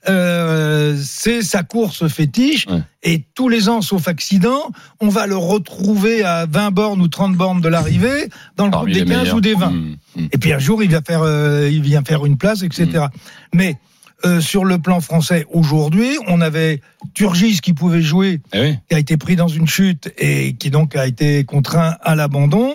Euh, 0.09 0.97
c'est 1.03 1.43
sa 1.43 1.63
course 1.63 2.07
fétiche. 2.09 2.67
Ouais. 2.69 2.83
Et 3.03 3.25
tous 3.35 3.49
les 3.49 3.69
ans, 3.69 3.81
sauf 3.83 4.07
accident, 4.09 4.71
on 5.01 5.09
va 5.09 5.27
le 5.27 5.37
retrouver 5.37 6.23
à 6.25 6.47
20 6.47 6.71
bornes 6.71 7.01
ou 7.01 7.09
30 7.09 7.35
bornes 7.37 7.61
de 7.61 7.69
l'arrivée, 7.69 8.29
dans 8.57 8.67
le 8.67 8.71
Parmi 8.71 8.93
groupe 8.93 9.05
des 9.05 9.11
les 9.11 9.17
15 9.17 9.23
meilleurs. 9.23 9.37
ou 9.37 9.41
des 9.41 9.55
20. 9.55 9.71
Mmh, 9.71 9.97
mmh. 10.17 10.27
Et 10.33 10.39
puis 10.39 10.53
un 10.53 10.59
jour, 10.59 10.83
il 10.83 10.91
va 10.91 11.03
faire, 11.03 11.23
euh, 11.23 11.69
il 11.71 11.83
vient 11.83 12.03
faire 12.05 12.25
une 12.27 12.37
place, 12.37 12.63
etc. 12.63 12.87
Mm. 12.87 13.09
Mais 13.55 13.77
euh, 14.25 14.41
sur 14.41 14.65
le 14.65 14.79
plan 14.79 15.01
français, 15.01 15.47
aujourd'hui, 15.51 16.17
on 16.27 16.41
avait 16.41 16.81
Turgis 17.15 17.61
qui 17.61 17.73
pouvait 17.73 18.03
jouer, 18.03 18.41
Eh 18.53 18.61
oui. 18.61 18.79
qui 18.89 18.95
a 18.95 18.99
été 18.99 19.17
pris 19.17 19.37
dans 19.37 19.49
une 19.49 19.69
chute 19.69 20.13
et 20.19 20.55
qui 20.55 20.71
donc 20.71 20.97
a 20.97 21.07
été 21.07 21.45
contraint 21.45 21.97
à 22.03 22.15
l'abandon. 22.15 22.75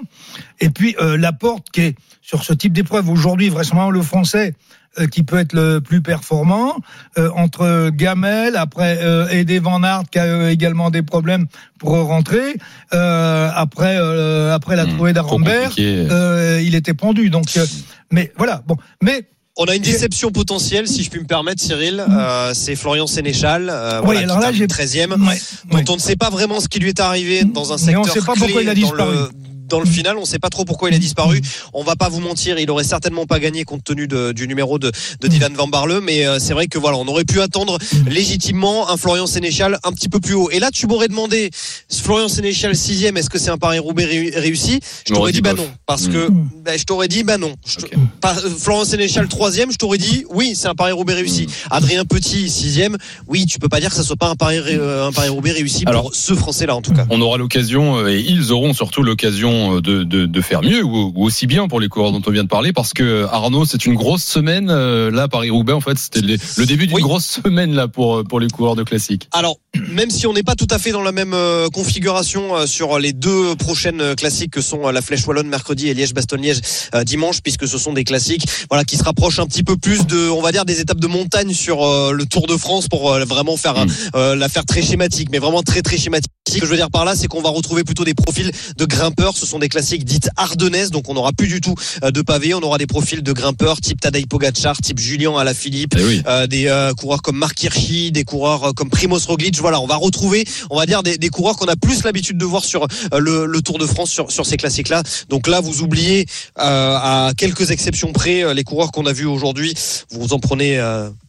Et 0.61 0.69
puis 0.69 0.95
Laporte 0.99 1.69
qui 1.71 1.81
est 1.81 1.95
sur 2.21 2.43
ce 2.43 2.53
type 2.53 2.71
d'épreuve 2.71 3.09
aujourd'hui 3.09 3.49
vraisemblablement 3.49 3.91
le 3.91 4.01
français 4.01 4.53
euh, 4.99 5.07
qui 5.07 5.23
peut 5.23 5.37
être 5.39 5.53
le 5.53 5.79
plus 5.79 6.01
performant 6.01 6.75
euh, 7.17 7.29
entre 7.35 7.89
Gamel 7.89 8.55
après 8.55 8.99
euh, 9.01 9.27
Eddie 9.29 9.57
Van 9.59 9.81
Aert 9.83 10.03
qui 10.11 10.19
a 10.19 10.23
euh, 10.25 10.49
également 10.49 10.89
des 10.91 11.01
problèmes 11.01 11.47
pour 11.79 11.91
rentrer 11.93 12.55
euh, 12.93 13.49
après 13.55 13.97
euh, 13.97 14.53
après 14.53 14.75
la 14.75 14.85
Mmh. 14.85 14.95
trouée 14.95 15.13
d'Arambert 15.13 15.71
euh, 15.79 16.61
il 16.63 16.75
était 16.75 16.93
pendu 16.93 17.29
donc 17.29 17.45
euh, 17.57 17.65
mais 18.11 18.31
voilà 18.37 18.61
bon 18.67 18.77
mais 19.01 19.25
On 19.55 19.65
a 19.65 19.75
une 19.75 19.83
déception 19.83 20.31
potentielle, 20.31 20.87
si 20.87 21.03
je 21.03 21.11
puis 21.11 21.19
me 21.19 21.27
permettre, 21.27 21.61
Cyril. 21.61 22.03
Euh, 22.09 22.53
c'est 22.55 22.75
Florian 22.75 23.05
Sénéchal, 23.05 23.69
euh, 23.69 23.99
Oui, 23.99 24.05
voilà, 24.05 24.19
alors 24.21 24.37
qui 24.39 24.43
là, 24.45 24.51
j'ai- 24.51 24.65
13e, 24.65 25.11
ouais, 25.11 25.39
dont 25.69 25.77
ouais. 25.77 25.83
on 25.89 25.93
ne 25.93 25.99
sait 25.99 26.15
pas 26.15 26.31
vraiment 26.31 26.59
ce 26.59 26.67
qui 26.67 26.79
lui 26.79 26.89
est 26.89 26.99
arrivé 26.99 27.43
dans 27.43 27.71
un 27.71 27.75
Mais 27.75 27.81
secteur 27.93 28.01
on 28.01 28.07
sait 28.07 28.21
pas 28.25 28.33
clé 28.33 28.41
pourquoi 28.47 28.61
il 28.63 28.69
a 28.69 28.73
dans 28.73 28.81
disparu. 28.81 29.15
le 29.15 29.29
dans 29.73 29.79
le 29.79 29.87
final, 29.87 30.17
on 30.17 30.21
ne 30.21 30.25
sait 30.27 30.37
pas 30.37 30.49
trop 30.51 30.65
pourquoi 30.65 30.89
il 30.89 30.95
a 30.95 30.99
disparu. 30.99 31.41
On 31.73 31.83
va 31.83 31.95
pas 31.95 32.07
vous 32.07 32.19
mentir, 32.19 32.59
il 32.59 32.69
aurait 32.69 32.83
certainement 32.83 33.25
pas 33.25 33.39
gagné 33.39 33.63
compte 33.63 33.83
tenu 33.83 34.07
de- 34.07 34.31
du 34.31 34.47
numéro 34.47 34.77
de, 34.77 34.91
de 35.19 35.27
Dylan 35.27 35.51
Van 35.55 35.65
Barle, 35.67 35.99
mais 36.03 36.27
euh, 36.27 36.37
c'est 36.37 36.53
vrai 36.53 36.67
que 36.67 36.77
voilà, 36.77 36.97
on 36.97 37.07
aurait 37.07 37.23
pu 37.25 37.41
attendre 37.41 37.79
légitimement 38.07 38.91
un 38.91 38.97
Florian 38.97 39.25
Sénéchal 39.25 39.79
un 39.83 39.91
petit 39.91 40.09
peu 40.09 40.19
plus 40.19 40.35
haut. 40.35 40.51
Et 40.51 40.59
là, 40.59 40.69
tu 40.71 40.85
m'aurais 40.85 41.07
demandé 41.07 41.49
Florian 41.91 42.27
Sénéchal 42.27 42.75
sixième, 42.75 43.17
est-ce 43.17 43.31
que 43.31 43.39
c'est 43.39 43.49
un 43.49 43.57
Paris 43.57 43.79
Roubaix 43.79 44.05
réussi? 44.35 44.79
Je 45.07 45.13
t'aurais 45.13 45.31
dit 45.31 45.37
dit 45.37 45.41
bah 45.41 45.53
non, 45.53 45.67
parce 45.87 46.03
Mm. 46.07 46.11
que 46.13 46.27
bah, 46.63 46.77
je 46.77 46.83
t'aurais 46.83 47.07
dit 47.07 47.23
bah 47.23 47.39
non. 47.39 47.55
Je 47.65 47.77
te- 47.77 47.85
Ok. 47.85 47.93
pas- 48.21 48.35
euh, 48.45 48.49
Florent 48.55 48.85
Sénéchal 48.85 49.27
troisième, 49.27 49.71
je 49.71 49.77
t'aurais 49.77 49.97
dit 49.97 50.25
oui, 50.29 50.53
c'est 50.55 50.67
un 50.67 50.75
Paris 50.75 50.91
Roubaix 50.91 51.15
réussi. 51.15 51.47
Adrien 51.71 52.05
Petit 52.05 52.47
sixième, 52.49 52.97
oui, 53.27 53.47
tu 53.47 53.57
peux 53.57 53.69
pas 53.69 53.79
dire 53.79 53.89
que 53.89 53.95
ça 53.95 54.03
soit 54.03 54.15
pas 54.17 54.27
un 54.29 54.35
Paris 54.35 54.59
euh, 54.67 55.07
un 55.07 55.11
Paris 55.11 55.29
Roubaix 55.29 55.51
réussi 55.53 55.83
Alors- 55.87 56.03
pour 56.03 56.15
ce 56.15 56.35
Français 56.35 56.67
là 56.67 56.75
en 56.75 56.81
tout 56.83 56.93
cas. 56.93 57.05
On 57.09 57.19
aura 57.21 57.37
l'occasion, 57.39 58.05
et 58.07 58.19
ils 58.19 58.51
auront 58.51 58.73
surtout 58.73 59.01
l'occasion 59.01 59.62
euh, 59.77 59.81
de, 59.81 60.03
de, 60.03 60.25
de 60.25 60.41
faire 60.41 60.61
mieux 60.61 60.83
ou, 60.83 61.11
ou 61.15 61.23
aussi 61.25 61.47
bien 61.47 61.67
pour 61.67 61.79
les 61.79 61.87
coureurs 61.87 62.11
dont 62.11 62.21
on 62.25 62.31
vient 62.31 62.43
de 62.43 62.47
parler, 62.49 62.73
parce 62.73 62.93
que 62.93 63.25
Arnaud, 63.31 63.65
c'est 63.65 63.85
une 63.85 63.95
grosse 63.95 64.23
semaine. 64.23 64.69
euh, 64.69 65.09
Là, 65.11 65.27
Paris-Roubaix, 65.27 65.73
en 65.73 65.81
fait, 65.81 65.97
c'était 65.97 66.21
le, 66.21 66.37
le 66.57 66.65
début 66.65 66.87
d'une 66.87 66.95
Oui. 66.97 67.01
grosse 67.01 67.25
semaine 67.25 67.73
là 67.73 67.87
pour, 67.87 68.17
euh, 68.17 68.23
pour 68.23 68.39
les 68.39 68.47
coureurs 68.49 68.75
de 68.75 68.83
classique. 68.83 69.27
Alors, 69.31 69.57
même 69.89 70.09
si 70.09 70.27
on 70.27 70.33
n'est 70.33 70.43
pas 70.43 70.55
tout 70.55 70.67
à 70.69 70.79
fait 70.79 70.91
dans 70.91 71.01
la 71.01 71.11
même 71.11 71.33
euh, 71.33 71.67
configuration 71.69 72.55
euh, 72.55 72.65
sur 72.65 72.99
les 72.99 73.13
deux 73.13 73.55
prochaines 73.55 74.01
euh, 74.01 74.15
classiques 74.15 74.51
que 74.51 74.61
sont 74.61 74.87
euh, 74.87 74.91
la 74.91 75.01
Flèche 75.01 75.25
Wallonne 75.27 75.47
mercredi 75.47 75.89
et 75.89 75.93
Liège-Bastogne-Liège 75.93 76.61
euh, 76.95 77.03
dimanche, 77.03 77.41
puisque 77.41 77.67
ce 77.67 77.77
sont 77.77 77.93
des 77.93 78.03
classiques 78.03 78.45
voilà, 78.69 78.83
qui 78.83 78.97
se 78.97 79.03
rapprochent 79.03 79.39
un 79.39 79.45
petit 79.47 79.63
peu 79.63 79.77
plus 79.77 80.05
de, 80.07 80.29
on 80.29 80.41
va 80.41 80.51
dire, 80.51 80.65
des 80.65 80.79
étapes 80.81 80.99
de 80.99 81.07
montagne 81.07 81.53
sur 81.53 81.83
euh, 81.83 82.11
le 82.13 82.25
Tour 82.25 82.47
de 82.47 82.57
France 82.57 82.87
pour 82.87 83.11
euh, 83.11 83.23
vraiment 83.25 83.57
faire 83.57 83.73
Mm. 83.73 83.87
euh, 84.15 84.35
la 84.35 84.49
faire 84.49 84.65
très 84.65 84.81
schématique, 84.83 85.29
mais 85.31 85.39
vraiment 85.39 85.63
très 85.63 85.81
très 85.81 85.97
schématique. 85.97 86.31
Ce 86.47 86.59
que 86.59 86.65
je 86.65 86.69
veux 86.71 86.77
dire 86.77 86.91
par 86.91 87.05
là, 87.05 87.15
c'est 87.15 87.27
qu'on 87.27 87.41
va 87.41 87.49
retrouver 87.49 87.83
plutôt 87.83 88.03
des 88.03 88.13
profils 88.13 88.51
de 88.77 88.85
grimpeurs. 88.85 89.35
Ce 89.43 89.49
sont 89.49 89.59
des 89.59 89.67
classiques 89.67 90.05
dites 90.05 90.29
ardennaises, 90.37 90.89
donc 90.89 91.09
on 91.09 91.15
n'aura 91.15 91.33
plus 91.33 91.49
du 91.49 91.59
tout 91.59 91.75
euh, 92.01 92.11
de 92.11 92.21
pavés. 92.21 92.53
On 92.53 92.61
aura 92.61 92.77
des 92.77 92.87
profils 92.87 93.21
de 93.21 93.33
grimpeurs 93.33 93.81
type 93.81 93.99
Tadej 93.99 94.25
Pogacar, 94.27 94.77
type 94.77 94.99
Julien 94.99 95.35
Alaphilippe, 95.37 95.95
Eh 95.99 96.03
oui. 96.03 96.21
euh, 96.27 96.47
des 96.47 96.67
euh, 96.67 96.93
coureurs 96.93 97.21
comme 97.21 97.35
Mark 97.37 97.61
Hirschi, 97.61 98.13
des 98.13 98.23
coureurs 98.23 98.69
euh, 98.69 98.71
comme 98.71 98.89
Primoz 98.89 99.25
Roglic. 99.25 99.57
Voilà, 99.59 99.81
on 99.81 99.85
va 99.85 99.97
retrouver, 99.97 100.45
on 100.69 100.77
va 100.77 100.85
dire, 100.85 101.03
des, 101.03 101.17
des 101.17 101.27
coureurs 101.27 101.57
qu'on 101.57 101.65
a 101.65 101.75
plus 101.75 102.03
l'habitude 102.05 102.37
de 102.37 102.45
voir 102.45 102.63
sur 102.63 102.87
le, 103.17 103.45
le 103.45 103.61
Tour 103.61 103.79
de 103.79 103.85
France, 103.85 104.09
sur, 104.11 104.31
sur 104.31 104.45
ces 104.45 104.55
classiques-là. 104.55 105.03
Donc 105.27 105.47
là, 105.47 105.59
vous 105.59 105.81
oubliez, 105.81 106.25
euh, 106.59 106.95
à 106.97 107.31
quelques 107.35 107.71
exceptions 107.71 108.13
près, 108.13 108.53
les 108.53 108.63
coureurs 108.63 108.91
qu'on 108.93 109.05
a 109.05 109.11
vus 109.13 109.25
aujourd'hui. 109.25 109.73
Vous 110.11 110.31
en 110.33 110.39
prenez 110.39 110.79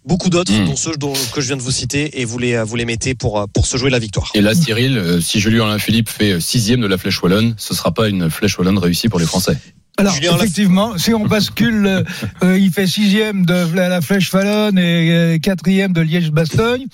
beaucoup 0.04 0.30
d'autres, 0.30 0.52
Mm. 0.52 0.66
dont 0.66 0.76
ceux 0.76 0.96
dont, 0.96 1.12
que 1.34 1.40
je 1.40 1.46
viens 1.48 1.56
de 1.56 1.62
vous 1.62 1.70
citer, 1.72 2.20
et 2.20 2.24
vous 2.24 2.38
les, 2.38 2.62
vous 2.62 2.76
les 2.76 2.84
mettez 2.84 3.14
pour, 3.14 3.46
pour 3.52 3.66
se 3.66 3.76
jouer 3.76 3.90
la 3.90 3.98
victoire. 3.98 4.30
Et 4.34 4.40
là, 4.40 4.54
Cyril, 4.54 5.18
si 5.22 5.40
Julien 5.40 5.64
Alain 5.64 5.78
Philippe 5.78 6.08
fait 6.10 6.38
sixième 6.40 6.80
de 6.82 6.86
la 6.86 6.98
Flèche 6.98 7.20
Wallonne, 7.22 7.54
ce 7.58 7.74
sera 7.74 7.90
pas 7.92 8.03
une 8.08 8.30
Flèche 8.30 8.58
Wallonne 8.58 8.78
réussie 8.78 9.08
pour 9.08 9.18
les 9.18 9.26
Français. 9.26 9.56
Alors, 9.96 10.16
effectivement, 10.16 10.98
si 10.98 11.14
on 11.14 11.24
bascule, 11.24 11.86
euh, 11.86 12.02
euh, 12.42 12.58
il 12.58 12.72
fait 12.72 12.86
sixième 12.86 13.46
de 13.46 13.76
la, 13.76 13.88
la 13.88 14.00
Flèche 14.00 14.32
Wallonne 14.32 14.76
et 14.76 15.14
euh, 15.14 15.38
quatrième 15.38 15.92
de 15.92 16.00
Liège-Bastogne, 16.00 16.86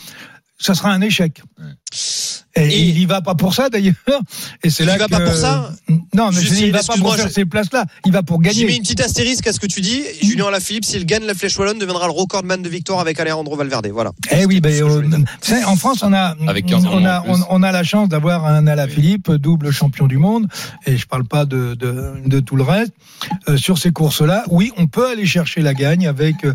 ça 0.60 0.74
sera 0.74 0.90
un 0.92 1.00
échec. 1.00 1.42
Et, 2.56 2.62
Et- 2.66 2.78
il 2.88 2.98
y 2.98 3.06
va 3.06 3.20
pas 3.22 3.34
pour 3.34 3.54
ça 3.54 3.68
d'ailleurs. 3.70 3.94
Et 4.62 4.70
c'est 4.70 4.82
Il 4.82 4.86
là 4.86 4.96
va 4.98 5.06
que- 5.06 5.10
pas 5.10 5.20
pour 5.20 5.34
ça 5.34 5.72
Non, 6.14 6.30
mais 6.30 6.40
Juste, 6.40 6.46
je 6.48 6.54
dis, 6.58 6.64
il 6.66 6.72
va 6.72 6.82
pas 6.82 6.96
pour 6.96 7.14
faire 7.14 7.28
je- 7.28 7.32
ces 7.32 7.44
places-là. 7.44 7.84
Il 8.04 8.12
va 8.12 8.22
pour 8.22 8.42
J'y 8.42 8.48
mets 8.48 8.54
gagner. 8.66 8.76
une 8.76 8.82
petite 8.82 9.00
astérisque 9.00 9.46
à 9.46 9.52
ce 9.52 9.60
que 9.60 9.66
tu 9.66 9.80
dis. 9.80 10.02
Julien 10.22 10.46
Alaphilippe, 10.48 10.84
s'il 10.84 11.06
gagne 11.06 11.24
la 11.24 11.34
Flèche 11.34 11.56
Wallonne, 11.58 11.78
deviendra 11.78 12.06
le 12.06 12.12
recordman 12.12 12.60
de 12.60 12.68
victoire 12.68 12.98
avec 13.00 13.18
Alejandro 13.20 13.56
Valverde. 13.56 13.86
Voilà. 13.92 14.10
Eh 14.32 14.44
oui, 14.46 14.60
ben, 14.60 14.72
sais, 15.40 15.64
en 15.64 15.76
France, 15.76 16.02
on 16.02 16.12
a, 16.12 16.36
Avec 16.48 16.66
15 16.66 16.84
on, 16.86 17.04
a, 17.04 17.24
on, 17.26 17.36
on 17.50 17.62
a 17.62 17.72
la 17.72 17.84
chance 17.84 18.08
d'avoir 18.08 18.44
un 18.46 18.66
Alaphilippe, 18.66 19.30
double 19.32 19.70
champion 19.70 20.06
du 20.06 20.18
monde, 20.18 20.48
et 20.86 20.96
je 20.96 21.06
parle 21.06 21.24
pas 21.24 21.44
de, 21.44 21.74
de, 21.74 22.14
de 22.26 22.40
tout 22.40 22.56
le 22.56 22.64
reste. 22.64 22.92
Euh, 23.48 23.56
sur 23.56 23.78
ces 23.78 23.90
courses-là, 23.92 24.44
oui, 24.50 24.72
on 24.76 24.86
peut 24.88 25.08
aller 25.08 25.26
chercher 25.26 25.60
la 25.62 25.72
gagne 25.74 26.06
avec, 26.08 26.44
euh, 26.44 26.54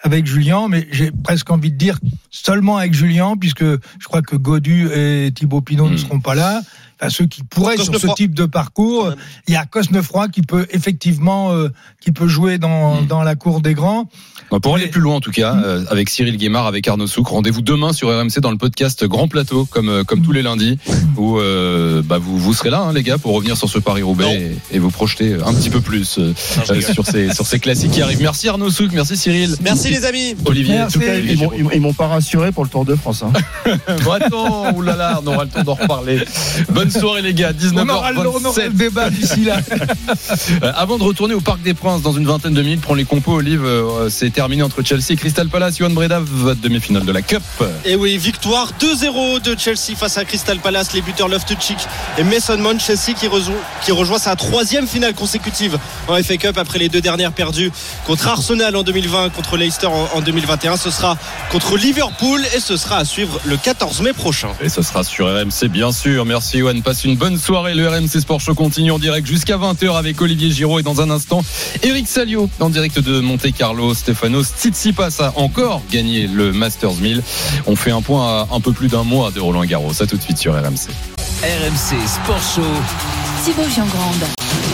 avec 0.00 0.26
Julien, 0.26 0.68
mais 0.68 0.86
j'ai 0.92 1.10
presque 1.10 1.50
envie 1.50 1.72
de 1.72 1.76
dire 1.76 1.98
seulement 2.30 2.76
avec 2.76 2.92
Julien, 2.94 3.36
puisque 3.38 3.64
je 3.64 4.04
crois 4.04 4.22
que 4.22 4.36
Godu 4.36 4.88
et 4.92 5.30
Thibaut 5.34 5.60
Pinot 5.62 5.88
ne 5.88 5.94
Mm. 5.94 5.98
seront 5.98 6.20
pas 6.20 6.34
là. 6.34 6.60
Enfin, 7.00 7.10
ceux 7.10 7.26
qui 7.26 7.42
pourraient 7.42 7.76
sur 7.76 7.94
ce 7.98 8.06
type 8.14 8.34
de 8.34 8.46
parcours, 8.46 9.12
il 9.48 9.54
y 9.54 9.56
a 9.56 9.64
Cosnefroy 9.66 10.28
qui 10.28 10.42
peut 10.42 10.66
effectivement 10.70 11.52
euh, 11.52 11.68
qui 12.00 12.10
peut 12.12 12.28
jouer 12.28 12.58
dans, 12.58 13.02
Mm. 13.02 13.06
dans 13.06 13.22
la 13.22 13.34
cour 13.34 13.60
des 13.60 13.74
grands. 13.74 14.08
Bon, 14.50 14.60
Pour 14.60 14.76
aller 14.76 14.86
plus 14.86 15.00
loin, 15.00 15.16
en 15.16 15.20
tout 15.20 15.32
cas, 15.32 15.54
euh, 15.56 15.84
avec 15.90 16.08
Cyril 16.08 16.36
Guémard, 16.36 16.66
avec 16.66 16.86
Arnaud 16.88 17.06
Souk, 17.08 17.26
rendez-vous 17.26 17.62
demain 17.62 17.92
sur 17.92 18.08
RMC 18.08 18.40
dans 18.40 18.50
le 18.52 18.56
podcast 18.58 19.04
Grand 19.04 19.26
Plateau, 19.28 19.64
comme, 19.66 19.88
euh, 19.88 20.04
comme 20.04 20.22
tous 20.22 20.30
les 20.32 20.42
lundis, 20.42 20.78
où 21.16 21.38
euh, 21.38 22.00
bah, 22.02 22.18
vous, 22.18 22.38
vous 22.38 22.54
serez 22.54 22.70
là, 22.70 22.80
hein, 22.80 22.92
les 22.92 23.02
gars, 23.02 23.18
pour 23.18 23.34
revenir 23.34 23.56
sur 23.56 23.68
ce 23.68 23.78
Paris-Roubaix 23.78 24.56
et, 24.72 24.76
et 24.76 24.78
vous 24.78 24.90
projeter 24.90 25.34
un 25.44 25.52
petit 25.52 25.68
peu 25.70 25.80
plus 25.80 26.18
euh, 26.18 26.32
euh, 26.70 26.80
sur, 26.80 27.04
ces, 27.04 27.32
sur 27.34 27.44
ces 27.46 27.58
classiques 27.58 27.90
qui 27.90 28.02
arrivent. 28.02 28.20
Merci 28.22 28.48
Arnaud 28.48 28.70
Souk, 28.70 28.92
merci 28.92 29.16
Cyril. 29.16 29.56
Merci 29.62 29.90
les 29.90 30.04
amis. 30.04 30.36
Olivier. 30.44 30.74
Merci. 30.76 30.96
En 30.96 31.00
tout 31.00 31.06
cas, 31.06 31.14
Ils 31.18 31.38
m'ont- 31.38 31.52
ils 31.90 31.94
pas 31.94 32.06
rassuré 32.08 32.52
pour 32.52 32.62
le 32.64 32.70
Tour 32.70 32.84
de 32.84 32.94
France. 32.94 33.22
hein. 33.24 33.32
Bon, 34.04 34.12
attends, 34.12 34.74
oulala, 34.76 35.20
on 35.22 35.26
aura 35.26 35.44
le 35.44 35.50
temps 35.50 35.62
d'en 35.64 35.74
reparler. 35.74 36.20
Bonne 36.70 36.85
soirée 36.90 37.22
les 37.22 37.34
gars, 37.34 37.52
On 37.74 37.88
aura, 37.88 38.12
le- 38.12 38.18
on 38.20 38.24
aura 38.26 38.38
19h27. 38.50 38.64
le 38.66 38.70
débat 38.72 39.10
d'ici 39.10 39.44
là. 39.44 39.56
Euh, 40.62 40.72
avant 40.76 40.98
de 40.98 41.02
retourner 41.02 41.34
au 41.34 41.40
Parc 41.40 41.60
des 41.62 41.74
Princes 41.74 42.02
dans 42.02 42.12
une 42.12 42.26
vingtaine 42.26 42.54
de 42.54 42.62
minutes, 42.62 42.80
prendre 42.80 42.98
les 42.98 43.04
compos, 43.04 43.34
Olive, 43.34 43.64
euh, 43.64 44.08
c'est 44.10 44.30
terminé 44.30 44.62
entre 44.62 44.82
Chelsea 44.82 45.10
et 45.10 45.16
Crystal 45.16 45.48
Palace. 45.48 45.78
Johan 45.78 45.90
Breda, 45.90 46.20
votre 46.20 46.60
demi-finale 46.60 47.04
de 47.04 47.12
la 47.12 47.22
Cup. 47.22 47.42
Et 47.84 47.96
oui, 47.96 48.16
victoire 48.16 48.72
2-0 48.80 49.40
de 49.40 49.56
Chelsea 49.58 49.96
face 49.96 50.16
à 50.18 50.24
Crystal 50.24 50.58
Palace. 50.58 50.92
Les 50.94 51.02
buteurs 51.02 51.28
Loftus-Cheek 51.28 51.78
et 52.18 52.24
Mason 52.24 52.56
Mount. 52.58 52.78
Chelsea 52.80 53.12
qui, 53.18 53.26
rejoint- 53.26 53.54
qui 53.84 53.92
rejoint 53.92 54.18
sa 54.18 54.36
troisième 54.36 54.86
finale 54.86 55.14
consécutive 55.14 55.78
en 56.08 56.16
FA 56.22 56.36
Cup 56.36 56.56
après 56.58 56.78
les 56.78 56.88
deux 56.88 57.00
dernières 57.00 57.32
perdues 57.32 57.70
contre 58.06 58.28
Arsenal 58.28 58.74
en 58.76 58.82
2020, 58.82 59.30
contre 59.30 59.56
Leicester 59.56 59.86
en, 59.88 60.08
en 60.14 60.20
2021. 60.20 60.76
Ce 60.76 60.90
sera 60.90 61.16
contre 61.50 61.76
Liverpool 61.76 62.40
et 62.54 62.60
ce 62.60 62.76
sera 62.76 62.98
à 62.98 63.04
suivre 63.04 63.40
le 63.44 63.56
14 63.56 64.00
mai 64.02 64.12
prochain. 64.12 64.48
Et 64.60 64.68
ce 64.68 64.82
sera 64.82 65.04
sur 65.04 65.26
RMC, 65.26 65.68
bien 65.68 65.92
sûr. 65.92 66.24
Merci, 66.24 66.58
Johan. 66.58 66.75
Passe 66.82 67.04
une 67.04 67.16
bonne 67.16 67.38
soirée. 67.38 67.74
Le 67.74 67.88
RMC 67.88 68.20
Sport 68.20 68.40
Show 68.40 68.54
continue 68.54 68.90
en 68.90 68.98
direct 68.98 69.26
jusqu'à 69.26 69.56
20h 69.56 69.96
avec 69.96 70.20
Olivier 70.20 70.50
Giraud 70.50 70.78
et 70.78 70.82
dans 70.82 71.00
un 71.00 71.10
instant, 71.10 71.42
Eric 71.82 72.06
Salio 72.06 72.48
en 72.60 72.70
direct 72.70 72.98
de 72.98 73.20
Monte 73.20 73.52
Carlo. 73.52 73.94
Stefano 73.94 74.42
Tsitsipas 74.42 75.16
a 75.20 75.32
encore 75.36 75.82
gagné 75.90 76.26
le 76.26 76.52
Masters 76.52 76.94
1000. 76.94 77.22
On 77.66 77.76
fait 77.76 77.90
un 77.90 78.02
point 78.02 78.26
à 78.26 78.48
un 78.52 78.60
peu 78.60 78.72
plus 78.72 78.88
d'un 78.88 79.04
mois 79.04 79.30
de 79.30 79.40
Roland 79.40 79.64
Garros. 79.64 79.92
Ça 79.92 80.06
tout 80.06 80.16
de 80.16 80.22
suite 80.22 80.38
sur 80.38 80.54
RMC. 80.54 81.15
RMC 81.42 82.08
Sport 82.08 82.40
Show. 82.42 82.62
Thibaut 83.44 83.68
Giangrande. 83.68 84.24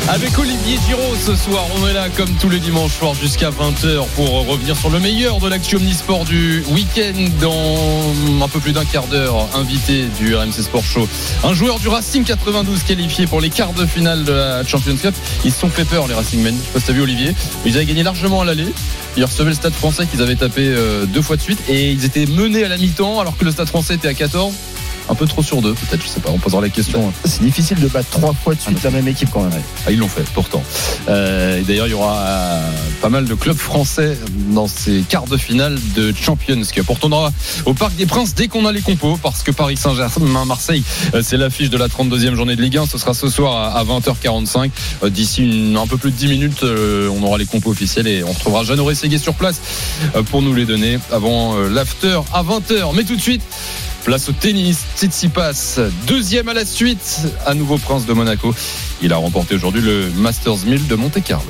Avec 0.08 0.38
Olivier 0.38 0.78
Giraud 0.86 1.16
ce 1.20 1.34
soir, 1.34 1.64
on 1.76 1.88
est 1.88 1.92
là 1.92 2.08
comme 2.08 2.32
tous 2.36 2.48
les 2.48 2.60
dimanches 2.60 2.92
soirs 2.92 3.14
jusqu'à 3.14 3.50
20h 3.50 4.06
pour 4.14 4.46
revenir 4.46 4.76
sur 4.76 4.88
le 4.88 5.00
meilleur 5.00 5.40
de 5.40 5.48
l'actu 5.48 5.74
omnisport 5.74 6.24
du 6.24 6.62
week-end 6.70 7.18
dans 7.40 8.44
un 8.44 8.48
peu 8.48 8.60
plus 8.60 8.72
d'un 8.72 8.84
quart 8.84 9.08
d'heure. 9.08 9.48
Invité 9.54 10.04
du 10.20 10.36
RMC 10.36 10.62
Sport 10.62 10.84
Show, 10.84 11.08
un 11.42 11.52
joueur 11.52 11.80
du 11.80 11.88
Racing 11.88 12.22
92 12.22 12.84
qualifié 12.84 13.26
pour 13.26 13.40
les 13.40 13.50
quarts 13.50 13.72
de 13.72 13.84
finale 13.84 14.22
de 14.22 14.32
la 14.32 14.64
Champions 14.64 14.96
Cup. 14.96 15.14
Ils 15.44 15.52
se 15.52 15.58
sont 15.58 15.68
fait 15.68 15.84
peur 15.84 16.06
les 16.06 16.14
Racingmen. 16.14 16.54
Je 16.54 16.66
sais 16.66 16.72
pas 16.72 16.78
si 16.78 16.86
t'as 16.86 16.92
vu 16.92 17.02
Olivier, 17.02 17.34
mais 17.64 17.72
ils 17.72 17.76
avaient 17.76 17.86
gagné 17.86 18.04
largement 18.04 18.42
à 18.42 18.44
l'aller. 18.44 18.72
Ils 19.16 19.24
recevaient 19.24 19.50
le 19.50 19.56
Stade 19.56 19.74
Français 19.74 20.06
qu'ils 20.06 20.22
avaient 20.22 20.36
tapé 20.36 20.68
euh, 20.68 21.06
deux 21.06 21.22
fois 21.22 21.36
de 21.36 21.42
suite 21.42 21.58
et 21.68 21.90
ils 21.90 22.04
étaient 22.04 22.26
menés 22.26 22.62
à 22.64 22.68
la 22.68 22.78
mi-temps 22.78 23.18
alors 23.18 23.36
que 23.36 23.44
le 23.44 23.50
Stade 23.50 23.68
Français 23.68 23.94
était 23.94 24.08
à 24.08 24.14
14. 24.14 24.54
Un 25.08 25.14
peu 25.14 25.26
trop 25.26 25.42
sur 25.42 25.62
deux, 25.62 25.74
peut-être, 25.74 26.02
je 26.02 26.08
sais 26.08 26.20
pas. 26.20 26.30
On 26.30 26.38
posera 26.38 26.60
la 26.60 26.68
question. 26.68 27.12
C'est 27.24 27.42
difficile 27.42 27.80
de 27.80 27.88
battre 27.88 28.10
trois 28.10 28.32
fois 28.32 28.54
de 28.54 28.60
suite 28.60 28.82
la 28.82 28.90
même 28.90 29.08
équipe 29.08 29.30
quand 29.32 29.42
même. 29.42 29.62
Ah, 29.86 29.90
ils 29.90 29.98
l'ont 29.98 30.08
fait, 30.08 30.24
pourtant. 30.34 30.62
Euh, 31.08 31.60
et 31.60 31.62
d'ailleurs, 31.62 31.86
il 31.86 31.90
y 31.90 31.94
aura 31.94 32.16
euh, 32.16 32.70
pas 33.00 33.08
mal 33.08 33.24
de 33.24 33.34
clubs 33.34 33.56
français 33.56 34.16
dans 34.50 34.66
ces 34.68 35.02
quarts 35.08 35.26
de 35.26 35.36
finale 35.36 35.78
de 35.94 36.12
Champions 36.14 36.62
Cup. 36.72 36.86
On 36.88 36.94
retournera 36.94 37.32
au 37.66 37.74
Parc 37.74 37.96
des 37.96 38.06
Princes 38.06 38.34
dès 38.34 38.48
qu'on 38.48 38.66
a 38.66 38.72
les 38.72 38.80
compos, 38.80 39.18
parce 39.22 39.42
que 39.42 39.50
Paris 39.50 39.76
Saint-Germain-Marseille, 39.76 40.82
euh, 41.14 41.22
c'est 41.22 41.36
l'affiche 41.36 41.70
de 41.70 41.78
la 41.78 41.88
32e 41.88 42.34
journée 42.34 42.56
de 42.56 42.62
Ligue 42.62 42.78
1. 42.78 42.86
Ce 42.86 42.98
sera 42.98 43.14
ce 43.14 43.28
soir 43.28 43.76
à 43.76 43.84
20h45. 43.84 44.70
Euh, 45.04 45.10
D'ici 45.10 45.74
un 45.78 45.86
peu 45.86 45.98
plus 45.98 46.10
de 46.10 46.16
10 46.16 46.26
minutes, 46.28 46.64
on 46.64 47.22
aura 47.22 47.36
les 47.36 47.44
compos 47.44 47.70
officiels 47.70 48.06
et 48.06 48.24
on 48.24 48.32
retrouvera 48.32 48.64
Jeannot 48.64 48.84
Rességuier 48.84 49.18
sur 49.18 49.34
place 49.34 49.60
pour 50.30 50.42
nous 50.42 50.54
les 50.54 50.64
donner 50.64 50.98
avant 51.10 51.56
l'after 51.68 52.20
à 52.32 52.42
20h. 52.42 52.94
Mais 52.94 53.04
tout 53.04 53.14
de 53.14 53.20
suite, 53.20 53.42
Place 54.04 54.28
au 54.28 54.32
tennis, 54.32 54.80
Tsitsipas, 54.96 55.78
deuxième 56.08 56.48
à 56.48 56.54
la 56.54 56.64
suite, 56.64 57.20
à 57.46 57.54
nouveau 57.54 57.78
prince 57.78 58.04
de 58.04 58.12
Monaco. 58.12 58.52
Il 59.00 59.12
a 59.12 59.16
remporté 59.16 59.54
aujourd'hui 59.54 59.80
le 59.80 60.10
Masters 60.16 60.64
1000 60.66 60.88
de 60.88 60.94
Monte 60.96 61.22
Carlo. 61.22 61.46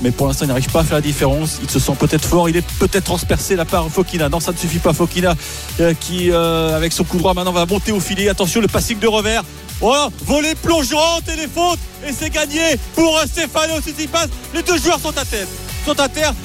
mais 0.00 0.10
pour 0.10 0.26
l'instant 0.26 0.46
il 0.46 0.48
n'arrive 0.48 0.70
pas 0.70 0.80
à 0.80 0.84
faire 0.84 0.96
la 0.96 1.02
différence. 1.02 1.58
Il 1.62 1.68
se 1.68 1.78
sent 1.78 1.92
peut-être 1.98 2.24
fort, 2.24 2.48
il 2.48 2.56
est 2.56 2.66
peut-être 2.78 3.04
transpercé 3.04 3.56
la 3.56 3.66
part 3.66 3.90
Fokina. 3.90 4.30
Non, 4.30 4.40
ça 4.40 4.52
ne 4.52 4.56
suffit 4.56 4.78
pas. 4.78 4.94
Fokina 4.94 5.34
euh, 5.80 5.92
qui, 6.00 6.30
euh, 6.30 6.74
avec 6.74 6.94
son 6.94 7.04
coup 7.04 7.18
droit, 7.18 7.34
maintenant 7.34 7.52
va 7.52 7.66
monter 7.66 7.92
au 7.92 8.00
filet. 8.00 8.30
Attention, 8.30 8.62
le 8.62 8.68
passing 8.68 8.98
de 8.98 9.06
revers. 9.06 9.44
Voilà, 9.80 10.08
volet 10.24 10.54
plongeante 10.54 11.24
et 11.28 11.36
les 11.36 11.46
fautes. 11.46 11.78
Et 12.06 12.12
c'est 12.12 12.30
gagné 12.30 12.78
pour 12.94 13.18
euh, 13.18 13.26
Stefano 13.26 13.80
Tsitsipas. 13.82 14.26
Les 14.54 14.62
deux 14.62 14.78
joueurs 14.78 14.98
sont 14.98 15.16
à 15.18 15.26
tête. 15.26 15.48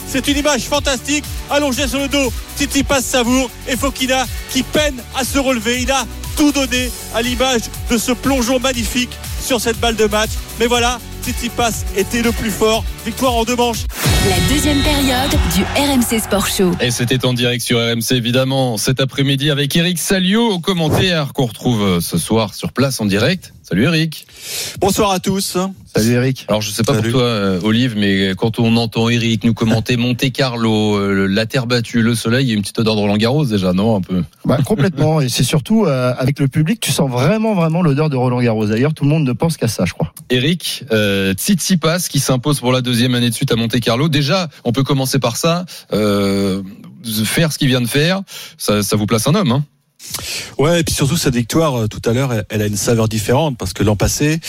C'est 0.07 0.27
une 0.29 0.37
image 0.37 0.63
fantastique. 0.63 1.25
Allongé 1.49 1.87
sur 1.87 1.99
le 1.99 2.07
dos, 2.07 2.31
Tsitsipas 2.57 3.01
savoure. 3.01 3.49
Et 3.67 3.75
Fokina 3.75 4.25
qui 4.49 4.63
peine 4.63 5.01
à 5.15 5.25
se 5.25 5.37
relever. 5.37 5.81
Il 5.81 5.91
a 5.91 6.05
tout 6.37 6.51
donné 6.51 6.89
à 7.13 7.21
l'image 7.21 7.61
de 7.89 7.97
ce 7.97 8.13
plongeon 8.13 8.59
magnifique 8.59 9.11
sur 9.43 9.59
cette 9.59 9.79
balle 9.79 9.97
de 9.97 10.05
match. 10.05 10.29
Mais 10.59 10.67
voilà, 10.67 10.99
Tsitsipas 11.23 11.83
était 11.97 12.21
le 12.21 12.31
plus 12.31 12.51
fort. 12.51 12.85
Victoire 13.05 13.33
en 13.35 13.43
deux 13.43 13.57
manches. 13.57 13.83
La 14.29 14.55
deuxième 14.55 14.79
période 14.81 15.31
du 15.53 15.63
RMC 15.63 16.21
Sport 16.21 16.47
Show. 16.47 16.71
Et 16.79 16.89
c'était 16.89 17.25
en 17.25 17.33
direct 17.33 17.61
sur 17.61 17.77
RMC 17.77 18.13
évidemment 18.13 18.77
cet 18.77 19.01
après-midi 19.01 19.51
avec 19.51 19.75
Eric 19.75 19.99
Salio 19.99 20.51
au 20.51 20.59
commentaire 20.59 21.33
qu'on 21.33 21.47
retrouve 21.47 21.81
euh, 21.83 21.99
ce 21.99 22.17
soir 22.17 22.53
sur 22.53 22.71
place 22.71 23.01
en 23.01 23.05
direct. 23.05 23.53
Salut 23.61 23.83
Eric. 23.85 24.27
Bonsoir 24.79 25.11
à 25.11 25.19
tous. 25.19 25.57
Salut 25.95 26.11
Eric. 26.11 26.45
Alors 26.47 26.61
je 26.61 26.69
sais 26.69 26.83
pas 26.83 26.95
Salut. 26.95 27.11
pour 27.11 27.21
toi 27.21 27.29
euh, 27.29 27.59
Olive, 27.63 27.95
mais 27.97 28.33
quand 28.35 28.59
on 28.59 28.75
entend 28.77 29.09
Eric 29.09 29.43
nous 29.43 29.53
commenter 29.53 29.95
Monte 29.95 30.31
Carlo, 30.31 30.95
euh, 30.95 31.27
la 31.27 31.45
terre 31.45 31.65
battue, 31.65 32.01
le 32.01 32.13
soleil, 32.13 32.45
il 32.45 32.49
y 32.49 32.51
a 32.51 32.55
une 32.55 32.61
petite 32.61 32.79
odeur 32.79 32.95
de 32.95 32.99
Roland 32.99 33.17
Garros 33.17 33.45
déjà, 33.45 33.73
non 33.73 33.95
un 33.95 34.01
peu? 34.01 34.23
Bah, 34.45 34.57
complètement. 34.65 35.21
Et 35.21 35.29
c'est 35.29 35.43
surtout 35.43 35.85
euh, 35.85 36.13
avec 36.17 36.39
le 36.39 36.47
public, 36.47 36.81
tu 36.81 36.91
sens 36.91 37.09
vraiment, 37.09 37.53
vraiment 37.53 37.81
l'odeur 37.81 38.09
de 38.09 38.15
Roland 38.15 38.41
Garros. 38.41 38.65
D'ailleurs, 38.65 38.93
tout 38.93 39.05
le 39.05 39.09
monde 39.09 39.23
ne 39.23 39.33
pense 39.33 39.55
qu'à 39.55 39.67
ça, 39.67 39.85
je 39.85 39.93
crois. 39.93 40.13
Eric, 40.29 40.83
euh, 40.91 41.33
Tsitsipas 41.33 42.07
qui 42.09 42.19
s'impose 42.19 42.59
pour 42.59 42.73
la 42.73 42.81
deuxième 42.81 42.92
année 43.01 43.29
de 43.29 43.35
suite 43.35 43.51
à 43.51 43.55
Monte 43.55 43.79
Carlo. 43.79 44.09
Déjà, 44.09 44.49
on 44.63 44.71
peut 44.71 44.83
commencer 44.83 45.19
par 45.19 45.37
ça. 45.37 45.65
Euh, 45.91 46.63
faire 47.25 47.51
ce 47.51 47.57
qu'il 47.57 47.67
vient 47.67 47.81
de 47.81 47.87
faire, 47.87 48.21
ça, 48.57 48.83
ça 48.83 48.95
vous 48.95 49.05
place 49.05 49.27
un 49.27 49.35
homme. 49.35 49.51
Hein 49.51 49.65
Ouais, 50.57 50.81
et 50.81 50.83
puis 50.83 50.93
surtout 50.93 51.15
cette 51.15 51.35
victoire 51.35 51.75
euh, 51.83 51.87
tout 51.87 52.01
à 52.05 52.11
l'heure, 52.11 52.33
elle, 52.49 52.61
a 52.61 52.65
une 52.65 52.75
saveur 52.75 53.07
différente 53.07 53.57
parce 53.57 53.71
que 53.71 53.83
l'an 53.83 53.95
passé, 53.95 54.39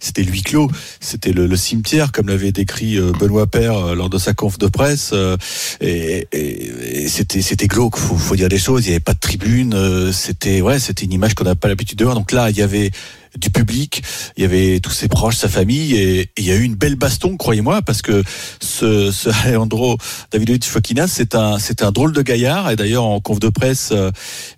c'était 0.00 0.22
lui 0.22 0.42
clos, 0.42 0.70
c'était 1.00 1.32
le, 1.32 1.54
cimetière 1.54 2.12
comme 2.12 2.28
l'avait 2.28 2.50
décrit 2.50 2.96
euh, 2.96 3.12
Benoît 3.12 3.46
Père 3.46 3.94
lors 3.94 4.08
de 4.08 4.16
sa 4.16 4.32
conf 4.32 4.58
de 4.58 4.66
presse, 4.68 5.12
et, 5.80 6.26
c'était 7.08 7.42
c'était 7.42 7.66
glauque. 7.66 7.96
Faut, 7.96 8.16
faut 8.16 8.36
dire 8.36 8.48
des 8.48 8.58
choses. 8.58 8.86
Il 8.86 8.88
n'y 8.88 8.94
avait 8.94 9.00
pas 9.00 9.14
de 9.14 9.20
tribune, 9.20 10.12
c'était 10.12 10.62
ouais, 10.62 10.78
c'était 10.78 11.04
une 11.04 11.12
image 11.12 11.34
qu'on 11.34 11.44
n'a 11.44 11.54
pas 11.54 11.68
l'habitude 11.68 11.98
de 11.98 12.04
voir. 12.04 12.16
Donc 12.16 12.32
là, 12.32 12.50
il 12.50 12.56
y 12.56 12.62
avait 12.62 12.90
du 13.38 13.50
public, 13.50 14.02
il 14.36 14.42
y 14.42 14.44
avait 14.44 14.80
tous 14.80 14.90
ses 14.90 15.08
proches, 15.08 15.36
sa 15.36 15.48
famille, 15.48 15.94
et, 15.94 16.20
et 16.20 16.30
il 16.38 16.44
y 16.44 16.50
a 16.52 16.54
eu 16.56 16.62
une 16.62 16.74
belle 16.74 16.96
baston, 16.96 17.36
croyez-moi, 17.36 17.82
parce 17.82 18.02
que 18.02 18.22
ce, 18.60 19.10
ce 19.10 19.28
Alejandro 19.44 19.96
Davidovich 20.30 20.66
Fokina, 20.66 21.06
c'est 21.08 21.34
un, 21.34 21.58
c'est 21.58 21.82
un 21.82 21.92
drôle 21.92 22.12
de 22.12 22.22
gaillard, 22.22 22.70
et 22.70 22.76
d'ailleurs 22.76 23.04
en 23.04 23.20
conf 23.20 23.38
de 23.40 23.48
presse, 23.48 23.90
euh, 23.92 24.10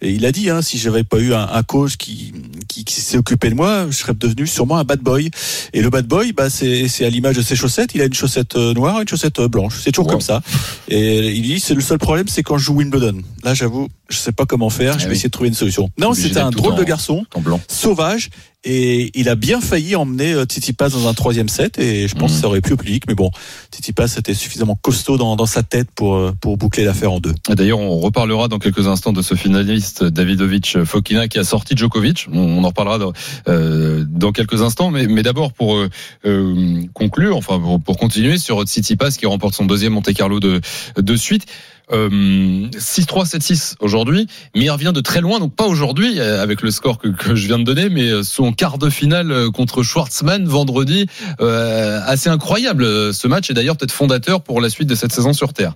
il 0.03 0.27
a 0.27 0.33
dit, 0.33 0.51
hein, 0.51 0.61
si 0.63 0.79
j'avais 0.79 1.05
pas 1.05 1.19
eu 1.19 1.35
un, 1.35 1.49
un 1.53 1.63
coach 1.63 1.97
qui, 1.97 2.33
qui, 2.69 2.85
qui 2.85 3.01
s'est 3.01 3.17
occupé 3.19 3.49
de 3.51 3.55
moi, 3.55 3.87
je 3.91 3.97
serais 3.97 4.15
devenu 4.15 4.47
sûrement 4.47 4.77
un 4.79 4.85
bad 4.85 5.01
boy. 5.01 5.31
Et 5.73 5.83
le 5.83 5.91
bad 5.91 6.07
boy, 6.07 6.33
bah, 6.33 6.51
c'est, 6.51 6.89
c'est 6.89 7.05
à 7.05 7.11
l'image 7.11 7.37
de 7.37 7.43
ses 7.43 7.57
chaussettes. 7.57 7.91
Il 7.95 8.01
a 8.03 8.05
une 8.07 8.15
chaussette 8.15 8.57
euh, 8.57 8.75
noire 8.75 8.99
et 8.99 9.03
une 9.03 9.09
chaussette 9.09 9.39
euh, 9.39 9.49
blanche. 9.49 9.81
C'est 9.83 9.93
toujours 9.93 10.05
Wow. 10.07 10.13
comme 10.13 10.21
ça. 10.21 10.43
Et 10.89 11.31
il 11.31 11.43
dit, 11.43 11.61
c'est 11.61 11.75
le 11.75 11.81
seul 11.81 11.99
problème, 11.99 12.27
c'est 12.29 12.43
quand 12.43 12.59
je 12.59 12.65
joue 12.65 12.75
Wimbledon. 12.75 13.23
Là, 13.43 13.55
j'avoue, 13.55 13.89
je 14.11 14.17
sais 14.19 14.33
pas 14.33 14.45
comment 14.45 14.69
faire. 14.71 14.95
Je 14.99 14.99
Ah 14.99 15.03
vais 15.05 15.11
oui. 15.11 15.17
essayer 15.17 15.29
de 15.29 15.33
trouver 15.33 15.49
une 15.49 15.55
solution. 15.55 15.89
Non, 15.99 16.13
c'était 16.13 16.41
un 16.41 16.51
drôle 16.51 16.75
en- 16.75 16.77
de 16.77 16.85
garçon 16.85 17.25
En 17.35 17.41
blanc. 17.41 17.61
sauvage 17.69 18.31
et 18.64 19.11
il 19.14 19.29
a 19.29 19.35
bien 19.35 19.61
failli 19.61 19.94
emmener 19.96 20.33
euh, 20.33 20.44
Tsitsipas 20.44 20.88
dans 20.90 21.07
un 21.09 21.14
troisième 21.14 21.48
set 21.48 21.79
et 21.79 22.09
je 22.09 22.14
pense 22.14 22.31
Mhm. 22.33 22.37
que 22.37 22.40
ça 22.42 22.46
aurait 22.48 22.61
pu 22.61 22.72
au 22.72 22.77
public 22.77 23.05
mais 23.07 23.14
bon 23.14 23.31
Tsitsipas 23.72 24.07
était 24.18 24.35
suffisamment 24.35 24.77
costaud 24.81 25.16
dans, 25.16 25.37
dans 25.37 25.46
sa 25.46 25.62
tête 25.62 25.88
pour 25.94 26.14
euh, 26.16 26.33
pour 26.40 26.57
boucler 26.57 26.85
l'affaire 26.85 27.12
en 27.12 27.20
deux. 27.20 27.35
D'ailleurs, 27.50 27.79
on 27.79 27.98
reparlera 27.98 28.48
dans 28.48 28.59
quelques 28.59 28.87
instants 28.87 29.12
de 29.12 29.22
ce 29.22 29.35
finaliste 29.35 30.05
Davidovic 30.05 30.85
Fokina 30.85 31.29
qui 31.29 31.38
a 31.38 31.44
sorti 31.44 31.77
Djokovic. 31.77 32.27
On, 32.33 32.38
on 32.38 32.64
en 32.64 32.68
reparlera 32.68 32.98
dans, 32.98 33.12
euh, 33.48 34.05
dans 34.09 34.33
quelques 34.33 34.62
instants, 34.62 34.90
mais, 34.90 35.07
mais 35.07 35.22
d'abord 35.22 35.53
pour 35.53 35.77
euh, 35.77 35.88
euh, 36.27 36.83
conclure, 36.94 37.37
enfin 37.37 37.59
pour, 37.61 37.81
pour 37.81 37.96
continuer 37.98 38.38
sur 38.38 38.62
Tsitsipas 38.62 39.11
qui 39.11 39.27
remporte 39.27 39.55
son 39.55 39.66
deuxième 39.66 39.92
Monte 39.92 40.12
Carlo 40.14 40.40
de, 40.40 40.61
de 40.96 41.16
suite. 41.16 41.46
Euh, 41.92 42.68
6-3, 42.70 43.29
7-6 43.29 43.75
aujourd'hui, 43.81 44.27
mais 44.55 44.64
il 44.64 44.70
revient 44.70 44.92
de 44.94 45.01
très 45.01 45.20
loin, 45.20 45.38
donc 45.38 45.55
pas 45.55 45.66
aujourd'hui 45.66 46.18
euh, 46.18 46.42
avec 46.42 46.62
le 46.62 46.70
score 46.70 46.99
que, 46.99 47.35
je 47.35 47.47
viens 47.47 47.59
de 47.59 47.64
donner, 47.64 47.90
mais 47.90 48.09
euh, 48.09 48.23
son 48.23 48.53
quart 48.53 48.79
de 48.79 48.88
finale 48.88 49.31
euh, 49.31 49.51
contre 49.51 49.83
Schwartzmann 49.83 50.47
vendredi, 50.47 51.07
euh, 51.40 52.01
assez 52.07 52.31
incroyable 52.31 52.85
euh, 52.85 53.12
ce 53.12 53.29
match 53.29 53.51
et 53.51 53.55
d'ailleurs 53.55 53.77
peut-être 53.77 53.92
fondateur 53.92 54.42
pour 54.42 54.62
la 54.62 54.70
suite 54.70 54.88
de 54.88 54.94
cette 54.94 55.12
saison 55.12 55.35
sur 55.35 55.53
terre. 55.53 55.75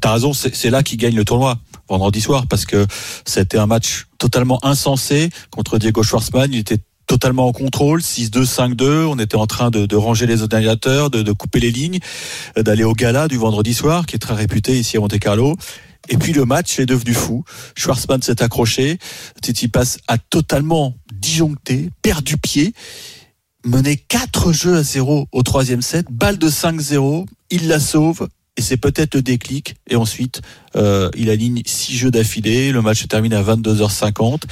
T'as 0.00 0.14
raison, 0.14 0.32
c'est 0.32 0.70
là 0.70 0.82
qu'il 0.82 0.96
gagne 0.96 1.14
le 1.14 1.26
tournoi 1.26 1.58
vendredi 1.88 2.22
soir 2.22 2.46
parce 2.48 2.64
que 2.64 2.86
c'était 3.26 3.58
un 3.58 3.66
match 3.66 4.06
totalement 4.18 4.64
insensé 4.64 5.28
contre 5.50 5.78
Diego 5.78 6.02
Schwartzmann. 6.02 6.50
Il 6.52 6.58
était 6.58 6.78
totalement 7.06 7.46
en 7.46 7.52
contrôle, 7.52 8.00
6-2, 8.00 8.44
5-2. 8.44 9.04
On 9.06 9.18
était 9.18 9.36
en 9.36 9.46
train 9.46 9.70
de, 9.70 9.86
de 9.86 9.96
ranger 9.96 10.26
les 10.26 10.42
ordinateurs, 10.42 11.10
de, 11.10 11.22
de 11.22 11.32
couper 11.32 11.60
les 11.60 11.70
lignes, 11.70 11.98
euh, 12.58 12.62
d'aller 12.62 12.84
au 12.84 12.92
gala 12.92 13.28
du 13.28 13.36
vendredi 13.36 13.74
soir, 13.74 14.06
qui 14.06 14.16
est 14.16 14.18
très 14.18 14.34
réputé 14.34 14.78
ici 14.78 14.96
à 14.96 15.00
Monte 15.00 15.18
Carlo. 15.18 15.56
Et 16.08 16.16
puis 16.16 16.32
le 16.32 16.44
match 16.44 16.78
est 16.78 16.86
devenu 16.86 17.14
fou. 17.14 17.44
Schwarzman 17.76 18.22
s'est 18.22 18.42
accroché. 18.42 18.98
Tsitsipas 19.42 19.96
a 20.06 20.18
totalement 20.18 20.94
disjoncté, 21.12 21.90
perdu 22.02 22.36
pied, 22.36 22.74
mené 23.64 23.96
4 23.96 24.52
jeux 24.52 24.76
à 24.76 24.82
0 24.82 25.26
au 25.32 25.42
troisième 25.42 25.82
set, 25.82 26.06
balle 26.10 26.38
de 26.38 26.50
5-0, 26.50 27.26
il 27.50 27.68
la 27.68 27.80
sauve. 27.80 28.28
Et 28.56 28.62
c'est 28.62 28.76
peut-être 28.76 29.16
le 29.16 29.22
déclic. 29.22 29.76
Et 29.88 29.96
ensuite, 29.96 30.40
euh, 30.76 31.10
il 31.16 31.30
aligne 31.30 31.62
six 31.66 31.96
jeux 31.96 32.10
d'affilée. 32.10 32.70
Le 32.70 32.82
match 32.82 33.02
se 33.02 33.06
termine 33.06 33.34
à 33.34 33.42
22h50. 33.42 34.42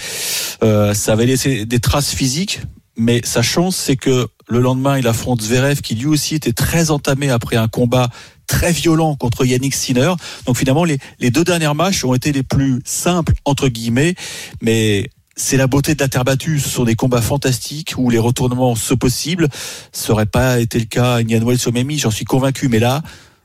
Euh, 0.62 0.94
ça 0.94 1.12
avait 1.12 1.26
laissé 1.26 1.66
des 1.66 1.78
traces 1.78 2.12
physiques, 2.12 2.60
mais 2.96 3.20
sa 3.24 3.42
chance, 3.42 3.76
c'est 3.76 3.96
que 3.96 4.28
le 4.48 4.60
lendemain, 4.60 4.98
il 4.98 5.06
affronte 5.06 5.40
Zverev, 5.40 5.80
qui 5.80 5.94
lui 5.94 6.06
aussi 6.06 6.34
était 6.34 6.52
très 6.52 6.90
entamé 6.90 7.30
après 7.30 7.56
un 7.56 7.68
combat 7.68 8.10
très 8.46 8.72
violent 8.72 9.14
contre 9.16 9.46
Yannick 9.46 9.74
Sinner. 9.74 10.12
Donc 10.46 10.58
finalement, 10.58 10.84
les, 10.84 10.98
deux 11.30 11.44
dernières 11.44 11.74
matchs 11.74 12.04
ont 12.04 12.14
été 12.14 12.32
les 12.32 12.42
plus 12.42 12.82
simples, 12.84 13.32
entre 13.44 13.68
guillemets, 13.68 14.14
mais 14.60 15.08
c'est 15.36 15.56
la 15.56 15.66
beauté 15.66 15.94
de 15.94 16.00
la 16.00 16.08
terre 16.08 16.24
battue. 16.24 16.60
Ce 16.60 16.68
sont 16.68 16.84
des 16.84 16.94
combats 16.94 17.22
fantastiques 17.22 17.94
où 17.96 18.10
les 18.10 18.18
retournements 18.18 18.74
sont 18.74 18.96
possibles. 18.96 19.48
Ça 19.92 20.12
aurait 20.12 20.26
pas 20.26 20.60
été 20.60 20.78
le 20.78 20.84
cas 20.84 21.14
à 21.14 21.22
Nyanwell 21.22 21.58
sur 21.58 21.72
Memi, 21.72 21.98
j'en 21.98 22.10
suis 22.10 22.26
convaincu, 22.26 22.68
mais 22.68 22.78
là, 22.78 23.02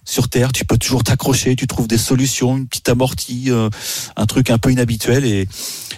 sur 0.07 0.29
terre, 0.29 0.53
tu 0.53 0.63
peux 0.63 0.77
toujours 0.77 1.03
t'accrocher, 1.03 1.55
tu 1.57 1.67
trouves 1.67 1.87
des 1.87 1.97
solutions, 1.97 2.55
une 2.55 2.67
petite 2.67 2.87
amortie, 2.87 3.45
euh, 3.51 3.69
un 4.15 4.25
truc 4.25 4.49
un 4.49 4.57
peu 4.57 4.71
inhabituel 4.71 5.25
et, 5.25 5.47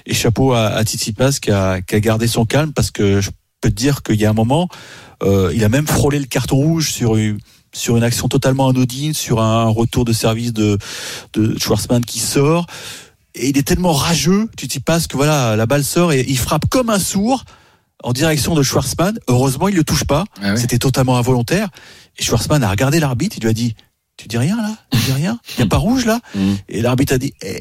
et 0.07 0.13
chapeau 0.15 0.53
à, 0.53 0.65
à 0.65 0.83
Tsitsipas 0.83 1.33
qui 1.39 1.51
a, 1.51 1.81
qui 1.81 1.93
a 1.93 1.99
gardé 1.99 2.27
son 2.27 2.43
calme 2.45 2.73
parce 2.73 2.89
que 2.89 3.21
je 3.21 3.29
peux 3.61 3.69
te 3.69 3.75
dire 3.75 4.01
qu'il 4.01 4.19
y 4.19 4.25
a 4.25 4.29
un 4.31 4.33
moment, 4.33 4.67
euh, 5.21 5.51
il 5.53 5.63
a 5.63 5.69
même 5.69 5.87
frôlé 5.87 6.17
le 6.17 6.25
carton 6.25 6.55
rouge 6.55 6.91
sur 6.91 7.17
une, 7.17 7.37
sur 7.71 7.97
une 7.97 8.03
action 8.03 8.27
totalement 8.27 8.67
anodine, 8.67 9.13
sur 9.13 9.41
un 9.41 9.67
retour 9.67 10.05
de 10.05 10.13
service 10.13 10.53
de, 10.53 10.79
de 11.33 11.57
Schwarzman 11.59 12.03
qui 12.03 12.19
sort. 12.19 12.65
Et 13.35 13.49
il 13.49 13.59
est 13.59 13.67
tellement 13.67 13.93
rageux, 13.93 14.49
Tsitsipas, 14.57 15.05
que 15.07 15.17
voilà, 15.17 15.55
la 15.55 15.67
balle 15.67 15.83
sort 15.83 16.13
et 16.13 16.25
il 16.27 16.37
frappe 16.37 16.67
comme 16.67 16.89
un 16.89 16.99
sourd 16.99 17.45
en 18.03 18.11
direction 18.11 18.55
de 18.55 18.63
Schwarzman. 18.63 19.19
Heureusement, 19.27 19.67
il 19.67 19.75
le 19.75 19.83
touche 19.83 20.05
pas. 20.05 20.23
Ah. 20.41 20.57
C'était 20.57 20.79
totalement 20.79 21.17
involontaire. 21.17 21.69
Et 22.17 22.23
Schwarzman 22.23 22.63
a 22.63 22.71
regardé 22.71 22.99
l'arbitre, 22.99 23.37
il 23.37 23.43
lui 23.43 23.49
a 23.49 23.53
dit 23.53 23.75
Tu 24.19 24.27
dis 24.27 24.38
rien 24.38 24.58
là? 24.58 24.75
Tu 24.91 24.97
dis 24.97 25.13
rien? 25.13 25.39
Il 25.58 25.62
n'y 25.62 25.63
a 25.63 25.69
pas 25.69 25.77
rouge 25.77 26.05
là? 26.05 26.19
Mhm. 26.36 26.58
Et 26.67 26.82
l'arbitre 26.82 27.13
a 27.13 27.17
dit 27.17 27.34
eh, 27.41 27.58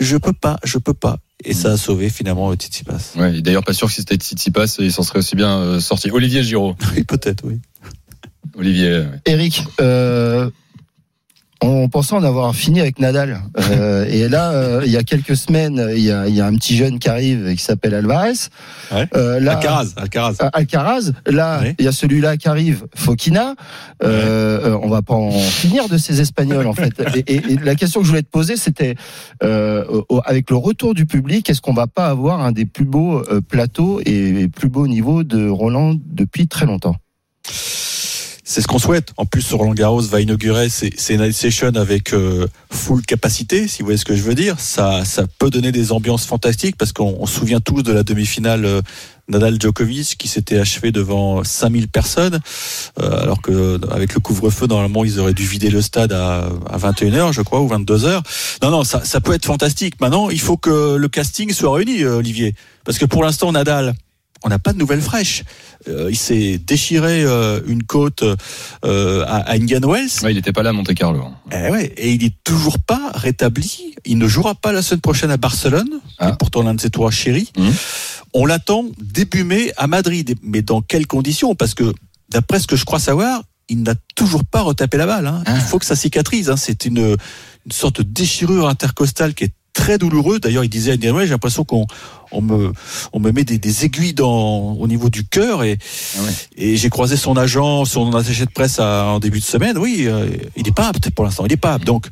Je 0.00 0.16
peux 0.16 0.32
pas, 0.32 0.58
je 0.64 0.78
peux 0.78 0.94
pas. 0.94 1.18
Et 1.44 1.52
ça 1.52 1.72
a 1.72 1.76
sauvé 1.76 2.08
finalement 2.08 2.54
Tsitsipas. 2.54 3.12
Ouais, 3.16 3.36
et 3.36 3.42
d'ailleurs, 3.42 3.64
pas 3.64 3.74
sûr 3.74 3.86
que 3.86 3.92
si 3.92 4.00
c'était 4.00 4.16
Tsitsipas, 4.16 4.76
il 4.78 4.90
s'en 4.90 5.02
serait 5.02 5.18
aussi 5.18 5.36
bien 5.36 5.58
euh, 5.58 5.78
sorti. 5.80 6.10
Olivier 6.10 6.42
Giraud. 6.42 6.74
Oui, 6.96 7.04
peut-être, 7.04 7.44
oui. 7.44 7.60
Olivier. 8.56 9.04
Eric, 9.26 9.62
euh, 9.82 10.50
on 11.62 11.88
pensait 11.88 12.14
en 12.14 12.24
avoir 12.24 12.54
fini 12.54 12.80
avec 12.80 12.98
Nadal. 13.00 13.40
Euh, 13.70 14.06
et 14.08 14.28
là, 14.28 14.52
euh, 14.52 14.82
il 14.84 14.90
y 14.90 14.96
a 14.96 15.02
quelques 15.02 15.36
semaines, 15.36 15.84
il 15.94 16.00
y 16.02 16.10
a, 16.10 16.26
il 16.26 16.34
y 16.34 16.40
a 16.40 16.46
un 16.46 16.54
petit 16.54 16.76
jeune 16.76 16.98
qui 16.98 17.08
arrive 17.08 17.54
qui 17.54 17.62
s'appelle 17.62 17.94
Alvarez. 17.94 18.32
Ouais. 18.92 19.06
Euh, 19.14 19.40
là, 19.40 19.52
Alcaraz, 19.58 19.92
Alcaraz. 19.96 20.36
euh, 20.42 20.48
Alcaraz. 20.52 21.12
Là, 21.26 21.60
il 21.78 21.84
y 21.84 21.88
a 21.88 21.92
celui-là 21.92 22.36
qui 22.38 22.48
arrive, 22.48 22.86
Fokina. 22.94 23.54
Euh, 24.02 24.70
euh, 24.70 24.78
on 24.82 24.88
va 24.88 25.02
pas 25.02 25.14
en 25.14 25.30
finir 25.32 25.88
de 25.88 25.98
ces 25.98 26.20
Espagnols 26.20 26.66
en 26.66 26.72
fait. 26.72 26.94
Et, 27.14 27.34
et- 27.34 27.52
et 27.52 27.56
la 27.64 27.74
question 27.74 28.00
que 28.00 28.06
je 28.06 28.10
voulais 28.10 28.22
te 28.22 28.30
poser, 28.30 28.56
c'était 28.56 28.94
euh, 29.42 29.84
avec 30.24 30.48
le 30.50 30.56
retour 30.56 30.94
du 30.94 31.04
public, 31.06 31.50
est-ce 31.50 31.60
qu'on 31.60 31.74
va 31.74 31.86
pas 31.86 32.06
avoir 32.06 32.40
un 32.40 32.52
des 32.52 32.64
plus 32.64 32.84
beaux 32.84 33.22
plateaux 33.48 34.00
et 34.06 34.48
plus 34.48 34.68
beaux 34.68 34.86
niveaux 34.86 35.24
de 35.24 35.48
Roland 35.48 35.94
depuis 36.06 36.48
très 36.48 36.64
longtemps? 36.66 36.96
C'est 38.50 38.62
ce 38.62 38.66
qu'on 38.66 38.80
souhaite. 38.80 39.12
En 39.16 39.26
plus, 39.26 39.52
Roland 39.52 39.74
Garros 39.74 40.00
va 40.00 40.20
inaugurer 40.20 40.68
c'est 40.70 41.14
une 41.14 41.22
night 41.22 41.34
session 41.34 41.70
avec 41.76 42.12
euh, 42.12 42.48
full 42.68 43.00
capacité, 43.02 43.68
si 43.68 43.78
vous 43.78 43.84
voyez 43.84 43.96
ce 43.96 44.04
que 44.04 44.16
je 44.16 44.22
veux 44.22 44.34
dire. 44.34 44.58
Ça, 44.58 45.04
ça 45.04 45.22
peut 45.38 45.50
donner 45.50 45.70
des 45.70 45.92
ambiances 45.92 46.26
fantastiques 46.26 46.74
parce 46.76 46.92
qu'on 46.92 47.16
on 47.20 47.26
se 47.26 47.38
souvient 47.38 47.60
tous 47.60 47.84
de 47.84 47.92
la 47.92 48.02
demi-finale 48.02 48.64
euh, 48.64 48.82
Nadal-Djokovic 49.28 50.16
qui 50.18 50.26
s'était 50.26 50.58
achevée 50.58 50.90
devant 50.90 51.44
5000 51.44 51.86
personnes, 51.86 52.40
euh, 53.00 53.22
alors 53.22 53.40
que 53.40 53.78
avec 53.92 54.14
le 54.14 54.20
couvre-feu, 54.20 54.66
normalement, 54.66 55.04
ils 55.04 55.20
auraient 55.20 55.32
dû 55.32 55.44
vider 55.44 55.70
le 55.70 55.80
stade 55.80 56.12
à, 56.12 56.48
à 56.68 56.76
21h, 56.76 57.32
je 57.32 57.42
crois, 57.42 57.60
ou 57.60 57.68
22h. 57.68 58.20
Non, 58.64 58.70
non, 58.72 58.82
ça, 58.82 59.04
ça 59.04 59.20
peut 59.20 59.32
être 59.32 59.46
fantastique. 59.46 60.00
Maintenant, 60.00 60.28
il 60.28 60.40
faut 60.40 60.56
que 60.56 60.96
le 60.96 61.08
casting 61.08 61.52
soit 61.52 61.72
réuni, 61.72 62.02
euh, 62.02 62.16
Olivier. 62.16 62.56
Parce 62.84 62.98
que 62.98 63.04
pour 63.04 63.22
l'instant, 63.22 63.52
Nadal, 63.52 63.94
on 64.44 64.48
n'a 64.48 64.58
pas 64.58 64.72
de 64.72 64.78
nouvelles 64.78 65.02
fraîches. 65.02 65.44
Euh, 65.88 66.08
il 66.10 66.16
s'est 66.16 66.58
déchiré 66.58 67.22
euh, 67.24 67.60
une 67.66 67.82
côte 67.82 68.22
euh, 68.84 69.24
à, 69.26 69.36
à 69.50 69.54
Indian 69.54 69.80
Wells. 69.80 70.10
Ouais, 70.22 70.32
il 70.32 70.36
n'était 70.36 70.52
pas 70.52 70.62
là 70.62 70.70
à 70.70 70.72
Monte 70.72 70.94
Carlo. 70.94 71.22
hein. 71.22 71.34
Eh 71.52 71.70
ouais, 71.70 71.86
et 71.96 72.12
il 72.12 72.24
est 72.24 72.34
toujours 72.44 72.78
pas 72.78 73.10
rétabli. 73.14 73.94
Il 74.04 74.18
ne 74.18 74.28
jouera 74.28 74.54
pas 74.54 74.72
la 74.72 74.82
semaine 74.82 75.00
prochaine 75.00 75.30
à 75.30 75.36
Barcelone, 75.36 75.90
Ah. 76.18 76.30
est 76.30 76.38
pourtant 76.38 76.62
l'un 76.62 76.74
de 76.74 76.80
ses 76.80 76.90
tours 76.90 77.10
chéris. 77.12 77.50
Mhm. 77.58 77.72
On 78.32 78.46
l'attend 78.46 78.84
début 79.00 79.44
mai 79.44 79.72
à 79.76 79.86
Madrid. 79.86 80.36
Mais 80.42 80.62
dans 80.62 80.80
quelles 80.82 81.06
conditions? 81.06 81.54
Parce 81.54 81.74
que 81.74 81.92
d'après 82.30 82.60
ce 82.60 82.66
que 82.66 82.76
je 82.76 82.84
crois 82.84 82.98
savoir, 83.00 83.42
il 83.68 83.82
n'a 83.82 83.94
toujours 84.16 84.44
pas 84.44 84.62
retapé 84.62 84.96
la 84.96 85.06
balle. 85.06 85.26
hein. 85.26 85.42
Ah. 85.46 85.54
Il 85.56 85.60
faut 85.62 85.78
que 85.78 85.86
ça 85.86 85.96
cicatrise. 85.96 86.48
hein. 86.50 86.56
C'est 86.56 86.84
une, 86.86 86.98
une 87.66 87.72
sorte 87.72 87.98
de 88.00 88.02
déchirure 88.04 88.68
intercostale 88.68 89.34
qui 89.34 89.44
est 89.44 89.52
très 89.80 89.96
douloureuse. 89.98 90.40
D'ailleurs, 90.40 90.62
il 90.64 90.68
disait 90.68 90.92
à 90.92 90.96
j'ai 91.24 91.30
l'impression 91.30 91.64
qu'on 91.64 91.86
on 92.32 92.42
me, 92.42 92.72
on 93.14 93.18
me 93.18 93.32
met 93.32 93.44
des, 93.44 93.58
des 93.58 93.84
aiguilles 93.86 94.12
dans, 94.12 94.72
au 94.74 94.86
niveau 94.86 95.08
du 95.08 95.24
cœur 95.24 95.64
et, 95.64 95.78
Ah 96.18 96.22
ouais. 96.22 96.30
et 96.58 96.76
j'ai 96.76 96.90
croisé 96.90 97.16
son 97.16 97.34
agent, 97.36 97.86
son 97.86 98.14
attaché 98.14 98.44
de 98.44 98.50
presse 98.50 98.78
à- 98.78 99.06
en 99.06 99.20
début 99.20 99.38
de 99.40 99.44
semaine. 99.44 99.78
Oui, 99.78 100.04
euh, 100.06 100.26
il 100.56 100.64
n'est 100.64 100.72
pas 100.72 100.88
apte 100.88 101.08
pour 101.10 101.24
l'instant. 101.24 101.44
Il 101.46 101.50
n'est 101.50 101.56
pas 101.56 101.72
apte. 101.74 101.86
Donc, 101.86 102.06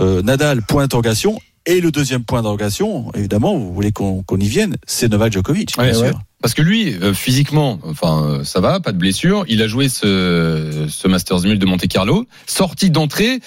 euh, 0.00 0.22
Nadal, 0.22 0.62
point 0.62 0.82
d'interrogation. 0.82 1.38
Et 1.66 1.82
le 1.82 1.90
deuxième 1.90 2.24
point 2.24 2.38
d'interrogation, 2.38 3.12
évidemment, 3.14 3.58
vous 3.58 3.74
voulez 3.74 3.92
qu'on 3.92 4.22
qu'on 4.22 4.38
y 4.38 4.48
vienne, 4.48 4.76
c'est 4.86 5.08
Novak 5.10 5.34
Djokovic, 5.34 5.74
bien 5.76 5.84
Ouais, 5.88 5.92
sûr. 5.92 6.02
ouais. 6.04 6.12
Parce 6.40 6.54
que 6.54 6.62
lui, 6.62 6.94
euh, 6.94 7.12
physiquement, 7.12 7.78
enfin, 7.84 8.22
euh, 8.24 8.44
ça 8.44 8.60
va, 8.60 8.80
pas 8.80 8.92
de 8.92 8.96
blessure. 8.96 9.44
Il 9.48 9.60
a 9.60 9.66
joué 9.68 9.90
ce, 9.90 10.86
ce 10.88 11.06
Masters 11.08 11.40
1000 11.42 11.58
de 11.58 11.66
Monte 11.66 11.86
Carlo, 11.88 12.26
sorti 12.46 12.88
d'entrée. 12.90 13.40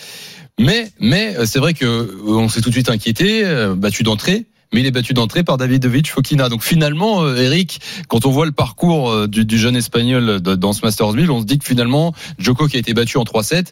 Mais, 0.61 0.91
mais 0.99 1.35
euh, 1.37 1.45
c'est 1.45 1.59
vrai 1.59 1.73
que 1.73 1.85
euh, 1.85 2.07
on 2.25 2.49
s'est 2.49 2.61
tout 2.61 2.69
de 2.69 2.75
suite 2.75 2.89
inquiété, 2.89 3.45
euh, 3.45 3.75
battu 3.75 4.03
d'entrée. 4.03 4.45
Mais 4.73 4.79
il 4.79 4.85
est 4.85 4.91
battu 4.91 5.13
d'entrée 5.13 5.43
par 5.43 5.57
Davidovich 5.57 6.09
Fokina. 6.11 6.47
Donc 6.47 6.63
finalement, 6.63 7.23
euh, 7.23 7.35
Eric, 7.35 7.81
quand 8.07 8.25
on 8.25 8.31
voit 8.31 8.45
le 8.45 8.53
parcours 8.53 9.11
euh, 9.11 9.27
du, 9.27 9.43
du 9.43 9.57
jeune 9.57 9.75
espagnol 9.75 10.39
dans 10.39 10.71
ce 10.71 10.79
Masters 10.85 11.11
1000, 11.11 11.29
on 11.29 11.41
se 11.41 11.45
dit 11.45 11.59
que 11.59 11.65
finalement, 11.65 12.13
Djoko 12.39 12.67
qui 12.67 12.77
a 12.77 12.79
été 12.79 12.93
battu 12.93 13.17
en 13.17 13.23
3-7, 13.25 13.65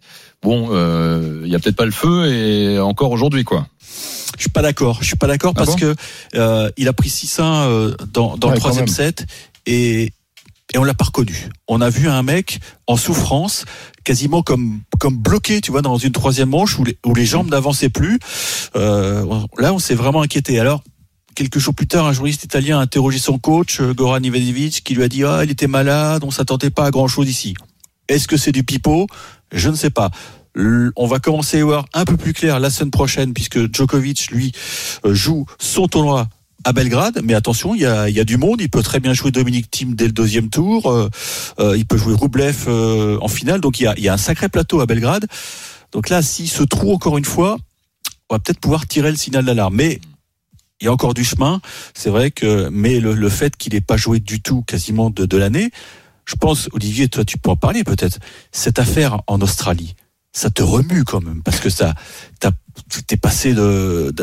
bon, 0.43 0.69
euh, 0.71 1.41
il 1.45 1.51
y 1.51 1.55
a 1.55 1.59
peut-être 1.59 1.77
pas 1.77 1.85
le 1.85 1.91
feu 1.91 2.25
et 2.27 2.79
encore 2.79 3.11
aujourd'hui, 3.11 3.45
quoi. 3.45 3.65
Je 4.35 4.41
suis 4.41 4.49
pas 4.49 4.61
d'accord. 4.61 4.97
Je 4.99 5.07
suis 5.07 5.15
pas 5.15 5.27
d'accord 5.27 5.53
Ah 5.55 5.59
parce 5.59 5.71
bon 5.71 5.77
que 5.77 5.95
euh, 6.35 6.69
il 6.75 6.89
a 6.89 6.93
pris 6.93 7.09
6-1 7.09 7.41
euh, 7.43 7.95
dans, 8.11 8.35
dans 8.35 8.49
Ouais, 8.49 8.55
le 8.55 8.59
troisième 8.59 8.87
set 8.87 9.25
et 9.65 10.11
et 10.73 10.77
on 10.77 10.83
l'a 10.83 10.93
pas 10.93 11.05
reconnu. 11.05 11.49
On 11.67 11.81
a 11.81 11.89
vu 11.89 12.07
un 12.07 12.21
mec 12.21 12.59
en 12.85 12.95
souffrance, 12.95 13.65
quasiment 14.09 14.41
comme 14.41 14.81
bloqué, 15.11 15.61
tu 15.61 15.69
vois, 15.69 15.83
dans 15.83 15.97
une 15.97 16.11
troisième 16.11 16.49
manche 16.49 16.79
où 16.79 17.13
les, 17.13 17.25
jambes 17.25 17.51
n'avançaient 17.51 17.89
plus. 17.89 18.17
Euh, 18.75 19.23
là, 19.59 19.71
on 19.71 19.77
s'est 19.77 19.93
vraiment 19.93 20.23
inquiété. 20.23 20.59
Alors. 20.59 20.83
Quelques 21.35 21.59
jours 21.59 21.75
plus 21.75 21.87
tard, 21.87 22.05
un 22.05 22.11
journaliste 22.11 22.43
italien 22.43 22.79
a 22.79 22.81
interrogé 22.81 23.17
son 23.17 23.37
coach, 23.37 23.79
euh, 23.79 23.93
Goran 23.93 24.21
Ivanovic, 24.21 24.83
qui 24.83 24.93
lui 24.93 25.03
a 25.03 25.07
dit 25.07 25.23
ah 25.23 25.41
il 25.45 25.51
était 25.51 25.67
malade, 25.67 26.23
on 26.25 26.31
s'attendait 26.31 26.71
pas 26.71 26.85
à 26.85 26.91
grand 26.91 27.07
chose 27.07 27.29
ici. 27.29 27.53
Est-ce 28.09 28.27
que 28.27 28.35
c'est 28.35 28.51
du 28.51 28.63
pipeau? 28.63 29.07
Je 29.53 29.69
ne 29.69 29.75
sais 29.75 29.91
pas. 29.91 30.09
On 30.57 31.07
va 31.07 31.19
commencer 31.19 31.61
à 31.61 31.63
voir 31.63 31.85
un 31.93 32.03
peu 32.03 32.17
plus 32.17 32.33
clair 32.33 32.59
la 32.59 32.69
semaine 32.69 32.91
prochaine, 32.91 33.33
puisque 33.33 33.73
Djokovic 33.73 34.31
lui 34.31 34.51
euh, 35.05 35.13
joue 35.13 35.45
son 35.59 35.87
tournoi 35.87 36.27
à 36.63 36.73
Belgrade, 36.73 37.21
mais 37.23 37.33
attention, 37.33 37.73
il 37.73 37.81
y 37.81 37.85
a, 37.85 38.23
du 38.23 38.37
monde. 38.37 38.61
Il 38.61 38.69
peut 38.69 38.83
très 38.83 38.99
bien 38.99 39.13
jouer 39.13 39.31
Dominique 39.31 39.71
Thiem 39.71 39.95
dès 39.95 40.05
le 40.05 40.11
deuxième 40.11 40.49
tour. 40.49 40.91
euh, 40.91 41.09
euh, 41.59 41.77
il 41.77 41.85
peut 41.85 41.97
jouer 41.97 42.13
Roublev 42.13 42.65
euh, 42.67 43.17
en 43.21 43.27
finale. 43.27 43.61
Donc 43.61 43.79
il 43.79 43.91
y, 43.97 44.09
a, 44.09 44.13
un 44.13 44.17
sacré 44.17 44.49
plateau 44.49 44.81
à 44.81 44.85
Belgrade. 44.85 45.25
Donc 45.91 46.09
là, 46.09 46.21
s'il 46.21 46.49
se 46.49 46.63
trouve 46.63 46.93
encore 46.93 47.17
une 47.17 47.25
fois, 47.25 47.57
on 48.29 48.35
va 48.35 48.39
peut-être 48.39 48.59
pouvoir 48.59 48.87
tirer 48.87 49.09
le 49.09 49.17
signal 49.17 49.45
d'alarme. 49.45 49.75
Mais 49.75 50.01
il 50.81 50.85
y 50.85 50.87
a 50.87 50.93
encore 50.93 51.13
du 51.13 51.23
chemin. 51.23 51.61
C'est 51.93 52.09
vrai 52.09 52.31
que, 52.31 52.69
mais 52.69 52.99
le, 52.99 53.29
fait 53.29 53.55
qu'il 53.55 53.73
n'ait 53.73 53.81
pas 53.81 53.97
joué 53.97 54.19
du 54.19 54.41
tout 54.41 54.61
quasiment 54.63 55.09
de, 55.09 55.37
l'année, 55.37 55.71
je 56.25 56.35
pense, 56.35 56.69
Olivier, 56.73 57.07
toi, 57.07 57.25
tu 57.25 57.37
peux 57.37 57.49
en 57.49 57.55
parler 57.55 57.83
peut-être. 57.83 58.19
Cette 58.51 58.79
affaire 58.79 59.21
en 59.27 59.41
Australie, 59.41 59.95
ça 60.31 60.49
te 60.49 60.61
remue 60.61 61.03
quand 61.03 61.21
même, 61.21 61.41
parce 61.43 61.59
que 61.59 61.69
ça, 61.69 61.95
t'es 63.07 63.17
passé 63.17 63.53
de- 63.53 64.13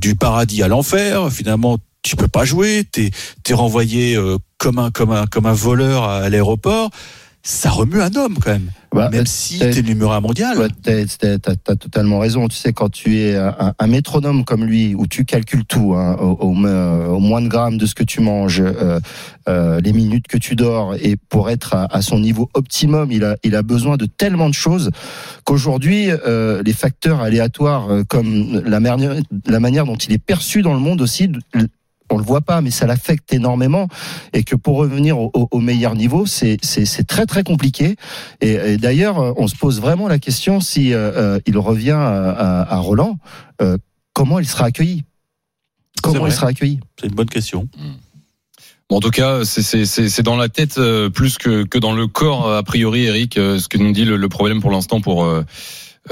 du 0.00 0.16
paradis 0.16 0.62
à 0.62 0.68
l'enfer. 0.68 1.30
Finalement, 1.30 1.78
tu 2.02 2.16
peux 2.16 2.28
pas 2.28 2.44
jouer. 2.44 2.84
T'es, 2.90 3.10
t'es 3.42 3.54
renvoyé 3.54 4.16
euh, 4.16 4.38
comme 4.58 4.78
un, 4.78 4.90
comme 4.90 5.12
un, 5.12 5.26
comme 5.26 5.46
un 5.46 5.52
voleur 5.52 6.04
à 6.04 6.28
l'aéroport. 6.28 6.90
Ça 7.42 7.70
remue 7.70 8.02
un 8.02 8.14
homme 8.16 8.36
quand 8.38 8.50
même, 8.50 8.70
Bah, 8.92 9.08
même 9.10 9.24
si 9.24 9.58
t'as- 9.58 9.70
t'es 9.72 9.80
numéro 9.82 10.10
un 10.12 10.20
mondial. 10.20 10.58
Ouais, 10.58 10.68
t'as- 10.82 11.38
t'as 11.38 11.74
totalement 11.76 12.18
raison. 12.18 12.48
Tu 12.48 12.56
sais, 12.56 12.74
quand 12.74 12.90
tu 12.90 13.18
es 13.18 13.34
un, 13.34 13.72
un 13.78 13.86
métronome 13.86 14.44
comme 14.44 14.62
lui, 14.64 14.94
où 14.94 15.06
tu 15.06 15.24
calcules 15.24 15.64
tout, 15.64 15.94
hein, 15.94 16.16
au, 16.20 16.32
au, 16.32 16.52
mo- 16.52 16.68
au 16.68 17.18
moins 17.18 17.40
de 17.40 17.48
grammes 17.48 17.78
de 17.78 17.86
ce 17.86 17.94
que 17.94 18.04
tu 18.04 18.20
manges, 18.20 18.60
euh, 18.60 19.00
euh, 19.48 19.80
les 19.80 19.94
minutes 19.94 20.26
que 20.28 20.36
tu 20.36 20.54
dors, 20.54 20.94
et 20.96 21.16
pour 21.30 21.48
être 21.48 21.72
à, 21.74 21.86
à 21.86 22.02
son 22.02 22.18
niveau 22.18 22.50
optimum, 22.52 23.10
il 23.10 23.24
a, 23.24 23.36
il 23.42 23.54
a 23.56 23.62
besoin 23.62 23.96
de 23.96 24.04
tellement 24.04 24.50
de 24.50 24.54
choses 24.54 24.90
qu'aujourd'hui, 25.44 26.10
euh, 26.10 26.62
les 26.62 26.74
facteurs 26.74 27.20
aléatoires, 27.20 27.90
euh, 27.90 28.04
comme 28.06 28.60
la 28.66 28.80
manière, 28.80 29.14
la 29.46 29.60
manière 29.60 29.86
dont 29.86 29.96
il 29.96 30.12
est 30.12 30.18
perçu 30.18 30.60
dans 30.60 30.74
le 30.74 30.80
monde 30.80 31.00
aussi, 31.00 31.30
on 32.10 32.18
le 32.18 32.24
voit 32.24 32.40
pas, 32.40 32.60
mais 32.60 32.70
ça 32.70 32.86
l'affecte 32.86 33.32
énormément, 33.32 33.88
et 34.32 34.42
que 34.44 34.56
pour 34.56 34.76
revenir 34.76 35.18
au, 35.18 35.30
au- 35.34 35.48
au 35.50 35.60
meilleur 35.60 35.94
niveau, 35.94 36.26
c'est 36.26 36.58
c'est 36.62 36.84
c'est 36.84 37.04
très 37.04 37.26
très 37.26 37.42
compliqué. 37.44 37.96
Et, 38.40 38.52
et 38.52 38.76
d'ailleurs, 38.76 39.18
euh, 39.20 39.32
on 39.36 39.46
se 39.48 39.56
pose 39.56 39.80
vraiment 39.80 40.08
la 40.08 40.18
question 40.18 40.60
si 40.60 40.92
euh, 40.92 41.12
euh, 41.16 41.40
il 41.46 41.56
revient 41.58 41.90
à, 41.92 42.30
à- 42.30 42.74
à 42.74 42.78
Roland, 42.78 43.18
euh, 43.62 43.78
comment 44.12 44.38
il 44.38 44.46
sera 44.46 44.66
accueilli? 44.66 45.04
Comment 46.02 46.26
il 46.26 46.32
sera 46.32 46.48
accueilli? 46.48 46.80
C'est 47.00 47.06
une 47.08 47.14
bonne 47.14 47.28
question. 47.28 47.68
Bon, 48.88 48.96
en 48.96 49.00
tout 49.00 49.10
cas, 49.10 49.44
c'est- 49.44 49.62
c'est 49.62 49.84
c'est- 49.84 50.08
c'est 50.08 50.22
dans 50.22 50.36
la 50.36 50.48
tête 50.48 50.78
euh, 50.78 51.10
plus 51.10 51.38
que, 51.38 51.62
que 51.64 51.78
dans 51.78 51.92
le 51.92 52.06
corps, 52.08 52.50
a 52.52 52.62
priori, 52.62 53.04
Eric, 53.04 53.36
euh, 53.36 53.58
ce 53.58 53.68
que 53.68 53.78
nous 53.78 53.92
dit 53.92 54.04
le, 54.04 54.16
le 54.16 54.28
problème 54.28 54.60
pour 54.60 54.70
l'instant 54.72 55.00
pour, 55.00 55.24
euh, 55.24 55.44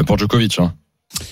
pour 0.07 0.16
Djokovic. 0.18 0.59
hein. 0.61 0.74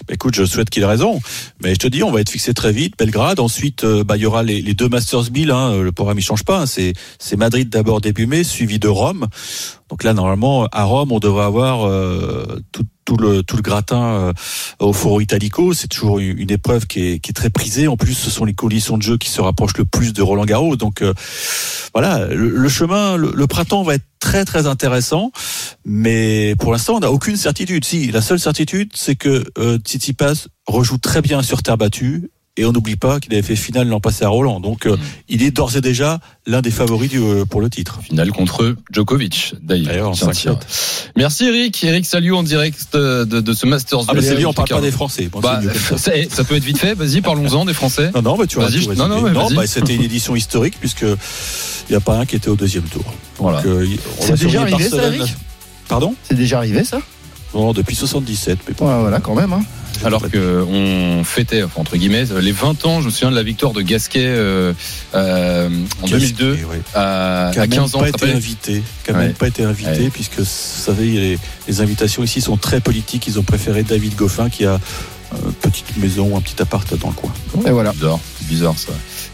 Bah, 0.09 0.14
Écoute, 0.14 0.35
je 0.35 0.45
souhaite 0.45 0.70
qu'il 0.70 0.83
ait 0.83 0.87
raison. 0.87 1.20
Mais 1.62 1.74
je 1.74 1.79
te 1.79 1.87
dis, 1.87 2.03
on 2.03 2.11
va 2.11 2.20
être 2.20 2.31
fixé 2.31 2.55
très 2.55 2.72
vite. 2.72 2.95
Belgrade. 2.99 3.41
Ensuite, 3.41 3.85
euh, 3.85 4.05
bah, 4.05 4.16
il 4.16 4.22
y 4.22 4.27
aura 4.27 4.43
les, 4.43 4.62
deux 4.74 4.89
Masters 4.89 5.31
1000. 5.31 5.51
Hein. 5.51 5.83
Le 5.83 5.93
programme, 5.93 6.18
il 6.18 6.22
change 6.22 6.45
pas. 6.45 6.61
hein. 6.62 6.66
C'est, 6.66 6.95
Madrid 7.37 7.68
d'abord 7.68 8.01
début 8.01 8.27
mai, 8.27 8.45
suivi 8.45 8.79
de 8.79 8.89
Rome. 8.89 9.27
Donc 9.91 10.05
là, 10.05 10.14
normalement, 10.14 10.66
à 10.72 10.85
Rome, 10.85 11.12
on 11.12 11.18
devrait 11.18 11.45
avoir 11.45 11.87
euh, 11.87 12.61
tout, 12.72 12.85
tout 13.07 13.16
le 13.16 13.42
tout 13.42 13.57
le 13.57 13.62
gratin 13.62 14.02
euh, 14.02 14.32
au 14.78 14.92
Foro 14.92 15.22
Italico. 15.22 15.72
C'est 15.72 15.88
toujours 15.88 16.18
une, 16.18 16.50
épreuve 16.50 16.86
qui 16.86 17.12
est, 17.12 17.18
qui 17.20 17.30
est 17.30 17.34
très 17.34 17.48
prisée. 17.48 17.88
En 17.88 17.96
plus, 17.96 18.12
ce 18.12 18.30
sont 18.30 18.44
les 18.44 18.52
conditions 18.52 18.98
de 18.98 19.02
jeu 19.02 19.16
qui 19.16 19.30
se 19.30 19.40
rapprochent 19.40 19.78
le 19.78 19.86
plus 19.86 20.12
de 20.12 20.20
Roland 20.20 20.44
Garros. 20.44 20.76
Donc 20.76 21.00
euh, 21.00 21.14
voilà, 21.94 22.26
le, 22.26 22.50
le 22.50 22.68
chemin, 22.68 23.16
le, 23.16 23.32
le 23.34 23.46
printemps 23.46 23.82
va 23.82 23.94
être 23.94 24.04
très 24.20 24.44
très 24.44 24.66
intéressant. 24.66 25.30
Mais 25.84 26.54
pour 26.59 26.72
l'instant, 26.72 26.96
on 26.96 27.00
n'a 27.00 27.11
aucune 27.11 27.36
certitude. 27.36 27.84
Si, 27.84 28.11
la 28.11 28.20
seule 28.20 28.40
certitude, 28.40 28.90
c'est 28.94 29.16
que 29.16 29.44
euh, 29.59 29.78
Tsitsipas 29.78 30.48
rejoue 30.66 30.98
très 30.98 31.22
bien 31.22 31.42
sur 31.42 31.62
terre 31.62 31.78
battue. 31.78 32.30
Et 32.59 32.64
on 32.64 32.72
n'oublie 32.72 32.96
pas 32.96 33.20
qu'il 33.20 33.34
avait 33.34 33.42
fait 33.42 33.54
finale 33.57 33.86
l'an 33.88 34.00
passé 34.00 34.24
à 34.24 34.28
Roland. 34.28 34.61
Donc, 34.61 34.86
euh, 34.86 34.96
il 35.28 35.42
est 35.42 35.50
d'ores 35.50 35.76
et 35.76 35.82
déjà 35.82 36.20
l'un 36.46 36.62
des 36.62 36.70
favoris 36.70 37.11
du, 37.11 37.18
euh, 37.20 37.44
pour 37.44 37.61
le 37.61 37.68
titre. 37.68 38.00
Finale 38.02 38.30
contre 38.32 38.74
Djokovic, 38.90 39.54
d'ailleurs. 39.62 40.14
Merci 41.16 41.44
Eric. 41.46 41.84
Eric 41.84 42.07
Salio 42.07 42.36
en 42.38 42.42
direct 42.42 42.88
de, 42.94 43.24
de, 43.24 43.40
de 43.40 43.52
ce 43.52 43.66
Masters. 43.66 44.00
Ah, 44.09 44.12
mais 44.14 44.20
1000. 44.20 44.28
c'est 44.30 44.36
dit, 44.36 44.46
on 44.46 44.54
parle 44.54 44.68
pas 44.68 44.80
des 44.80 44.90
Français. 44.90 45.28
Bon, 45.30 45.40
Bah, 45.40 45.61
ça. 45.98 46.44
peut 46.44 46.54
être 46.57 46.64
vite 46.64 46.78
fait. 46.78 46.94
Vas-y, 46.94 47.20
parlons-en 47.20 47.64
des 47.66 47.74
Français. 47.74 48.11
Non, 48.14 48.22
non, 48.22 48.36
bah, 48.38 48.46
tu 48.46 48.57
Vas-y, 48.59 48.78
vas 48.86 48.94
je- 48.94 48.98
non, 48.98 49.09
non, 49.09 49.20
vas-y. 49.20 49.54
bah, 49.54 49.66
c'était 49.66 49.94
une 49.94 50.02
édition 50.11 50.34
historique 50.34 50.76
puisque 50.80 51.02
il 51.02 51.90
n'y 51.90 51.96
a 51.96 52.00
pas 52.00 52.18
un 52.18 52.24
qui 52.26 52.36
était 52.36 52.48
au 52.48 52.57
deuxième 52.57 52.84
tour. 52.84 53.04
Voilà. 53.38 53.62
euh, 53.66 53.86
C'est 54.20 54.38
déjà 54.40 54.62
arrivé, 54.62 54.88
ça. 54.88 55.07
Eric? 55.09 55.34
Pardon? 55.88 56.14
C'est 56.22 56.34
déjà 56.36 56.57
arrivé 56.59 56.84
ça? 56.84 57.00
Non, 57.54 57.72
depuis 57.72 57.94
77. 57.96 58.59
Mais 58.66 58.74
bon, 58.78 58.86
Ouais, 58.88 59.00
voilà, 59.00 59.20
quand 59.20 59.34
même. 59.34 59.52
Hein. 59.52 59.62
Alors 60.05 60.30
que 60.30 60.64
on 60.68 61.24
fêtait, 61.24 61.62
enfin, 61.62 61.80
entre 61.80 61.97
guillemets, 61.97 62.24
les 62.40 62.53
20 62.53 62.84
ans, 62.86 63.01
je 63.01 63.07
me 63.07 63.11
souviens 63.11 63.30
de 63.30 63.36
la 63.36 63.42
victoire 63.42 63.72
de 63.72 63.82
Gasquet 63.82 64.24
euh, 64.26 64.72
euh, 65.14 65.68
en 66.03 66.07
2002 66.07 66.53
ouais. 66.53 66.59
à, 66.94 67.51
qui 67.53 67.59
a 67.59 67.62
à 67.62 67.66
même 67.66 67.70
15 67.78 67.94
ans. 67.94 68.01
pas 68.01 68.09
été 68.09 68.32
invité, 68.32 68.82
qui 69.05 69.11
a 69.11 69.14
Ouais. 69.14 69.20
même 69.26 69.32
pas 69.34 69.49
été 69.49 69.62
invité, 69.64 69.90
Ouais. 70.05 70.11
puisque 70.12 70.38
vous 70.38 70.44
savez, 70.47 71.07
les, 71.11 71.38
les 71.68 71.80
invitations 71.80 72.22
ici 72.22 72.40
sont 72.40 72.57
très 72.57 72.80
politiques. 72.80 73.26
Ils 73.26 73.38
ont 73.38 73.42
préféré 73.42 73.82
David 73.82 74.14
Goffin, 74.16 74.49
qui 74.51 74.64
a 74.64 74.78
une 75.44 75.53
petite 75.55 75.97
maison 75.97 76.28
ou 76.32 76.36
un 76.36 76.40
petit 76.40 76.61
appart 76.62 76.97
dans 76.99 77.09
le 77.09 77.14
coin. 77.14 77.32
Et 77.66 77.70
voilà. 77.70 77.92
Bizarre, 77.92 78.20
c'est 78.38 78.47
bizarre 78.49 78.74
ça. 78.78 78.92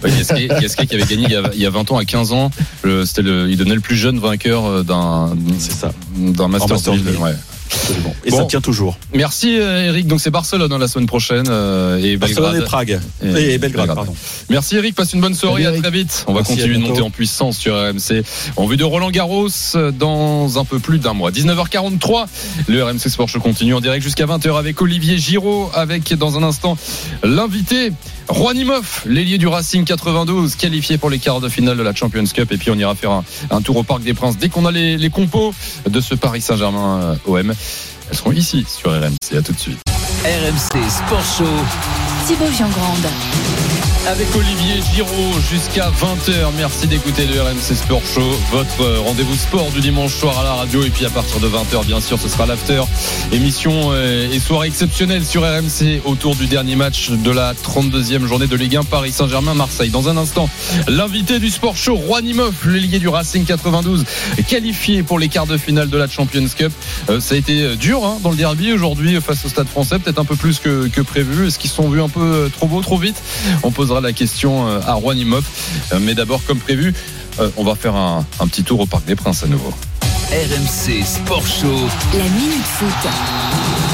Gasquet, 0.09 0.49
Gasquet 0.61 0.87
qui 0.87 0.95
avait 0.95 1.05
gagné 1.05 1.25
il 1.27 1.33
y 1.33 1.37
a, 1.37 1.43
il 1.55 1.61
y 1.61 1.67
a 1.67 1.71
20 1.71 1.91
ans 1.93 1.99
à 1.99 2.05
15 2.05 2.33
ans, 2.33 2.51
le- 2.83 3.05
c'était 3.05 3.23
le, 3.23 3.51
il 3.51 3.57
donnait 3.57 3.75
le 3.75 3.81
plus 3.81 3.97
jeune 3.97 4.19
vainqueur 4.19 4.65
euh, 4.67 4.83
d'un 4.83 5.37
C'est 5.59 5.73
ça. 5.73 5.93
d'un 6.17 6.49
Masters 6.49 6.71
Masters 6.71 6.95
1000, 6.95 7.05
1000. 7.05 7.17
ouais. 7.19 7.35
Absolument. 7.75 8.15
Et 8.25 8.31
Bon. 8.31 8.37
ça 8.39 8.45
tient 8.45 8.61
toujours. 8.61 8.97
Merci 9.15 9.59
euh, 9.59 9.87
Eric, 9.87 10.07
donc 10.07 10.21
c'est 10.21 10.31
Barcelone 10.31 10.73
hein, 10.73 10.79
la 10.79 10.89
semaine 10.89 11.07
prochaine 11.07 11.47
euh, 11.49 11.99
et 11.99 12.17
Barcelone 12.17 12.53
Belgrade. 12.53 12.63
et 12.63 12.65
Prague. 12.65 13.01
Et- 13.23 13.27
Et, 13.55 13.59
Belgrade, 13.59 13.61
Belgrade. 13.89 13.95
pardon. 13.97 14.15
Merci 14.51 14.77
Eric, 14.77 14.95
passe 14.95 15.13
une 15.13 15.21
bonne 15.21 15.35
soirée, 15.35 15.65
Salut, 15.65 15.79
à 15.79 15.81
très 15.81 15.91
vite. 15.91 16.25
On 16.27 16.33
va 16.35 16.43
continuer 16.43 16.75
de 16.77 16.81
monter 16.81 17.01
en 17.03 17.11
puissance 17.11 17.57
sur 17.57 17.75
RMC. 17.75 18.23
En 18.57 18.67
vue 18.67 18.77
de 18.77 18.85
Roland 18.85 19.11
Garros 19.11 19.49
euh, 19.75 19.91
dans 19.91 20.59
un 20.59 20.65
peu 20.65 20.79
plus 20.79 20.99
d'un 20.99 21.13
mois. 21.15 21.31
19h43, 21.31 22.27
le 22.69 22.83
RMC 22.85 23.09
Sport 23.09 23.29
Show 23.29 23.41
continue 23.41 23.75
en 23.75 23.81
direct 23.81 24.03
jusqu'à 24.05 24.27
20h 24.27 24.57
avec 24.59 24.81
Olivier 24.83 25.19
Giraud, 25.19 25.71
avec 25.75 26.13
dans 26.15 26.39
un 26.39 26.43
instant 26.43 26.77
l'invité 27.23 27.93
Juanimov, 28.31 29.03
l'ailier 29.07 29.39
du 29.39 29.47
Racing 29.47 29.85
92, 29.85 30.57
qualifié 30.57 30.99
pour 30.99 31.11
les 31.11 31.19
quarts 31.19 31.41
de 31.41 31.49
finale 31.49 31.77
de 31.77 31.83
la 31.83 31.95
Champions 31.95 32.25
Cup. 32.25 32.51
Et 32.53 32.57
puis 32.57 32.71
on 32.71 32.77
ira 32.77 32.95
faire 32.95 33.11
un, 33.11 33.25
un 33.51 33.61
tour 33.61 33.77
au 33.77 33.83
Parc 33.83 34.03
des 34.03 34.15
Princes 34.15 34.39
dès 34.39 34.49
qu'on 34.49 34.67
a 34.67 34.71
les, 34.71 34.97
les 34.97 35.11
compos 35.11 35.55
de 35.89 36.01
ce 36.01 36.15
Paris 36.15 36.41
Saint-Germain 36.41 37.19
euh, 37.27 37.31
OM. 37.41 37.53
Elles 38.11 38.17
seront 38.17 38.33
ici 38.33 38.65
sur 38.69 38.91
RMC. 38.91 39.37
À 39.37 39.43
tout 39.43 39.53
de 39.53 39.59
suite. 39.59 39.79
RMC 40.25 40.91
Sport 40.91 41.25
Show. 41.39 42.12
Thibaut 42.27 42.53
Giangrande. 42.53 43.09
avec 44.07 44.27
Olivier 44.35 44.83
Giraud 44.95 45.41
jusqu'à 45.49 45.91
20h. 45.91 46.51
Merci 46.57 46.89
d'écouter 46.89 47.25
le 47.27 47.41
RMC 47.41 47.77
Sport 47.77 48.03
Show, 48.05 48.37
votre 48.51 48.81
euh, 48.81 49.01
rendez-vous 49.01 49.37
sport 49.37 49.71
du 49.71 49.81
dimanche 49.81 50.13
soir 50.13 50.41
à 50.41 50.45
la 50.45 50.55
radio. 50.55 50.83
Et 50.83 50.91
puis 50.91 51.07
à 51.07 51.11
partir 51.11 51.39
de 51.39 51.47
20h, 51.47 51.87
bien 51.87 52.01
sûr, 52.01 52.19
ce 52.19 52.29
sera 52.29 52.47
l'after. 52.47 52.83
Émission 53.31 53.91
euh, 53.93 54.31
et 54.31 54.41
soirée 54.41 54.69
exceptionnelle 54.69 55.25
sur 55.25 55.43
RMC 55.43 56.03
autour 56.05 56.35
du 56.35 56.47
dernier 56.47 56.75
match 56.75 57.11
de 57.11 57.31
la 57.31 57.55
32e 57.55 58.27
journée 58.27 58.49
de 58.49 58.57
Ligue 58.57 58.77
1 58.77 58.85
Paris 58.85 59.13
Saint-Germain-Marseille. 59.13 59.91
Dans 59.91 60.09
un 60.09 60.17
instant, 60.17 60.49
l'invité 60.89 61.39
du 61.39 61.51
Sport 61.51 61.77
Show, 61.77 61.97
Juan 61.97 62.27
Imoff, 62.27 62.65
lié 62.67 62.99
du 62.99 63.09
Racing 63.09 63.45
92, 63.45 64.05
qualifié 64.49 65.05
pour 65.05 65.21
les 65.21 65.29
quarts 65.29 65.47
de 65.47 65.57
finale 65.57 65.91
de 65.91 65.97
la 65.97 66.09
Champions 66.09 66.49
Cup. 66.57 66.73
Euh, 67.09 67.21
ça 67.21 67.37
a 67.37 67.39
été 67.39 67.77
dur 67.77 68.05
hein, 68.05 68.19
dans 68.23 68.31
le 68.31 68.37
derby 68.37 68.73
aujourd'hui 68.73 69.21
face 69.21 69.45
au 69.45 69.49
Stade 69.49 69.69
français, 69.69 70.01
peut-être 70.01 70.19
un 70.19 70.25
peu 70.25 70.37
plus 70.37 70.59
que, 70.59 71.01
prévu. 71.03 71.47
Est-ce 71.47 71.59
qu'ils 71.59 71.71
sont 71.71 71.89
vus 71.89 72.03
un 72.03 72.09
peu 72.13 72.21
euh, 72.21 72.49
trop 72.49 72.67
beau, 72.67 72.81
trop 72.81 72.97
vite 72.99 73.17
On 73.63 73.71
posera 73.71 74.01
la 74.01 74.13
question 74.13 74.69
euh, 74.69 74.81
à 74.87 74.99
Juan 75.01 75.19
Imoff. 75.19 75.45
Euh, 75.93 75.99
Mais 76.01 76.15
d'abord, 76.15 76.41
comme 76.47 76.59
prévu, 76.59 76.95
on 77.57 77.65
va 77.65 77.75
faire 77.75 77.97
un, 77.97 78.27
un 78.41 78.47
petit 78.47 78.63
tour 78.63 78.81
au 78.81 78.87
Parc 78.87 79.05
des 79.07 79.17
Princes 79.17 79.43
à 79.43 79.47
nouveau. 79.47 79.73
RMC 80.31 81.05
Sport 81.05 81.47
Show. 81.47 81.89
La 82.15 82.25
minute 82.25 82.65
foot. 82.65 83.92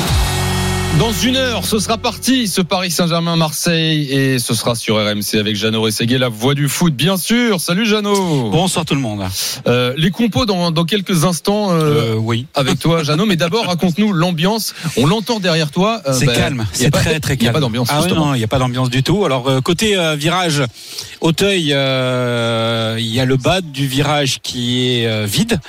Dans 0.96 1.12
une 1.12 1.36
heure, 1.36 1.64
ce 1.64 1.78
sera 1.78 1.96
parti, 1.96 2.48
ce 2.48 2.60
Paris 2.60 2.90
Saint-Germain-Marseille, 2.90 4.10
et 4.10 4.40
ce 4.40 4.52
sera 4.52 4.74
sur 4.74 4.96
RMC 4.96 5.36
avec 5.38 5.54
Jeannot 5.54 5.82
Rességuet, 5.82 6.18
la 6.18 6.28
voix 6.28 6.54
du 6.54 6.68
foot, 6.68 6.92
bien 6.92 7.16
sûr. 7.16 7.60
Salut 7.60 7.86
Jeannot. 7.86 8.50
Bonsoir 8.50 8.84
tout 8.84 8.96
le 8.96 9.00
monde. 9.00 9.22
Euh, 9.68 9.92
les 9.96 10.10
compos 10.10 10.44
dans, 10.44 10.72
dans 10.72 10.84
quelques 10.84 11.24
instants 11.24 11.70
euh, 11.70 12.14
Euh, 12.14 12.14
oui. 12.16 12.46
avec 12.56 12.80
toi, 12.80 13.02
Jeannot. 13.04 13.26
Mais 13.26 13.36
d'abord, 13.36 13.66
raconte-nous 13.66 14.12
l'ambiance. 14.12 14.74
On 14.96 15.06
l'entend 15.06 15.38
derrière 15.38 15.70
toi. 15.70 16.02
C'est 16.12 16.26
bah, 16.26 16.34
calme, 16.34 16.66
c'est 16.72 16.90
pas- 16.90 16.98
très 16.98 17.20
très 17.20 17.34
Il 17.34 17.42
n'y 17.42 17.46
a 17.46 17.52
calme. 17.52 17.54
pas 17.54 17.60
d'ambiance. 17.60 17.88
Ah 17.92 18.00
non, 18.08 18.34
il 18.34 18.38
n'y 18.38 18.44
a 18.44 18.48
pas 18.48 18.58
d'ambiance 18.58 18.90
du 18.90 19.04
tout. 19.04 19.24
Alors 19.24 19.48
côté 19.62 19.96
virage 20.16 20.62
Auteuil, 21.20 21.62
il 21.66 21.68
y 21.70 21.74
a 23.20 23.24
le 23.24 23.36
bas 23.36 23.60
du 23.60 23.86
virage 23.86 24.40
qui 24.42 24.80
est 25.00 25.26
vide. 25.26 25.60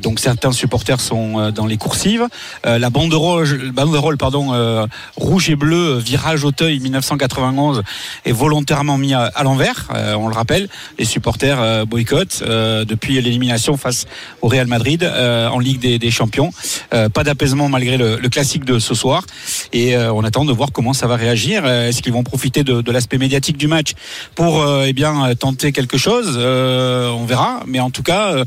Donc 0.00 0.20
certains 0.20 0.52
supporters 0.52 1.00
sont 1.00 1.50
dans 1.50 1.66
les 1.66 1.76
coursives. 1.76 2.26
La 2.64 2.90
banderole, 2.90 3.72
banderole 3.72 4.16
pardon, 4.16 4.49
euh, 4.52 4.86
rouge 5.16 5.50
et 5.50 5.56
bleu, 5.56 5.96
euh, 5.96 5.98
virage 5.98 6.44
Auteuil 6.44 6.80
1991 6.80 7.82
est 8.24 8.32
volontairement 8.32 8.98
mis 8.98 9.14
à, 9.14 9.30
l'envers. 9.42 9.88
Euh, 9.94 10.14
on 10.14 10.28
le 10.28 10.34
rappelle, 10.34 10.68
les 10.98 11.04
supporters 11.04 11.86
boycottent 11.86 12.42
depuis 12.42 13.20
l'élimination 13.20 13.76
face 13.76 14.06
au 14.42 14.48
Real 14.48 14.66
Madrid 14.66 15.04
en 15.04 15.58
Ligue 15.58 15.98
des, 15.98 16.10
Champions. 16.10 16.50
Pas 16.90 17.24
d'apaisement 17.24 17.68
malgré 17.68 17.96
le, 17.96 18.16
classique 18.28 18.64
de 18.64 18.78
ce 18.78 18.94
soir. 18.94 19.24
Et 19.72 19.96
on 19.96 20.24
attend 20.24 20.44
de 20.44 20.52
voir 20.52 20.72
comment 20.72 20.92
ça 20.92 21.06
va 21.06 21.16
réagir. 21.16 21.66
Est-ce 21.66 22.02
qu'ils 22.02 22.12
vont 22.12 22.22
profiter 22.22 22.64
de, 22.64 22.90
l'aspect 22.90 23.18
médiatique 23.18 23.56
du 23.56 23.68
match 23.68 23.92
pour 24.34 24.64
eh 24.84 24.92
bien 24.92 25.34
tenter 25.38 25.72
quelque 25.72 25.98
chose? 25.98 26.36
On 26.36 27.24
verra. 27.24 27.62
Mais 27.66 27.80
en 27.80 27.90
tout 27.90 28.02
cas. 28.02 28.44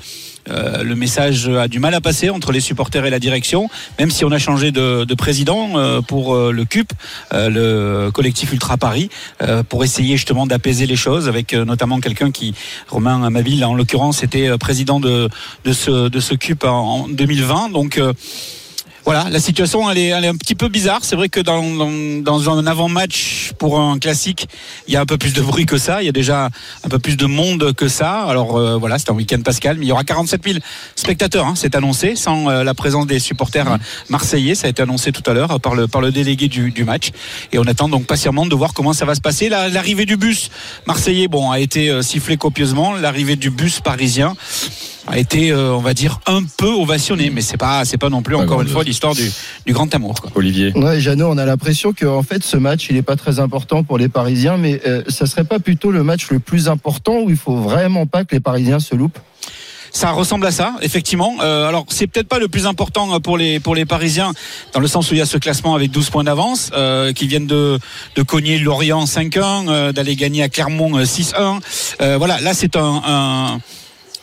Euh, 0.50 0.84
le 0.84 0.96
message 0.96 1.48
a 1.48 1.68
du 1.68 1.80
mal 1.80 1.94
à 1.94 2.02
passer 2.02 2.30
entre 2.30 2.52
les 2.52 2.60
supporters 2.60 3.06
et 3.06 3.10
la 3.10 3.20
direction, 3.20 3.70
même 4.00 4.12
si 4.12 4.26
on 4.26 4.32
a 4.32 4.38
changé 4.38 4.72
de, 4.72 5.04
de 5.04 5.16
président 5.16 5.78
euh, 5.78 6.02
pour 6.02 6.36
euh, 6.36 6.52
le 6.52 6.66
CUP, 6.66 6.92
euh, 7.34 7.50
le 7.50 8.12
collectif 8.12 8.52
Ultra 8.52 8.78
Paris, 8.78 9.10
pour 9.70 9.84
essayer 9.84 10.18
justement 10.18 10.46
d'apaiser 10.48 10.86
les 10.86 10.96
choses, 10.96 11.28
avec 11.28 11.54
notamment 11.54 12.00
quelqu'un 12.00 12.32
qui, 12.32 12.54
Romain 12.88 13.30
Maville 13.30 13.64
en 13.66 13.76
l'occurrence, 13.76 14.24
était 14.24 14.58
président 14.58 15.00
de, 15.00 15.30
de 15.66 15.74
ce, 15.74 16.10
de 16.10 16.20
ce 16.20 16.36
CUP 16.36 16.64
en, 16.64 16.70
en 16.70 17.08
2020. 17.08 17.70
Donc 17.70 18.00
voilà, 19.06 19.28
la 19.30 19.40
situation 19.40 19.90
elle 19.92 19.98
est, 19.98 20.08
elle 20.08 20.24
est 20.24 20.30
un 20.30 20.36
petit 20.36 20.56
peu 20.56 20.70
bizarre. 20.70 21.00
C'est 21.04 21.16
vrai 21.16 21.28
que 21.30 21.40
dans, 21.42 21.62
dans, 21.76 21.92
dans 22.22 22.50
un 22.58 22.66
avant-match 22.66 23.52
pour 23.58 23.80
un 23.80 24.00
classique, 24.00 24.48
il 24.88 24.94
y 24.94 24.98
a 24.98 25.02
un 25.02 25.06
peu 25.06 25.18
plus 25.18 25.34
de 25.34 25.42
bruit 25.42 25.66
que 25.66 25.78
ça. 25.78 26.02
Il 26.02 26.06
y 26.06 26.10
a 26.10 26.14
déjà 26.14 26.50
un 26.84 26.90
peu 26.90 27.00
plus 27.00 27.18
de 27.18 27.26
monde 27.26 27.74
que 27.76 27.88
ça. 27.88 28.22
Alors 28.24 28.58
euh, 28.58 28.78
voilà, 28.78 28.98
c'est 29.00 29.10
un 29.10 29.14
week-end 29.14 29.42
pascal, 29.42 29.78
mais 29.78 29.86
il 29.86 29.90
y 29.90 29.92
aura 29.92 30.04
47 30.06 30.42
000 30.44 30.60
spectateurs. 30.96 31.46
Hein, 31.48 31.54
c'est 31.58 31.76
annoncé, 31.76 32.16
sans 32.16 32.50
euh, 32.50 32.64
la 32.64 32.74
présence 32.74 33.06
des 33.08 33.20
supporters 33.20 33.78
marseillais. 34.10 34.56
Ça 34.56 34.68
a 34.68 34.70
été 34.70 34.82
annoncé 34.82 35.12
tout 35.12 35.30
à 35.30 35.34
l'heure 35.34 35.60
par 35.60 35.76
le 35.76 35.88
par 35.88 36.00
le 36.02 36.12
délégué 36.12 36.48
du, 36.48 36.72
du 36.72 36.84
match. 36.86 37.10
Et 37.52 37.60
on 37.60 37.64
attend 37.64 37.90
donc 37.90 38.06
patiemment 38.06 38.46
de 38.46 38.56
voir 38.56 38.74
comment 38.74 38.94
ça 38.94 39.06
va 39.06 39.16
se 39.16 39.22
passer. 39.22 39.50
La- 39.50 39.70
L'arrivée 39.70 40.06
du 40.06 40.18
bus 40.18 40.50
marseillais, 40.88 41.28
bon, 41.28 41.52
a 41.52 41.60
été 41.60 41.90
euh, 41.90 42.02
sifflé 42.02 42.38
copieusement. 42.38 42.94
L'arrivée 42.94 43.36
du 43.36 43.50
bus 43.50 43.80
parisien 43.82 44.36
a 45.08 45.18
été, 45.18 45.52
euh, 45.52 45.74
on 45.74 45.80
va 45.80 45.94
dire, 45.94 46.20
un 46.28 46.44
peu 46.58 46.70
ovationné, 46.70 47.30
mais 47.30 47.42
c'est 47.42 47.58
pas, 47.58 47.86
c'est 47.86 47.98
pas 47.98 48.10
non 48.10 48.22
plus 48.22 48.36
Pas 48.36 48.42
encore 48.42 48.62
une 48.62 48.68
fois 48.68 48.84
l'histoire 48.84 49.16
du, 49.16 49.30
du 49.66 49.74
grand 49.74 49.94
amour. 49.94 50.22
Quoi. 50.22 50.32
Olivier. 50.36 50.72
Ouais, 50.76 51.00
Jeannot, 51.00 51.30
on 51.30 51.38
a 51.38 51.46
l'impression 51.46 51.94
que 51.94 52.06
en 52.06 52.24
fait 52.24 52.44
ce 52.44 52.58
match 52.58 52.88
il 52.90 52.98
est 52.98 53.02
pas 53.02 53.16
très 53.16 53.40
important 53.40 53.84
pour 53.84 53.98
les 53.98 54.10
Parisiens, 54.10 54.58
mais 54.58 54.82
euh, 54.86 55.04
ça 55.08 55.26
serait 55.26 55.44
pas 55.44 55.60
plutôt 55.60 55.92
le 55.92 56.04
match 56.04 56.30
le 56.30 56.40
plus 56.40 56.70
important 56.70 57.20
où 57.22 57.30
il 57.30 57.38
faut 57.38 57.58
vraiment 57.58 58.06
pas 58.06 58.24
que 58.24 58.34
les 58.34 58.42
Parisiens 58.42 58.80
se 58.80 58.96
loupent? 58.96 59.20
Ça 59.96 60.10
ressemble 60.10 60.48
à 60.48 60.52
ça, 60.52 60.74
effectivement. 60.82 61.36
Euh, 61.42 61.68
alors, 61.68 61.86
c'est 61.88 62.08
peut-être 62.08 62.28
pas 62.28 62.40
le 62.40 62.48
plus 62.48 62.66
important 62.66 63.20
pour 63.22 63.38
les 63.38 63.60
pour 63.60 63.76
les 63.76 63.86
Parisiens, 63.86 64.34
dans 64.74 64.80
le 64.80 64.88
sens 64.88 65.12
où 65.12 65.14
il 65.14 65.20
y 65.20 65.22
a 65.22 65.28
ce 65.28 65.38
classement 65.38 65.76
avec 65.76 65.92
12 65.92 66.10
points 66.10 66.24
d'avance, 66.24 66.72
euh, 66.74 67.14
qui 67.14 67.28
viennent 67.28 67.46
de 67.46 67.78
de 68.16 68.22
cogner 68.24 68.58
Lorient 68.58 69.06
5-1, 69.06 69.70
euh, 69.70 69.92
d'aller 69.92 70.16
gagner 70.16 70.42
à 70.42 70.50
Clermont 70.50 70.98
euh, 70.98 71.04
6-1. 71.04 71.60
Euh, 72.02 72.18
voilà, 72.18 72.42
là 72.42 72.56
c'est 72.56 72.76
un, 72.76 73.04
un 73.06 73.60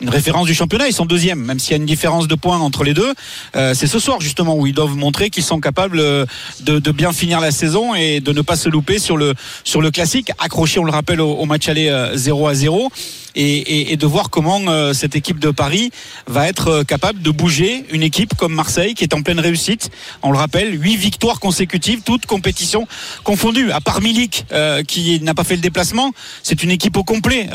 une 0.01 0.09
référence 0.09 0.47
du 0.47 0.53
championnat. 0.53 0.87
Ils 0.87 0.93
sont 0.93 1.05
deuxième, 1.05 1.39
même 1.39 1.59
s'il 1.59 1.71
y 1.71 1.73
a 1.75 1.77
une 1.77 1.85
différence 1.85 2.27
de 2.27 2.35
points 2.35 2.57
entre 2.57 2.83
les 2.83 2.93
deux. 2.93 3.13
Euh, 3.55 3.73
c'est 3.73 3.87
ce 3.87 3.99
soir 3.99 4.19
justement 4.19 4.55
où 4.55 4.67
ils 4.67 4.73
doivent 4.73 4.95
montrer 4.95 5.29
qu'ils 5.29 5.43
sont 5.43 5.59
capables 5.59 5.99
euh, 5.99 6.25
de, 6.61 6.91
bien 6.91 7.13
finir 7.13 7.39
la 7.39 7.51
saison 7.51 7.95
et 7.95 8.19
de 8.19 8.33
ne 8.33 8.41
pas 8.41 8.55
se 8.55 8.67
louper 8.67 8.99
sur 8.99 9.15
le 9.15 9.33
sur 9.63 9.81
le 9.81 9.91
classique. 9.91 10.31
Accroché, 10.39 10.79
on 10.79 10.83
le 10.83 10.91
rappelle, 10.91 11.21
au, 11.21 11.31
au 11.33 11.45
match 11.45 11.69
aller 11.69 11.87
euh, 11.87 12.17
0 12.17 12.47
à 12.47 12.53
0. 12.53 12.91
Et, 13.35 13.95
de 13.95 14.05
voir 14.05 14.29
comment 14.29 14.61
euh, 14.67 14.93
cette 14.93 15.15
équipe 15.15 15.39
de 15.39 15.51
Paris 15.51 15.91
va 16.27 16.47
être 16.47 16.67
euh, 16.67 16.83
capable 16.83 17.21
de 17.21 17.29
bouger 17.29 17.85
une 17.91 18.03
équipe 18.03 18.35
comme 18.35 18.53
Marseille 18.53 18.93
qui 18.93 19.03
est 19.03 19.13
en 19.13 19.21
pleine 19.21 19.39
réussite. 19.39 19.89
On 20.23 20.31
le 20.31 20.37
rappelle, 20.37 20.81
huit 20.81 20.97
victoires 20.97 21.39
consécutives, 21.39 22.01
toutes 22.03 22.25
compétitions 22.25 22.87
confondues. 23.23 23.71
À 23.71 23.79
part 23.79 24.01
Milik 24.01 24.45
euh, 24.51 24.83
qui 24.83 25.19
n'a 25.21 25.33
pas 25.33 25.43
fait 25.43 25.55
le 25.55 25.61
déplacement, 25.61 26.11
c'est 26.43 26.63
une 26.63 26.71
équipe 26.71 26.97
au 26.97 27.03
complet 27.03 27.49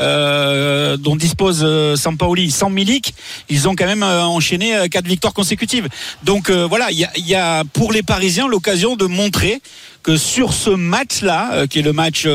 dont 0.99 1.15
dispose 1.15 1.65
Sampaoli 1.95 2.51
sans 2.51 2.69
Milik. 2.69 3.13
Ils 3.49 3.67
ont 3.67 3.75
quand 3.75 3.85
même 3.85 4.03
enchaîné 4.03 4.75
euh, 4.75 4.87
quatre 4.87 5.07
victoires 5.07 5.33
consécutives. 5.33 5.89
Donc 6.23 6.49
voilà, 6.49 6.91
il 6.91 7.27
y 7.27 7.35
a, 7.35 7.63
pour 7.73 7.91
les 7.91 8.03
Parisiens 8.03 8.47
l'occasion 8.47 8.95
de 8.95 9.05
montrer 9.05 9.61
que 10.03 10.17
sur 10.17 10.53
ce 10.53 10.69
match-là, 10.69 11.67
qui 11.67 11.79
est 11.79 11.83
le 11.83 11.93
match 11.93 12.27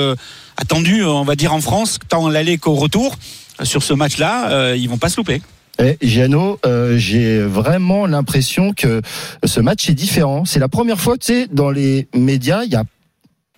attendu, 0.63 1.05
on 1.05 1.25
va 1.25 1.35
dire 1.35 1.53
en 1.53 1.61
France, 1.61 1.99
tant 2.09 2.29
l'aller 2.29 2.57
qu'au 2.57 2.75
retour, 2.75 3.17
euh, 3.61 3.65
sur 3.65 3.83
ce 3.83 3.95
match-là, 3.95 4.53
euh, 4.53 4.77
ils 4.77 4.89
vont 4.89 4.97
pas 4.97 5.09
se 5.09 5.17
louper. 5.17 5.43
Et 5.83 5.99
Jeannot, 6.01 6.61
euh, 6.65 6.97
j'ai 6.99 7.43
vraiment 7.43 8.07
l'impression 8.07 8.73
que 8.73 9.03
ce 9.45 9.59
match 9.59 9.91
est 9.91 9.95
différent. 9.95 10.45
C'est 10.45 10.61
la 10.61 10.69
première 10.69 11.01
fois, 11.01 11.19
tu 11.19 11.27
sais, 11.27 11.49
dans 11.51 11.71
les 11.71 12.07
médias, 12.15 12.63
il 12.63 12.71
y 12.71 12.77
a 12.77 12.85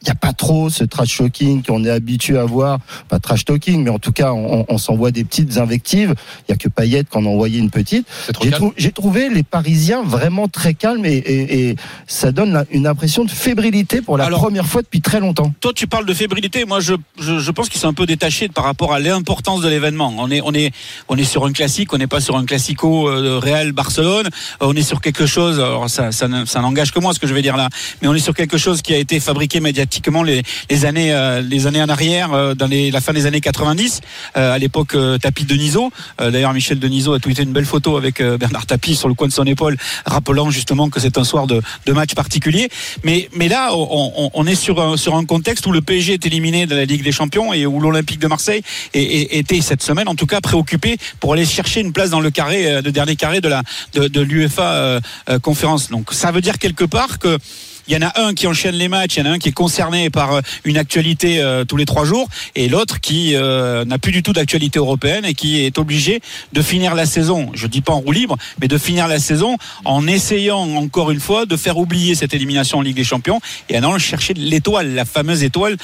il 0.04 0.08
y 0.08 0.10
a 0.10 0.14
pas 0.14 0.32
trop 0.34 0.68
ce 0.68 0.84
trash 0.84 1.16
talking 1.16 1.62
qu'on 1.62 1.82
est 1.84 1.90
habitué 1.90 2.36
à 2.38 2.44
voir, 2.44 2.78
pas 3.08 3.18
trash 3.18 3.44
talking, 3.46 3.82
mais 3.84 3.90
en 3.90 3.98
tout 3.98 4.12
cas, 4.12 4.32
on, 4.32 4.66
on 4.68 4.76
s'envoie 4.78 5.10
des 5.10 5.24
petites 5.24 5.56
invectives. 5.56 6.14
Il 6.46 6.52
y 6.52 6.54
a 6.54 6.56
que 6.58 6.68
Payet 6.68 7.04
qu'on 7.04 7.24
envoyé 7.24 7.58
une 7.58 7.70
petite. 7.70 8.06
J'ai, 8.42 8.50
trou- 8.50 8.74
j'ai 8.76 8.92
trouvé 8.92 9.30
les 9.30 9.42
Parisiens 9.42 10.02
vraiment 10.02 10.46
très 10.46 10.74
calmes 10.74 11.06
et, 11.06 11.14
et, 11.16 11.68
et 11.70 11.76
ça 12.06 12.32
donne 12.32 12.66
une 12.70 12.86
impression 12.86 13.24
de 13.24 13.30
fébrilité 13.30 14.02
pour 14.02 14.18
la 14.18 14.24
Alors- 14.26 14.40
première 14.42 14.66
fois 14.66 14.82
depuis 14.82 15.00
très 15.00 15.20
longtemps. 15.20 15.54
Toi, 15.60 15.72
tu 15.74 15.86
parles 15.86 16.04
de 16.04 16.12
fébrilité. 16.12 16.66
Moi, 16.66 16.80
je, 16.80 16.92
je, 17.18 17.38
je 17.38 17.50
pense 17.50 17.70
qu'ils 17.70 17.80
sont 17.80 17.88
un 17.88 17.94
peu 17.94 18.04
détachés 18.04 18.48
par 18.50 18.64
rapport 18.64 18.92
à 18.92 18.98
l'importance 19.00 19.62
de 19.62 19.68
l'événement. 19.70 20.12
On 20.18 20.30
est, 20.30 20.42
on 20.44 20.52
est, 20.52 20.70
on 21.08 21.16
est 21.16 21.24
sur 21.24 21.46
un 21.46 21.52
classique. 21.52 21.94
On 21.94 21.98
n'est 21.98 22.06
pas 22.06 22.20
sur 22.20 22.36
un 22.36 22.44
classico 22.44 23.08
euh, 23.08 23.38
Real 23.42 23.72
Barcelone. 23.72 24.26
Euh, 24.26 24.66
On 24.66 24.74
est 24.74 24.82
sur 24.82 25.00
quelque 25.00 25.24
chose. 25.24 25.58
Alors 25.60 25.88
ça, 25.88 26.12
ça, 26.12 26.28
ça 26.44 26.60
n'engage 26.60 26.92
que 26.92 27.00
moi 27.00 27.14
ce 27.14 27.18
que 27.20 27.26
je 27.26 27.32
vais 27.32 27.40
dire 27.42 27.56
là. 27.56 27.70
Mais 28.02 28.08
on 28.08 28.14
est 28.14 28.18
sur 28.18 28.34
quelque 28.34 28.58
chose 28.58 28.82
qui 28.82 28.92
a 28.92 28.98
été 28.98 29.18
fabriqué 29.18 29.60
médiatiquement 29.60 29.93
les, 30.24 30.42
les 30.70 30.84
années, 30.84 31.12
euh, 31.12 31.40
les 31.40 31.66
années 31.66 31.82
en 31.82 31.88
arrière, 31.88 32.32
euh, 32.32 32.54
dans 32.54 32.68
la 32.68 33.00
fin 33.00 33.12
des 33.12 33.26
années 33.26 33.40
90. 33.40 34.00
euh, 34.36 34.54
à 34.54 34.58
l'époque, 34.58 34.96
Tapie 35.20 35.44
Denisot. 35.44 35.90
Euh, 36.20 36.30
D'ailleurs, 36.30 36.52
Michel 36.52 36.78
Denisot 36.78 37.14
a 37.14 37.20
tweeté 37.20 37.42
une 37.42 37.52
belle 37.52 37.64
photo 37.64 37.96
avec 37.96 38.22
Bernard 38.22 38.66
Tapie 38.66 38.94
sur 38.94 39.08
le 39.08 39.14
coin 39.14 39.28
de 39.28 39.32
son 39.32 39.44
épaule, 39.44 39.76
rappelant 40.06 40.50
justement 40.50 40.88
que 40.90 41.00
c'est 41.00 41.18
un 41.18 41.24
soir 41.24 41.46
de, 41.46 41.62
match 41.92 42.14
particulier. 42.14 42.68
Mais, 43.04 43.28
là, 43.48 43.70
on, 43.72 44.46
est 44.46 44.54
sur 44.54 44.80
un, 44.80 45.24
contexte 45.24 45.66
où 45.66 45.72
le 45.72 45.80
PSG 45.80 46.14
est 46.14 46.26
éliminé 46.26 46.66
de 46.66 46.74
la 46.74 46.84
Ligue 46.84 47.04
des 47.04 47.12
Champions 47.12 47.52
et 47.52 47.66
où 47.66 47.80
l'Olympique 47.80 48.18
de 48.18 48.26
Marseille 48.26 48.62
était 48.92 49.60
cette 49.60 49.82
semaine, 49.82 50.08
en 50.08 50.14
tout 50.14 50.26
cas, 50.26 50.40
préoccupé 50.40 50.96
pour 51.20 51.32
aller 51.32 51.46
chercher 51.46 51.80
une 51.80 51.92
place 51.92 52.10
dans 52.10 52.20
le 52.20 52.30
carré, 52.30 52.82
le 52.82 52.90
dernier 52.90 53.16
carré 53.16 53.40
de 53.40 53.48
la 53.48 53.62
l'UEFA 53.94 55.00
conférence. 55.42 55.90
Donc, 55.90 56.12
ça 56.12 56.32
veut 56.32 56.40
dire 56.40 56.58
quelque 56.58 56.84
part 56.84 57.18
que 57.18 57.38
il 57.86 57.94
y 57.94 57.96
en 57.96 58.06
a 58.06 58.20
un 58.20 58.34
qui 58.34 58.46
enchaîne 58.46 58.74
les 58.74 58.88
matchs, 58.88 59.16
il 59.16 59.24
y 59.24 59.28
en 59.28 59.30
a 59.30 59.34
un 59.34 59.38
qui 59.38 59.48
est 59.48 59.52
concerné 59.52 60.10
par 60.10 60.32
euh, 60.32 60.40
une 60.64 60.76
actualité 60.76 61.40
euh, 61.40 61.64
tous 61.64 61.76
les 61.76 61.84
trois 61.84 62.04
jours, 62.04 62.28
et 62.54 62.68
l'autre 62.68 63.00
qui 63.00 63.34
euh, 63.34 63.84
n'a 63.84 63.98
plus 63.98 64.12
du 64.12 64.22
tout 64.22 64.32
d'actualité 64.32 64.78
européenne 64.78 65.24
et 65.24 65.34
qui 65.34 65.64
est 65.64 65.78
obligé 65.78 66.20
de 66.52 66.62
finir 66.62 66.94
la 66.94 67.06
saison. 67.06 67.50
Je 67.54 67.66
dis 67.66 67.80
pas 67.80 67.92
en 67.92 68.00
roue 68.00 68.12
libre, 68.12 68.36
mais 68.60 68.68
de 68.68 68.78
finir 68.78 69.08
la 69.08 69.18
saison 69.18 69.56
en 69.84 70.06
essayant 70.06 70.60
encore 70.60 71.10
une 71.10 71.20
fois 71.20 71.46
de 71.46 71.56
faire 71.56 71.78
oublier 71.78 72.14
cette 72.14 72.34
élimination 72.34 72.78
en 72.78 72.82
Ligue 72.82 72.96
des 72.96 73.04
Champions 73.04 73.40
et 73.68 73.78
en 73.78 73.82
allant 73.82 73.98
chercher 73.98 74.34
l'étoile, 74.34 74.94
la 74.94 75.04
fameuse 75.04 75.42
étoile 75.42 75.76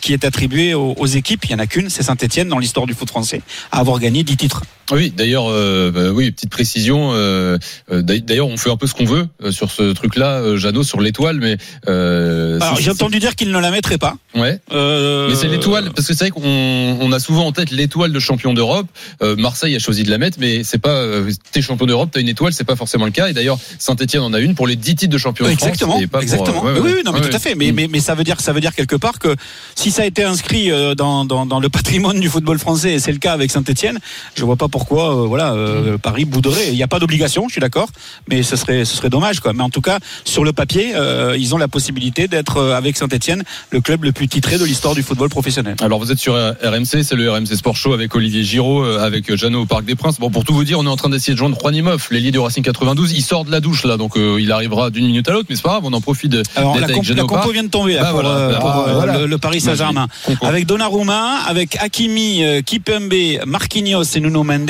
qui 0.00 0.12
est 0.12 0.24
attribuée 0.24 0.74
aux, 0.74 0.94
aux 0.96 1.06
équipes. 1.06 1.44
Il 1.44 1.50
y 1.52 1.54
en 1.54 1.58
a 1.58 1.66
qu'une, 1.66 1.90
c'est 1.90 2.02
Saint-Etienne 2.02 2.48
dans 2.48 2.58
l'histoire 2.58 2.86
du 2.86 2.94
foot 2.94 3.08
français 3.08 3.42
à 3.72 3.78
avoir 3.78 3.98
gagné 3.98 4.22
10 4.22 4.36
titres. 4.36 4.62
Oui, 4.90 5.12
d'ailleurs, 5.14 5.46
euh, 5.48 5.90
bah 5.90 6.10
oui, 6.12 6.30
petite 6.30 6.50
précision. 6.50 7.10
euh, 7.12 7.58
euh, 7.92 8.02
d'ailleurs, 8.02 8.46
on 8.48 8.56
fait 8.56 8.70
un 8.70 8.76
peu 8.76 8.86
ce 8.86 8.94
qu'on 8.94 9.04
veut 9.04 9.26
euh, 9.42 9.50
sur 9.50 9.70
ce 9.70 9.92
truc-là, 9.92 10.38
euh, 10.40 10.56
Jeannot, 10.56 10.82
sur 10.82 11.00
l'étoile, 11.00 11.38
mais 11.40 11.56
euh, 11.88 12.58
Alors 12.60 12.76
j'ai 12.80 12.90
entendu 12.90 13.18
dire 13.18 13.34
qu'il 13.36 13.50
ne 13.50 13.58
la 13.58 13.70
mettrait 13.70 13.98
pas. 13.98 14.16
Ouais. 14.34 14.60
Euh, 14.72 15.28
Mais 15.28 15.34
c'est 15.34 15.48
l'étoile, 15.48 15.90
parce 15.94 16.06
que 16.06 16.14
c'est 16.14 16.24
vrai 16.24 16.30
qu'on 16.30 16.98
on 17.00 17.12
a 17.12 17.18
souvent 17.20 17.46
en 17.46 17.52
tête 17.52 17.70
l'étoile 17.70 18.12
de 18.12 18.18
champion 18.18 18.54
d'Europe. 18.54 18.86
Euh, 19.22 19.36
Marseille 19.36 19.74
a 19.76 19.78
choisi 19.78 20.02
de 20.04 20.10
la 20.10 20.18
mettre, 20.18 20.38
mais 20.40 20.64
c'est 20.64 20.78
pas 20.78 20.90
euh, 20.94 21.30
t'es 21.52 21.60
champion 21.62 21.86
d'Europe, 21.86 22.10
t'as 22.12 22.20
une 22.20 22.28
étoile, 22.28 22.52
c'est 22.52 22.64
pas 22.64 22.76
forcément 22.76 23.04
le 23.04 23.10
cas. 23.10 23.28
Et 23.28 23.32
d'ailleurs, 23.32 23.58
Saint-Etienne 23.78 24.22
en 24.22 24.32
a 24.32 24.40
une 24.40 24.54
pour 24.54 24.66
les 24.66 24.76
10 24.76 24.96
titres 24.96 25.12
de 25.12 25.18
champion 25.18 25.44
de 25.46 25.50
France. 25.50 25.62
Exactement, 25.68 26.00
et 26.00 26.06
pas 26.06 26.18
pour, 26.18 26.22
exactement. 26.22 26.62
ouais, 26.64 26.72
oui, 26.80 26.90
oui, 26.96 27.02
non, 27.04 27.12
mais 27.12 27.20
Ouais, 27.20 27.28
tout 27.28 27.36
à 27.36 27.38
fait. 27.38 27.54
Mais, 27.54 27.72
mais, 27.72 27.88
mais 27.88 28.00
ça 28.00 28.14
veut 28.14 28.24
dire, 28.24 28.40
ça 28.40 28.52
veut 28.52 28.60
dire 28.60 28.74
quelque 28.74 28.96
part 28.96 29.18
que 29.18 29.34
si 29.74 29.90
ça 29.90 30.02
a 30.02 30.04
été 30.06 30.24
inscrit 30.24 30.70
dans, 30.96 31.24
dans, 31.24 31.44
dans 31.46 31.60
le 31.60 31.68
patrimoine 31.78 32.20
du 32.20 32.28
football 32.28 32.58
français, 32.58 32.94
et 32.94 32.98
c'est 33.00 33.12
le 33.12 33.18
cas 33.18 33.32
avec 33.32 33.50
Saint-Etienne, 33.50 33.98
je 34.34 34.44
vois 34.44 34.56
pas 34.56 34.68
pourquoi, 34.68 34.77
euh, 34.92 35.26
voilà, 35.26 35.52
euh, 35.52 35.98
Paris 35.98 36.24
bouderait. 36.24 36.68
Il 36.68 36.74
n'y 36.74 36.82
a 36.82 36.88
pas 36.88 36.98
d'obligation, 36.98 37.44
je 37.48 37.52
suis 37.52 37.60
d'accord, 37.60 37.88
mais 38.28 38.42
ce 38.42 38.56
serait, 38.56 38.84
ce 38.84 38.96
serait 38.96 39.10
dommage, 39.10 39.40
quoi. 39.40 39.52
Mais 39.52 39.62
en 39.62 39.70
tout 39.70 39.80
cas, 39.80 39.98
sur 40.24 40.44
le 40.44 40.52
papier, 40.52 40.92
euh, 40.94 41.36
ils 41.38 41.54
ont 41.54 41.58
la 41.58 41.68
possibilité 41.68 42.28
d'être 42.28 42.60
avec 42.72 42.96
Saint-Etienne 42.96 43.42
le 43.70 43.80
club 43.80 44.04
le 44.04 44.12
plus 44.12 44.28
titré 44.28 44.58
de 44.58 44.64
l'histoire 44.64 44.94
du 44.94 45.02
football 45.02 45.28
professionnel. 45.28 45.76
Alors 45.80 45.98
vous 45.98 46.10
êtes 46.12 46.18
sur 46.18 46.34
RMC, 46.34 47.02
c'est 47.02 47.14
le 47.14 47.30
RMC 47.30 47.46
Sport 47.56 47.76
Show 47.76 47.92
avec 47.92 48.14
Olivier 48.14 48.42
Giraud, 48.44 48.84
avec 48.84 49.34
Jeannot 49.34 49.62
au 49.62 49.66
Parc 49.66 49.84
des 49.84 49.94
Princes. 49.94 50.18
Bon, 50.18 50.30
pour 50.30 50.44
tout 50.44 50.54
vous 50.54 50.64
dire, 50.64 50.78
on 50.78 50.84
est 50.86 50.88
en 50.90 50.96
train 50.96 51.08
d'essayer 51.08 51.34
de 51.34 51.38
joindre 51.38 51.58
Juanimov, 51.60 52.06
l'ailier 52.10 52.30
du 52.30 52.38
Racing 52.38 52.62
92. 52.62 53.12
Il 53.12 53.22
sort 53.22 53.44
de 53.44 53.50
la 53.50 53.60
douche 53.60 53.84
là, 53.84 53.96
donc 53.96 54.12
il 54.16 54.50
arrivera 54.52 54.90
d'une 54.90 55.06
minute 55.06 55.28
à 55.28 55.32
l'autre, 55.32 55.46
mais 55.50 55.56
c'est 55.56 55.62
pas 55.62 55.70
grave, 55.70 55.82
on 55.84 55.92
en 55.92 56.00
profite 56.00 56.30
de- 56.32 56.42
Alors 56.56 56.76
la, 56.76 56.84
avec 56.84 56.96
comp- 56.96 57.08
la 57.16 57.24
compo 57.24 57.50
vient 57.52 57.62
de 57.64 57.68
tomber 57.68 57.94
là, 57.94 58.02
Bah, 58.02 58.10
pour, 58.10 58.20
voilà. 58.22 58.58
pour, 58.58 58.70
voilà. 58.94 59.18
le, 59.18 59.26
le 59.26 59.38
Paris 59.38 59.60
Saint-Germain. 59.60 60.06
Avec 60.42 60.66
Donnarumma, 60.66 61.38
avec 61.46 61.76
Hakimi, 61.80 62.42
Kipembe, 62.64 63.12
Marquinhos 63.46 64.02
et 64.14 64.20
Nuno 64.20 64.44
Mendes, 64.44 64.67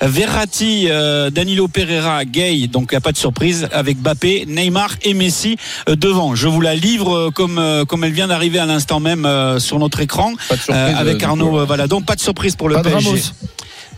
Verratti, 0.00 0.86
euh, 0.88 1.30
Danilo 1.30 1.68
Pereira, 1.68 2.24
Gay, 2.24 2.66
donc 2.68 2.88
il 2.90 2.94
n'y 2.94 2.98
a 2.98 3.00
pas 3.00 3.12
de 3.12 3.16
surprise, 3.16 3.68
avec 3.72 3.98
Bappé, 3.98 4.44
Neymar 4.46 4.94
et 5.02 5.14
Messi 5.14 5.56
euh, 5.88 5.96
devant. 5.96 6.34
Je 6.34 6.48
vous 6.48 6.60
la 6.60 6.74
livre 6.74 7.14
euh, 7.14 7.30
comme, 7.30 7.60
comme 7.88 8.04
elle 8.04 8.12
vient 8.12 8.28
d'arriver 8.28 8.58
à 8.58 8.66
l'instant 8.66 9.00
même 9.00 9.28
sur 9.58 9.78
notre 9.78 10.00
écran, 10.00 10.32
surprise, 10.48 10.70
avec 10.70 11.22
Arnaud 11.22 11.64
Valadon. 11.66 12.02
Pas 12.02 12.14
de 12.14 12.20
surprise 12.20 12.56
pour 12.56 12.68
le 12.68 12.80
PSG. 12.80 12.94
Ramos. 12.94 13.18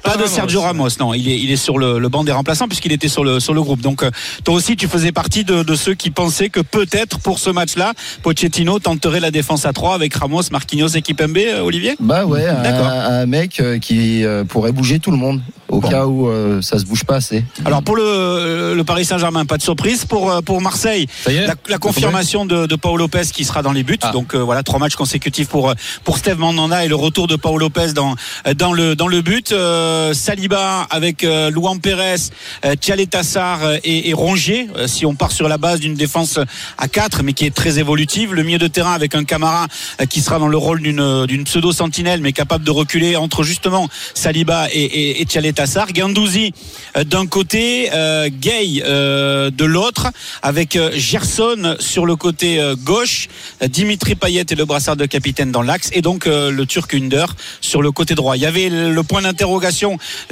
Pas 0.06 0.16
de 0.16 0.22
Ramos. 0.22 0.34
Sergio 0.34 0.60
Ramos, 0.60 0.88
non, 1.00 1.14
il 1.14 1.28
est, 1.28 1.38
il 1.38 1.50
est 1.50 1.56
sur 1.56 1.78
le, 1.78 1.98
le 1.98 2.08
banc 2.08 2.24
des 2.24 2.32
remplaçants 2.32 2.68
puisqu'il 2.68 2.92
était 2.92 3.08
sur 3.08 3.24
le, 3.24 3.40
sur 3.40 3.54
le 3.54 3.62
groupe. 3.62 3.80
Donc, 3.80 4.02
euh, 4.02 4.10
toi 4.44 4.54
aussi, 4.54 4.76
tu 4.76 4.88
faisais 4.88 5.12
partie 5.12 5.44
de, 5.44 5.62
de 5.62 5.74
ceux 5.74 5.94
qui 5.94 6.10
pensaient 6.10 6.48
que 6.48 6.60
peut-être 6.60 7.18
pour 7.20 7.38
ce 7.38 7.50
match-là, 7.50 7.92
Pochettino 8.22 8.78
tenterait 8.78 9.20
la 9.20 9.30
défense 9.30 9.66
à 9.66 9.72
3 9.72 9.94
avec 9.94 10.14
Ramos, 10.14 10.42
Marquinhos 10.50 10.88
et 10.88 11.02
Kipembe, 11.02 11.36
euh, 11.38 11.60
Olivier? 11.60 11.96
Bah 12.00 12.24
ouais, 12.24 12.46
un, 12.46 12.62
D'accord. 12.62 12.86
un 12.86 13.26
mec 13.26 13.60
euh, 13.60 13.78
qui 13.78 14.24
pourrait 14.48 14.72
bouger 14.72 14.98
tout 14.98 15.10
le 15.10 15.16
monde 15.16 15.40
au 15.68 15.80
Bon. 15.80 15.88
cas 15.88 16.06
où 16.06 16.28
euh, 16.28 16.62
ça 16.62 16.78
se 16.78 16.84
bouge 16.84 17.04
pas 17.04 17.16
assez. 17.16 17.44
Alors 17.64 17.82
pour 17.82 17.96
le, 17.96 18.74
le 18.76 18.84
Paris 18.84 19.04
Saint-Germain, 19.04 19.44
pas 19.44 19.56
de 19.56 19.62
surprise. 19.62 20.04
Pour, 20.04 20.42
pour 20.44 20.60
Marseille, 20.60 21.06
est 21.26 21.46
la, 21.46 21.54
la 21.68 21.78
confirmation 21.78 22.46
de, 22.46 22.66
de 22.66 22.76
Paul 22.76 22.98
Lopez 22.98 23.22
qui 23.32 23.44
sera 23.44 23.62
dans 23.62 23.72
les 23.72 23.82
buts. 23.82 23.98
Ah. 24.02 24.12
Donc 24.12 24.34
euh, 24.34 24.38
voilà, 24.38 24.62
trois 24.62 24.78
matchs 24.78 24.94
consécutifs 24.94 25.48
pour, 25.48 25.72
pour 26.04 26.18
Steve 26.18 26.38
Mandanda 26.38 26.84
et 26.84 26.88
le 26.88 26.94
retour 26.94 27.26
de 27.26 27.36
Paul 27.36 27.58
Lopez 27.60 27.92
dans, 27.94 28.14
dans, 28.56 28.72
le, 28.72 28.94
dans 28.94 29.08
le 29.08 29.22
but. 29.22 29.52
Euh, 29.52 29.95
Saliba 30.14 30.86
avec 30.90 31.24
euh, 31.24 31.50
Luan 31.50 31.80
Pérez, 31.80 32.16
euh, 32.64 32.74
Thialet 32.74 33.06
Tassar 33.06 33.64
euh, 33.64 33.78
et, 33.84 34.10
et 34.10 34.12
Rongier. 34.12 34.68
Euh, 34.76 34.86
si 34.86 35.06
on 35.06 35.14
part 35.14 35.32
sur 35.32 35.48
la 35.48 35.58
base 35.58 35.80
d'une 35.80 35.94
défense 35.94 36.38
à 36.78 36.88
4 36.88 37.22
mais 37.22 37.32
qui 37.32 37.46
est 37.46 37.54
très 37.54 37.78
évolutive. 37.78 38.34
Le 38.34 38.42
milieu 38.42 38.58
de 38.58 38.68
terrain 38.68 38.92
avec 38.92 39.14
un 39.14 39.24
Camara 39.24 39.66
euh, 40.00 40.06
qui 40.06 40.20
sera 40.20 40.38
dans 40.38 40.48
le 40.48 40.56
rôle 40.56 40.80
d'une 40.80 41.26
d'une 41.26 41.44
pseudo 41.44 41.72
sentinelle 41.72 42.20
mais 42.20 42.32
capable 42.32 42.64
de 42.64 42.70
reculer 42.70 43.16
entre 43.16 43.42
justement 43.42 43.88
Saliba 44.14 44.68
et, 44.72 45.20
et, 45.20 45.52
Tassar. 45.52 45.92
Guendouzi 45.92 46.52
euh, 46.96 47.04
d'un 47.04 47.26
côté, 47.26 47.90
euh, 47.92 48.28
Gay 48.30 48.82
euh, 48.84 49.50
de 49.50 49.64
l'autre, 49.64 50.08
avec 50.42 50.76
euh, 50.76 50.90
Gerson 50.94 51.76
sur 51.78 52.06
le 52.06 52.16
côté 52.16 52.60
euh, 52.60 52.74
gauche, 52.76 53.28
euh, 53.62 53.68
Dimitri 53.68 54.14
Payet 54.14 54.44
et 54.50 54.54
le 54.54 54.64
brassard 54.64 54.96
de 54.96 55.06
capitaine 55.06 55.52
dans 55.52 55.62
l'axe, 55.62 55.90
et 55.92 56.02
donc 56.02 56.26
euh, 56.26 56.50
le 56.50 56.66
Turc 56.66 56.94
Under 56.94 57.34
sur 57.60 57.82
le 57.82 57.90
côté 57.92 58.14
droit. 58.14 58.36
Il 58.36 58.42
y 58.42 58.46
avait 58.46 58.68
le 58.68 59.02
point 59.02 59.22
d'interrogation, 59.22 59.75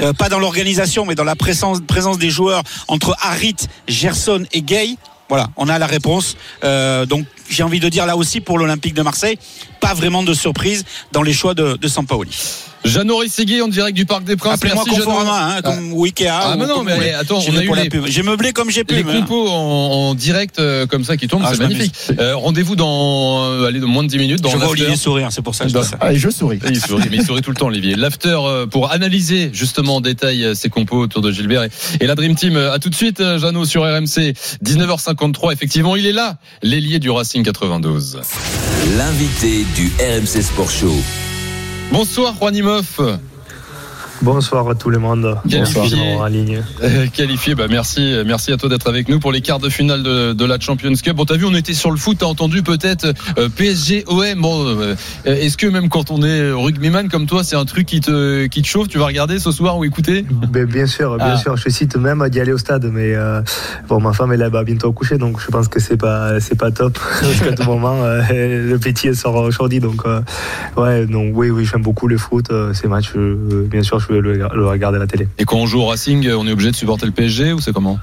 euh, 0.01 0.13
pas 0.13 0.29
dans 0.29 0.39
l'organisation, 0.39 1.05
mais 1.05 1.15
dans 1.15 1.25
la 1.25 1.37
présence, 1.37 1.81
des 2.19 2.31
joueurs 2.31 2.63
entre 2.89 3.17
Harit, 3.21 3.57
Gerson 3.89 4.45
et 4.53 4.63
Gay. 4.63 4.97
Voilà, 5.29 5.49
on 5.57 5.69
a 5.69 5.79
la 5.79 5.87
réponse. 5.87 6.37
Euh, 6.65 7.07
donc 7.07 7.27
j'ai 7.49 7.63
envie 7.63 7.81
de 7.81 7.89
dire 7.89 8.07
là 8.07 8.17
aussi 8.17 8.41
pour 8.41 8.59
l'Olympique 8.59 8.95
de 8.95 9.03
Marseille, 9.03 9.39
pas 9.81 9.95
vraiment 9.95 10.23
de 10.23 10.35
surprise 10.35 10.85
dans 11.13 11.23
les 11.23 11.33
choix 11.33 11.55
de, 11.55 11.77
de 11.77 11.89
Sampaoli. 11.89 12.31
Jeannot 12.85 13.19
Risséguier 13.19 13.63
en 13.63 13.69
direct 13.69 13.97
du 13.97 14.05
Parc 14.07 14.25
des 14.25 14.37
Princes. 14.37 14.55
Appelez-moi 14.55 14.85
conformément, 14.85 15.35
hein, 15.35 15.63
comme 15.63 15.93
Wikea. 15.95 16.29
Ah, 16.31 16.55
ou 16.55 16.59
mais 16.61 16.67
non, 16.67 16.83
mais 16.83 17.13
attends, 17.15 17.39
on 17.49 17.57
a 17.57 17.63
eu 17.63 17.71
les-. 17.75 18.13
J'ai 18.13 18.23
meublé 18.23 18.53
comme 18.53 18.71
j'ai 18.71 18.85
pu. 18.85 18.95
Les 18.97 19.05
mais- 19.05 19.21
compos 19.21 19.49
en, 19.49 19.53
en 20.11 20.15
direct 20.15 20.59
euh, 20.59 20.87
comme 20.87 21.03
ça 21.05 21.17
qui 21.17 21.27
tournent, 21.27 21.43
Ah, 21.47 21.51
c'est 21.53 21.61
magnifique. 21.61 21.95
Euh, 22.21 22.37
Rendez-vous 22.37 22.77
dans, 22.77 23.45
euh, 23.45 23.67
allez, 23.67 23.81
dans 23.81 23.89
moins 23.89 24.03
de 24.03 24.09
10 24.09 24.19
minutes. 24.19 24.41
Dans 24.43 24.51
Je 24.51 24.57
vois. 24.59 24.69
Olivier 24.69 24.97
sourire, 24.97 25.29
c'est 25.31 25.41
pour 25.43 25.55
ça 25.55 25.65
que 25.65 25.71
je 25.71 25.79
dis 25.79 25.85
ça. 25.85 25.97
Allez, 26.01 26.19
je 26.19 26.29
souris. 26.29 26.59
Il 26.69 26.79
sourit, 26.81 27.05
mais 27.11 27.17
il 27.19 27.25
sourit 27.25 27.41
tout 27.43 27.51
le 27.51 27.57
temps, 27.57 27.67
Olivier. 27.69 27.95
L'after 27.95 28.37
euh, 28.45 28.67
pour 28.67 28.91
analyser 28.93 29.51
justement 29.53 29.97
en 29.97 30.01
détail 30.01 30.55
ces 30.55 30.69
compos 30.69 30.99
autour 30.99 31.23
de 31.23 31.31
Gilbert 31.33 31.63
et, 31.65 31.71
et 32.01 32.07
la 32.07 32.15
Dream 32.15 32.35
Team. 32.35 32.57
À 32.57 32.79
tout 32.79 32.91
de 32.91 32.95
suite, 32.95 33.21
euh, 33.21 33.39
Jeannot 33.39 33.65
sur 33.65 33.83
RMC, 33.83 34.35
19h53. 34.63 35.53
Effectivement, 35.53 35.97
il 35.97 36.07
est 36.07 36.13
là, 36.13 36.37
l'ailier 36.63 36.99
du 36.99 37.11
Racing 37.11 37.43
92. 37.45 38.21
L'invité 38.99 39.65
du 39.75 39.91
RMC 39.99 40.43
Sport 40.43 40.71
Show. 40.71 40.95
Bonsoir, 41.93 42.35
Juan 42.41 42.55
Imoff. 42.55 43.01
Bonsoir 44.23 44.69
à 44.69 44.75
tout 44.75 44.91
le 44.91 44.99
monde. 44.99 45.37
Qualifié. 45.49 45.81
Bonsoir 45.83 46.21
en 46.21 46.27
ligne. 46.27 46.63
Euh, 46.83 47.07
qualifié, 47.13 47.55
bah 47.55 47.67
merci, 47.69 48.15
merci 48.25 48.53
à 48.53 48.57
toi 48.57 48.69
d'être 48.69 48.89
avec 48.89 49.09
nous 49.09 49.19
pour 49.19 49.33
les 49.33 49.41
quarts 49.41 49.59
de 49.59 49.69
finale 49.69 50.03
de, 50.03 50.33
de 50.33 50.45
la 50.45 50.59
Champions 50.59 50.93
Cup. 50.95 51.15
Bon, 51.17 51.25
t'as 51.25 51.37
vu, 51.37 51.45
on 51.45 51.55
était 51.55 51.75
sur 51.75 51.91
le 51.91 51.97
foot, 51.97 52.19
t'as 52.21 52.27
entendu 52.27 52.63
peut-être 52.63 53.13
euh, 53.39 53.49
PSG 53.55 54.05
OM. 54.07 54.41
Bon, 54.41 54.65
euh, 54.67 54.95
est-ce 55.25 55.57
que 55.57 55.67
même 55.67 55.89
quand 55.89 56.11
on 56.11 56.23
est 56.23 56.51
rugbyman 56.53 57.09
comme 57.09 57.27
toi, 57.27 57.45
c'est 57.45 57.57
un 57.57 57.65
truc 57.65 57.87
qui 57.87 58.01
te 58.01 58.47
qui 58.47 58.63
te 58.63 58.67
chauffe? 58.67 58.89
Tu 58.89 58.99
vas 58.99 59.07
regarder 59.07 59.39
ce 59.39 59.51
soir 59.51 59.77
ou 59.79 59.85
écouter? 59.85 60.25
Ben, 60.51 60.65
bien 60.65 60.87
sûr, 60.87 61.17
bien 61.17 61.35
Ah. 61.35 61.37
sûr. 61.37 61.57
Je 61.57 61.69
cite 61.69 61.97
même 61.97 62.27
d'y 62.29 62.41
aller 62.41 62.53
au 62.53 62.59
stade, 62.59 62.85
mais 62.93 63.15
euh, 63.15 63.43
bon, 63.89 64.01
ma 64.01 64.13
femme 64.13 64.33
elle 64.33 64.41
est 64.41 64.45
là-bas 64.45 64.65
bientôt 64.65 64.89
au 64.89 64.93
coucher, 64.93 65.19
donc 65.19 65.41
je 65.41 65.49
pense 65.49 65.69
que 65.69 65.81
c'est 65.81 65.97
pas 65.97 66.41
c'est 66.41 66.59
pas 66.59 66.71
top 66.71 66.99
parce 67.21 67.41
qu'à 67.41 67.53
tout 67.53 67.65
moment 67.65 67.97
le 68.31 68.77
petit 68.79 69.09
elle 69.09 69.17
sort 69.17 69.35
aujourd'hui, 69.37 69.81
donc 69.81 70.03
ouais, 70.77 71.07
donc 71.07 71.33
oui, 71.35 71.51
oui, 71.51 71.65
j'aime 71.71 71.83
beaucoup 71.83 72.09
le 72.09 72.17
foot. 72.17 72.51
ces 72.73 72.89
matchs, 72.89 73.13
bien 73.17 73.83
sûr, 73.83 74.01
je 74.09 74.15
le, 74.15 74.67
regarder 74.67 74.97
à 74.97 75.01
la 75.01 75.07
télé. 75.07 75.29
Et 75.39 75.45
quand 75.45 75.57
on 75.57 75.67
joue 75.67 75.81
au 75.81 75.87
Racing, 75.87 76.29
on 76.31 76.47
est 76.47 76.53
obligé 76.53 76.71
de 76.71 76.77
supporter 76.77 77.07
le 77.07 77.13
PSG 77.13 77.53
ou 77.53 77.61
c'est 77.61 77.73
comment? 77.73 77.99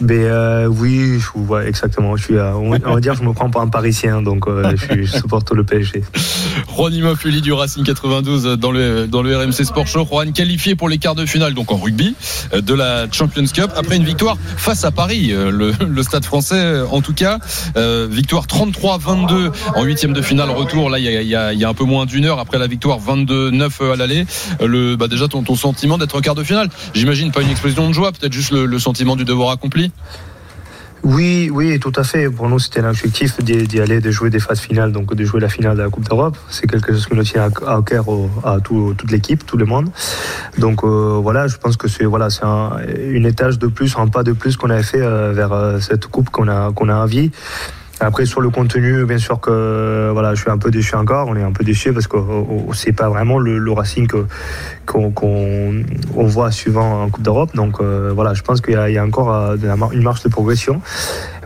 Mais 0.00 0.24
euh, 0.24 0.66
oui, 0.66 1.18
je, 1.18 1.38
ouais, 1.38 1.68
exactement. 1.68 2.16
Je 2.16 2.24
suis, 2.24 2.36
euh, 2.36 2.52
on, 2.54 2.72
on 2.84 2.94
va 2.94 3.00
dire, 3.00 3.14
je 3.14 3.22
me 3.22 3.32
prends 3.32 3.50
pour 3.50 3.60
un 3.60 3.68
Parisien, 3.68 4.22
donc 4.22 4.46
euh, 4.46 4.72
je, 4.76 5.02
je 5.04 5.16
supporte 5.18 5.50
le 5.52 5.64
PSG. 5.64 6.02
Juan 6.76 6.92
lead 7.24 7.42
du 7.42 7.52
Racing 7.52 7.84
92 7.84 8.58
dans 8.58 8.70
le, 8.72 9.06
dans 9.06 9.22
le 9.22 9.36
RMC 9.36 9.52
Sport 9.64 9.86
Show. 9.86 10.04
Juan 10.06 10.32
qualifié 10.32 10.74
pour 10.74 10.88
les 10.88 10.98
quarts 10.98 11.14
de 11.14 11.24
finale, 11.26 11.54
donc 11.54 11.72
en 11.72 11.76
rugby, 11.76 12.14
euh, 12.52 12.60
de 12.60 12.74
la 12.74 13.06
Champions 13.10 13.44
Cup, 13.52 13.70
après 13.76 13.96
une 13.96 14.04
victoire 14.04 14.36
face 14.56 14.84
à 14.84 14.90
Paris, 14.90 15.28
euh, 15.32 15.50
le, 15.50 15.72
le 15.88 16.02
stade 16.02 16.24
français 16.24 16.56
euh, 16.56 16.86
en 16.90 17.00
tout 17.00 17.14
cas. 17.14 17.38
Euh, 17.76 18.06
victoire 18.10 18.46
33-22 18.46 19.50
en 19.74 19.82
huitième 19.84 20.12
de 20.12 20.22
finale 20.22 20.50
retour. 20.50 20.90
Là, 20.90 20.98
il 20.98 21.04
y 21.04 21.08
a, 21.08 21.22
y 21.22 21.34
a- 21.34 21.52
y 21.52 21.64
a 21.64 21.68
un 21.68 21.74
peu 21.74 21.84
moins 21.84 22.06
d'une 22.06 22.24
heure 22.24 22.38
après 22.38 22.58
la 22.58 22.66
victoire 22.66 22.98
22-9 23.00 23.92
à 23.92 23.96
l'aller. 23.96 24.26
Euh, 24.60 24.66
Le, 24.66 24.96
bah 24.96 25.08
déjà, 25.08 25.28
ton, 25.28 25.42
ton 25.42 25.54
sentiment 25.54 25.96
d'être 25.98 26.16
en 26.16 26.20
quart 26.20 26.34
de 26.34 26.42
finale. 26.42 26.68
J'imagine 26.94 27.30
pas 27.32 27.42
une 27.42 27.50
explosion 27.50 27.88
de 27.88 27.92
joie, 27.94 28.10
peut-être 28.12 28.32
juste 28.32 28.50
le, 28.50 28.66
le 28.66 28.78
sentiment 28.78 29.05
du 29.14 29.24
devoir 29.24 29.50
accompli. 29.50 29.92
Oui, 31.04 31.50
oui, 31.52 31.78
tout 31.78 31.92
à 31.94 32.02
fait. 32.02 32.28
Pour 32.28 32.48
nous, 32.48 32.58
c'était 32.58 32.82
l'objectif 32.82 33.38
d'y 33.44 33.78
aller, 33.80 34.00
de 34.00 34.10
jouer 34.10 34.28
des 34.28 34.40
phases 34.40 34.58
finales, 34.58 34.90
donc 34.90 35.14
de 35.14 35.24
jouer 35.24 35.40
la 35.40 35.48
finale 35.48 35.76
de 35.76 35.82
la 35.82 35.88
Coupe 35.88 36.08
d'Europe. 36.08 36.36
C'est 36.50 36.66
quelque 36.66 36.90
chose 36.92 37.06
qui 37.06 37.14
nous 37.14 37.22
tient 37.22 37.44
à 37.44 37.80
cœur 37.82 38.06
à 38.42 38.58
tout- 38.60 38.92
toute 38.98 39.12
l'équipe, 39.12 39.46
tout 39.46 39.56
le 39.56 39.66
monde. 39.66 39.88
Donc 40.58 40.82
euh, 40.82 41.20
voilà, 41.22 41.46
je 41.46 41.58
pense 41.58 41.76
que 41.76 41.86
c'est 41.86 42.06
voilà, 42.06 42.28
c'est 42.28 42.42
un, 42.44 42.72
une 42.98 43.24
étage 43.26 43.60
de 43.60 43.68
plus, 43.68 43.94
un 43.96 44.08
pas 44.08 44.24
de 44.24 44.32
plus 44.32 44.56
qu'on 44.56 44.70
avait 44.70 44.82
fait 44.82 45.00
euh, 45.02 45.32
vers 45.32 45.52
euh, 45.52 45.78
cette 45.78 46.06
coupe 46.08 46.30
qu'on 46.30 46.48
a 46.48 46.72
qu'on 46.72 46.88
a 46.88 46.96
envie. 46.96 47.30
Après 47.98 48.26
sur 48.26 48.42
le 48.42 48.50
contenu, 48.50 49.06
bien 49.06 49.16
sûr 49.16 49.40
que 49.40 50.10
voilà, 50.12 50.34
je 50.34 50.42
suis 50.42 50.50
un 50.50 50.58
peu 50.58 50.70
déçu 50.70 50.94
encore. 50.96 51.28
On 51.28 51.36
est 51.36 51.42
un 51.42 51.52
peu 51.52 51.64
déçu 51.64 51.94
parce 51.94 52.06
que 52.06 52.18
euh, 52.18 52.42
c'est 52.74 52.92
pas 52.92 53.08
vraiment 53.08 53.38
le, 53.38 53.56
le 53.58 53.72
Racing 53.72 54.06
que- 54.06 54.26
qu'on 54.84 55.10
qu'on- 55.10 55.82
on 56.14 56.26
voit 56.26 56.50
suivant 56.50 57.04
en 57.04 57.08
Coupe 57.08 57.22
d'Europe. 57.24 57.56
Donc 57.56 57.80
euh, 57.80 58.12
voilà, 58.14 58.34
je 58.34 58.42
pense 58.42 58.60
qu'il 58.60 58.74
y, 58.74 58.76
a- 58.76 58.90
il 58.90 58.94
y 58.94 58.98
a 58.98 59.04
encore 59.04 59.32
euh, 59.34 59.56
de 59.56 59.66
la 59.66 59.76
mar- 59.76 59.92
une 59.92 60.02
marche 60.02 60.22
de 60.22 60.28
progression, 60.28 60.82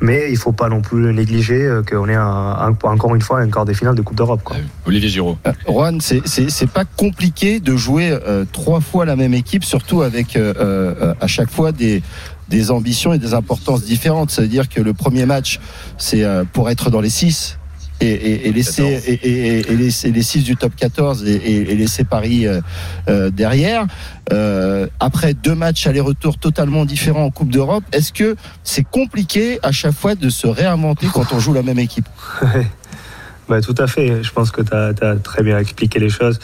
mais 0.00 0.26
il 0.32 0.36
faut 0.36 0.50
pas 0.50 0.68
non 0.68 0.80
plus 0.80 1.12
négliger 1.14 1.62
euh, 1.64 1.82
qu'on 1.88 2.08
est 2.08 2.16
un- 2.16 2.20
un- 2.58 2.76
encore 2.82 3.14
une 3.14 3.22
fois 3.22 3.38
un 3.38 3.48
quart 3.48 3.64
des 3.64 3.74
finales 3.74 3.94
de 3.94 4.02
Coupe 4.02 4.16
d'Europe. 4.16 4.40
quoi. 4.42 4.56
Olivier 4.86 5.08
Giraud. 5.08 5.38
Juan, 5.68 6.00
c'est- 6.00 6.22
c'est 6.24 6.50
c'est 6.50 6.70
pas 6.70 6.84
compliqué 6.84 7.60
de 7.60 7.76
jouer 7.76 8.10
euh, 8.10 8.44
trois 8.52 8.80
fois 8.80 9.04
la 9.04 9.14
même 9.14 9.34
équipe, 9.34 9.62
surtout 9.62 10.02
avec 10.02 10.34
euh, 10.36 10.52
euh, 10.58 11.14
à 11.20 11.28
chaque 11.28 11.50
fois 11.50 11.70
des 11.70 12.02
des 12.50 12.70
ambitions 12.70 13.14
et 13.14 13.18
des 13.18 13.32
importances 13.32 13.84
différentes. 13.84 14.30
Ça 14.30 14.42
veut 14.42 14.48
dire 14.48 14.68
que 14.68 14.80
le 14.82 14.92
premier 14.92 15.24
match, 15.24 15.60
c'est 15.96 16.24
euh, 16.24 16.44
pour 16.44 16.68
être 16.68 16.90
dans 16.90 17.00
les 17.00 17.08
six. 17.08 17.56
Et, 18.02 18.06
et, 18.08 18.48
et 18.48 18.52
laisser 18.52 19.20
et, 19.22 20.10
les 20.10 20.22
six 20.22 20.42
du 20.42 20.56
top 20.56 20.74
14 20.74 21.22
et, 21.26 21.64
laisser 21.74 22.04
Paris 22.04 22.46
euh, 22.46 22.60
euh, 23.08 23.30
derrière. 23.30 23.86
Euh, 24.32 24.86
après 25.00 25.34
deux 25.34 25.54
matchs 25.54 25.86
aller-retour 25.86 26.38
totalement 26.38 26.86
différents 26.86 27.24
en 27.24 27.30
Coupe 27.30 27.50
d'Europe, 27.50 27.84
est-ce 27.92 28.14
que 28.14 28.36
c'est 28.64 28.84
compliqué 28.84 29.58
à 29.62 29.70
chaque 29.70 29.92
fois 29.92 30.14
de 30.14 30.30
se 30.30 30.46
réinventer 30.46 31.08
quand 31.12 31.30
on 31.34 31.40
joue 31.40 31.52
la 31.52 31.62
même 31.62 31.78
équipe? 31.78 32.08
Bah, 33.48 33.60
tout 33.60 33.74
à 33.78 33.88
fait. 33.88 34.22
Je 34.22 34.30
pense 34.30 34.52
que 34.52 34.62
tu 34.62 34.72
as, 34.72 35.16
très 35.16 35.42
bien 35.42 35.58
expliqué 35.58 35.98
les 35.98 36.08
choses. 36.08 36.38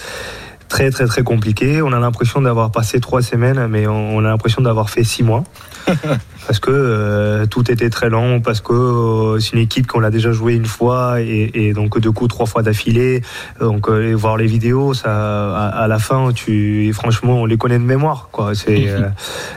Très, 0.69 0.91
très, 0.91 1.07
très 1.07 1.23
compliqué. 1.23 1.81
On 1.81 1.93
a 1.93 2.01
l'impression 2.01 2.43
d'avoir 2.43 2.73
passé 2.73 2.99
trois 2.99 3.23
semaines, 3.23 3.69
mais 3.69 3.87
on 3.87 4.19
a 4.19 4.29
l'impression 4.29 4.61
d'avoir 4.61 4.91
fait 4.91 5.05
six 5.05 5.23
mois. 5.23 5.45
parce 6.47 6.59
que 6.59 6.70
euh, 6.70 7.47
tout 7.47 7.70
était 7.70 7.91
très 7.91 8.09
long, 8.09 8.41
parce 8.41 8.61
que 8.61 8.72
euh, 8.72 9.41
c'est 9.41 9.53
une 9.53 9.61
équipe 9.61 9.87
qu'on 9.87 10.03
a 10.03 10.11
déjà 10.11 10.32
joué 10.32 10.55
une 10.55 10.66
fois 10.66 11.20
et, 11.20 11.51
et 11.55 11.72
donc 11.72 11.99
deux 11.99 12.12
coups 12.12 12.28
trois 12.28 12.47
fois 12.47 12.62
d'affilée. 12.62 13.22
Donc 13.61 13.89
euh, 13.89 14.12
voir 14.14 14.37
les 14.37 14.47
vidéos, 14.47 14.95
ça, 14.95 15.11
à, 15.57 15.68
à 15.68 15.89
la 15.89 15.99
fin, 15.99 16.32
tu, 16.32 16.93
franchement, 16.93 17.43
on 17.43 17.47
les 17.47 17.57
connaît 17.57 17.78
de 17.78 17.84
mémoire. 17.84 18.28
Quoi. 18.32 18.55
C'est 18.55 18.89
euh, 18.89 19.09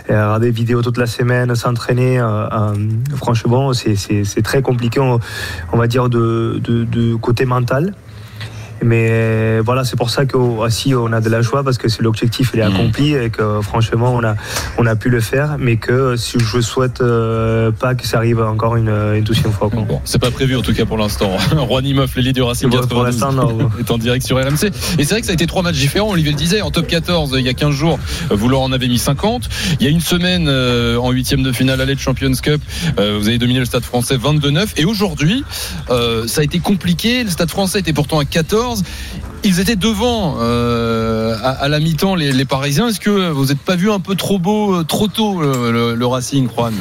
regarder 0.08 0.48
des 0.48 0.52
vidéos 0.52 0.82
toute 0.82 0.98
la 0.98 1.08
semaine, 1.08 1.54
s'entraîner. 1.56 2.22
franchement, 3.16 3.74
c'est, 3.74 3.96
c'est, 3.96 4.24
c'est 4.24 4.42
très 4.42 4.62
compliqué. 4.62 5.00
On, 5.00 5.20
on 5.72 5.78
va 5.78 5.88
dire 5.88 6.10
de, 6.10 6.60
de, 6.64 6.84
de 6.84 7.16
côté 7.16 7.46
mental. 7.46 7.94
Mais 8.84 9.60
voilà, 9.60 9.84
c'est 9.84 9.98
pour 9.98 10.10
ça 10.10 10.26
qu'aussi 10.26 10.94
on 10.96 11.12
a 11.12 11.22
de 11.22 11.30
la 11.30 11.42
joie 11.42 11.64
parce 11.64 11.78
que 11.78 11.90
c'est 11.90 12.02
l'objectif 12.02 12.52
il 12.54 12.60
est 12.60 12.64
accompli 12.64 13.14
et 13.14 13.30
que 13.30 13.62
franchement 13.62 14.14
on 14.16 14.24
a 14.24 14.36
on 14.78 14.86
a 14.86 14.96
pu 14.96 15.10
le 15.10 15.20
faire, 15.20 15.58
mais 15.60 15.78
que 15.78 16.16
si 16.16 16.38
je 16.40 16.62
souhaite 16.62 17.02
euh, 17.02 17.72
pas 17.72 17.96
que 17.96 18.08
ça 18.08 18.18
arrive 18.18 18.42
encore 18.42 18.76
une, 18.76 18.90
une 18.90 19.24
douzième 19.24 19.52
fois. 19.52 19.70
quoi. 19.70 19.82
Bon, 19.82 20.02
c'est 20.06 20.20
pas 20.20 20.32
prévu 20.32 20.56
en 20.56 20.62
tout 20.62 20.74
cas 20.74 20.86
pour 20.86 20.98
l'instant. 20.98 21.32
Juan 21.68 21.86
Imoff, 21.86 22.16
l'élite 22.16 22.36
du 22.36 22.42
Racing 22.42 22.70
Bon, 22.70 22.78
pour 22.78 23.04
92, 23.04 23.06
l'instant, 23.06 23.34
non. 23.34 23.70
est 23.80 23.92
en 23.92 23.98
direct 23.98 24.26
sur 24.26 24.38
RMC. 24.38 24.72
Et 24.98 25.04
c'est 25.04 25.10
vrai 25.10 25.22
que 25.22 25.26
ça 25.26 25.32
a 25.32 25.34
été 25.34 25.48
trois 25.48 25.64
matchs 25.64 25.78
différents. 25.78 26.10
Olivier 26.10 26.32
le 26.32 26.38
disait, 26.38 26.62
en 26.62 26.72
top 26.72 26.88
14, 26.88 27.36
il 27.38 27.46
y 27.46 27.50
a 27.50 27.54
15 27.54 27.74
jours, 27.74 28.00
vous 28.30 28.50
leur 28.50 28.62
en 28.62 28.72
avez 28.72 28.88
mis 28.88 29.00
50. 29.00 29.50
Il 29.80 29.86
y 29.86 29.88
a 29.88 29.92
une 29.92 30.02
semaine, 30.02 30.48
euh, 30.48 30.98
en 30.98 31.12
huitième 31.12 31.44
de 31.44 31.52
finale 31.52 31.82
aller 31.82 31.96
de 31.96 32.00
Champions 32.00 32.32
Cup, 32.42 32.62
euh, 33.00 33.18
vous 33.20 33.28
avez 33.28 33.38
dominé 33.38 33.60
le 33.60 33.66
Stade 33.66 33.84
français 33.84 34.18
22-9. 34.18 34.74
Et 34.78 34.86
aujourd'hui, 34.86 35.44
euh, 35.90 36.28
ça 36.28 36.42
a 36.42 36.44
été 36.44 36.60
compliqué. 36.60 37.24
Le 37.24 37.30
Stade 37.30 37.50
français 37.50 37.80
était 37.80 37.94
pourtant 37.94 38.20
à 38.20 38.26
14. 38.26 38.69
Ils 39.44 39.60
étaient 39.60 39.76
devant 39.76 40.38
euh, 40.40 41.36
à, 41.42 41.68
la 41.70 41.80
mi-temps 41.80 42.16
les, 42.16 42.46
Parisiens. 42.46 42.90
Est-ce 42.90 43.00
que 43.00 43.30
vous 43.30 43.46
n'êtes 43.46 43.60
pas 43.60 43.76
vu 43.76 43.90
un 43.92 44.00
peu 44.00 44.16
trop 44.16 44.40
beau, 44.40 44.76
euh, 44.76 44.84
trop 44.84 45.08
tôt 45.08 45.42
le, 45.42 45.96
le- 45.96 46.06
Racing, 46.06 46.50
Juan? 46.50 46.74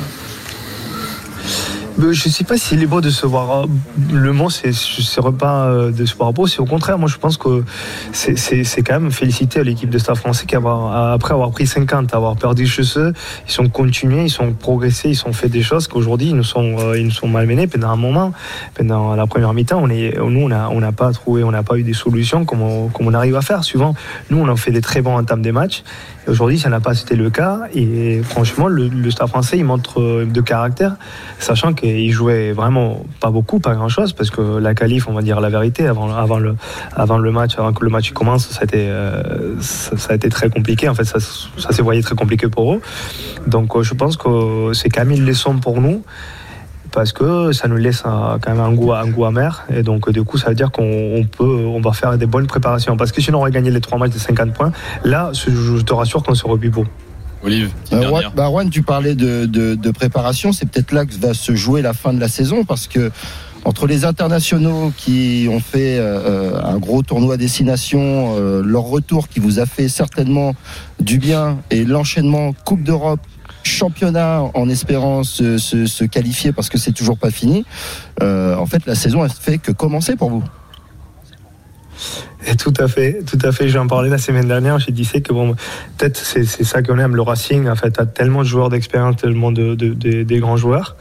Je 2.00 2.28
sais 2.28 2.44
pas 2.44 2.56
s'il 2.56 2.80
est 2.82 2.86
beau 2.86 3.00
de 3.00 3.10
se 3.10 3.26
voir. 3.26 3.62
euh, 3.62 3.66
Le 4.12 4.32
mot, 4.32 4.50
c'est 4.50 4.72
c'est 4.72 5.20
pas 5.36 5.64
euh, 5.66 5.90
de 5.90 6.04
se 6.06 6.14
voir 6.14 6.32
beau. 6.32 6.46
C'est 6.46 6.60
au 6.60 6.64
contraire, 6.64 6.96
moi, 6.96 7.08
je 7.08 7.16
pense 7.16 7.36
que 7.36 7.64
c'est- 8.12 8.82
quand 8.82 9.00
même 9.00 9.10
féliciter 9.10 9.64
l'équipe 9.64 9.90
de 9.90 9.98
Stade 9.98 10.16
français 10.16 10.46
qui, 10.46 10.54
avoir, 10.54 11.12
après 11.12 11.34
avoir 11.34 11.50
pris 11.50 11.66
50, 11.66 12.14
avoir 12.14 12.36
perdu 12.36 12.66
chez 12.68 12.82
eux, 12.96 13.12
ils 13.46 13.52
sont 13.52 13.68
continués, 13.68 14.24
ils 14.24 14.30
sont 14.30 14.52
progressés, 14.52 15.10
ils 15.10 15.22
ont 15.26 15.32
fait 15.32 15.48
des 15.48 15.62
choses 15.62 15.88
qu'aujourd'hui, 15.88 16.28
ils 16.28 16.36
nous 16.36 16.44
sont, 16.44 16.76
euh, 16.78 16.98
ils 16.98 17.04
nous 17.04 17.10
sont 17.10 17.26
malmenés 17.28 17.66
pendant 17.66 17.90
un 17.90 17.96
moment. 17.96 18.32
Pendant 18.74 19.16
la 19.16 19.26
première 19.26 19.52
mi-temps, 19.52 19.82
on 19.82 19.88
nous, 19.88 20.42
on 20.42 20.48
n'a 20.48 20.70
on 20.70 20.80
n'a 20.80 20.92
pas 20.92 21.10
trouvé, 21.12 21.42
on 21.42 21.50
n'a 21.50 21.64
pas 21.64 21.76
eu 21.78 21.82
des 21.82 21.94
solutions 21.94 22.44
comme 22.44 22.62
on, 22.62 22.88
comme 22.88 23.08
on 23.08 23.14
arrive 23.14 23.34
à 23.36 23.42
faire. 23.42 23.64
Souvent, 23.64 23.94
nous, 24.30 24.38
on 24.38 24.48
a 24.48 24.56
fait 24.56 24.70
des 24.70 24.80
très 24.82 25.02
bons 25.02 25.16
entames 25.16 25.42
des 25.42 25.52
matchs. 25.52 25.82
Aujourd'hui, 26.28 26.58
ça 26.58 26.68
n'a 26.68 26.80
pas 26.80 27.00
été 27.00 27.16
le 27.16 27.30
cas. 27.30 27.62
Et 27.74 28.22
franchement, 28.22 28.68
le, 28.68 28.88
le 28.88 29.10
Stade 29.10 29.28
français, 29.28 29.58
il 29.58 29.64
montre 29.64 30.00
euh, 30.00 30.26
de 30.26 30.40
caractère, 30.40 30.96
sachant 31.38 31.72
qu'il 31.72 32.12
jouait 32.12 32.52
vraiment 32.52 33.04
pas 33.20 33.30
beaucoup, 33.30 33.60
pas 33.60 33.74
grand-chose, 33.74 34.12
parce 34.12 34.30
que 34.30 34.58
la 34.58 34.74
qualif, 34.74 35.08
on 35.08 35.12
va 35.12 35.22
dire 35.22 35.40
la 35.40 35.48
vérité, 35.48 35.86
avant, 35.86 36.14
avant, 36.14 36.38
le, 36.38 36.56
avant 36.94 37.18
le 37.18 37.30
match, 37.30 37.58
avant 37.58 37.72
que 37.72 37.84
le 37.84 37.90
match 37.90 38.12
commence, 38.12 38.48
ça 38.48 38.60
a 38.60 38.64
été, 38.64 38.88
euh, 38.88 39.60
ça, 39.60 40.12
a 40.12 40.14
été 40.14 40.28
très 40.28 40.50
compliqué. 40.50 40.88
En 40.88 40.94
fait, 40.94 41.04
ça, 41.04 41.18
ça 41.20 41.72
s'est 41.72 41.82
voyé 41.82 42.02
très 42.02 42.14
compliqué 42.14 42.48
pour 42.48 42.74
eux. 42.74 42.80
Donc, 43.46 43.74
euh, 43.74 43.82
je 43.82 43.94
pense 43.94 44.16
que 44.16 44.72
c'est 44.74 44.96
une 44.98 45.24
leçon 45.24 45.58
pour 45.58 45.80
nous 45.80 46.02
parce 46.92 47.12
que 47.12 47.52
ça 47.52 47.68
nous 47.68 47.76
laisse 47.76 48.02
un- 48.04 48.38
quand 48.40 48.50
même 48.52 48.60
un 48.60 48.72
goût, 48.72 48.92
un 48.92 49.06
goût 49.08 49.24
amer. 49.24 49.64
Et 49.74 49.82
donc, 49.82 50.10
du 50.10 50.22
coup, 50.24 50.38
ça 50.38 50.48
veut 50.48 50.54
dire 50.54 50.70
qu'on 50.70 50.82
on 51.16 51.24
peut, 51.24 51.64
on 51.66 51.80
va 51.80 51.92
faire 51.92 52.16
des 52.18 52.26
bonnes 52.26 52.46
préparations. 52.46 52.96
Parce 52.96 53.12
que 53.12 53.20
sinon, 53.20 53.38
on 53.38 53.40
aurait 53.42 53.50
gagné 53.50 53.70
les 53.70 53.80
trois 53.80 53.98
matchs 53.98 54.12
de 54.14 54.18
50 54.18 54.52
points. 54.52 54.72
Là, 55.04 55.30
je 55.32 55.50
je 55.50 55.82
te 55.82 55.92
rassure 55.92 56.22
qu'on 56.22 56.34
serait 56.34 56.56
plus 56.58 56.70
beau. 56.70 56.84
Olive, 57.42 57.70
Euh, 57.92 58.02
Juan, 58.08 58.24
bah, 58.34 58.48
Juan, 58.50 58.68
tu 58.68 58.82
parlais 58.82 59.14
de, 59.14 59.46
de- 59.46 59.76
de 59.76 59.90
préparation, 59.92 60.52
c'est 60.52 60.66
peut-être 60.68 60.90
là 60.92 61.06
que 61.06 61.14
va 61.14 61.34
se 61.34 61.54
jouer 61.54 61.82
la 61.82 61.92
fin 61.92 62.12
de 62.12 62.18
la 62.18 62.26
saison 62.28 62.64
parce 62.64 62.88
que 62.88 63.12
entre 63.64 63.86
les 63.86 64.04
internationaux 64.04 64.92
qui 64.96 65.46
ont 65.50 65.60
fait 65.60 65.98
euh, 66.00 66.60
un 66.64 66.78
gros 66.78 67.02
tournoi 67.02 67.34
à 67.34 67.36
destination, 67.36 68.34
euh, 68.36 68.62
leur 68.64 68.82
retour 68.84 69.28
qui 69.28 69.38
vous 69.40 69.60
a 69.60 69.66
fait 69.66 69.88
certainement 69.88 70.54
du 71.00 71.18
bien 71.18 71.58
et 71.70 71.84
l'enchaînement 71.84 72.52
Coupe 72.64 72.82
d'Europe, 72.82 73.20
championnat 73.68 74.42
en 74.54 74.68
espérant 74.68 75.22
se, 75.24 75.58
se- 75.58 75.86
se 75.86 76.04
qualifier 76.04 76.52
parce 76.52 76.68
que 76.68 76.78
c'est 76.78 76.92
toujours 76.92 77.18
pas 77.18 77.30
fini. 77.30 77.64
euh, 78.22 78.56
en 78.56 78.66
fait, 78.66 78.84
la 78.86 78.94
saison 78.94 79.24
elle 79.24 79.30
fait 79.30 79.58
que 79.58 79.72
commencer 79.72 80.16
pour 80.16 80.30
vous. 80.30 80.42
Et 82.46 82.54
tout 82.54 82.72
à 82.78 82.86
fait, 82.86 83.24
tout 83.24 83.38
à 83.42 83.50
fait. 83.50 83.68
J'en 83.68 83.88
parlais 83.88 84.08
la 84.08 84.18
semaine 84.18 84.46
dernière. 84.46 84.78
J'ai 84.78 84.92
dit 84.92 85.04
c'est 85.04 85.20
que 85.20 85.32
bon, 85.32 85.56
peut-être 85.96 86.16
c'est 86.16 86.44
c'est 86.44 86.62
ça 86.62 86.80
qu'on 86.82 86.98
aime 86.98 87.16
le 87.16 87.22
Racing. 87.22 87.68
En 87.68 87.74
fait, 87.74 87.90
t'as 87.90 88.06
tellement 88.06 88.40
de 88.42 88.46
joueurs 88.46 88.68
d'expérience, 88.68 89.16
tellement 89.16 89.50
de, 89.50 89.74
de- 89.74 89.94
de- 89.94 90.22
des 90.22 90.38
grands 90.38 90.56
joueurs 90.56 90.96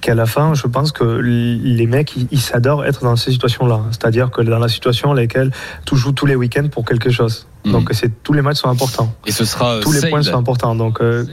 qu'à 0.00 0.16
la 0.16 0.26
fin, 0.26 0.54
je 0.54 0.66
pense 0.66 0.90
que 0.90 1.04
les 1.04 1.86
mecs, 1.86 2.16
ils, 2.16 2.26
ils 2.32 2.40
s'adorent 2.40 2.84
être 2.84 3.04
dans 3.04 3.14
ces 3.14 3.30
situations-là. 3.30 3.82
C'est-à-dire 3.92 4.32
que 4.32 4.42
dans 4.42 4.58
la 4.58 4.68
situation 4.68 5.08
dans 5.10 5.14
laquelle 5.14 5.52
tu 5.86 5.94
joues 5.96 6.10
tous 6.10 6.26
les 6.26 6.34
week-ends 6.34 6.66
pour 6.68 6.84
quelque 6.84 7.10
chose. 7.10 7.46
Donc 7.64 7.90
c'est 7.92 8.10
tous 8.24 8.32
les 8.32 8.42
matchs 8.42 8.56
sont 8.58 8.68
importants. 8.68 9.14
Et 9.24 9.30
ce 9.30 9.44
sera 9.44 9.78
tous 9.80 9.92
les 9.92 10.00
points 10.10 10.22
sont 10.24 10.36
importants. 10.38 10.74
Donc 10.74 11.00
euh, 11.00 11.24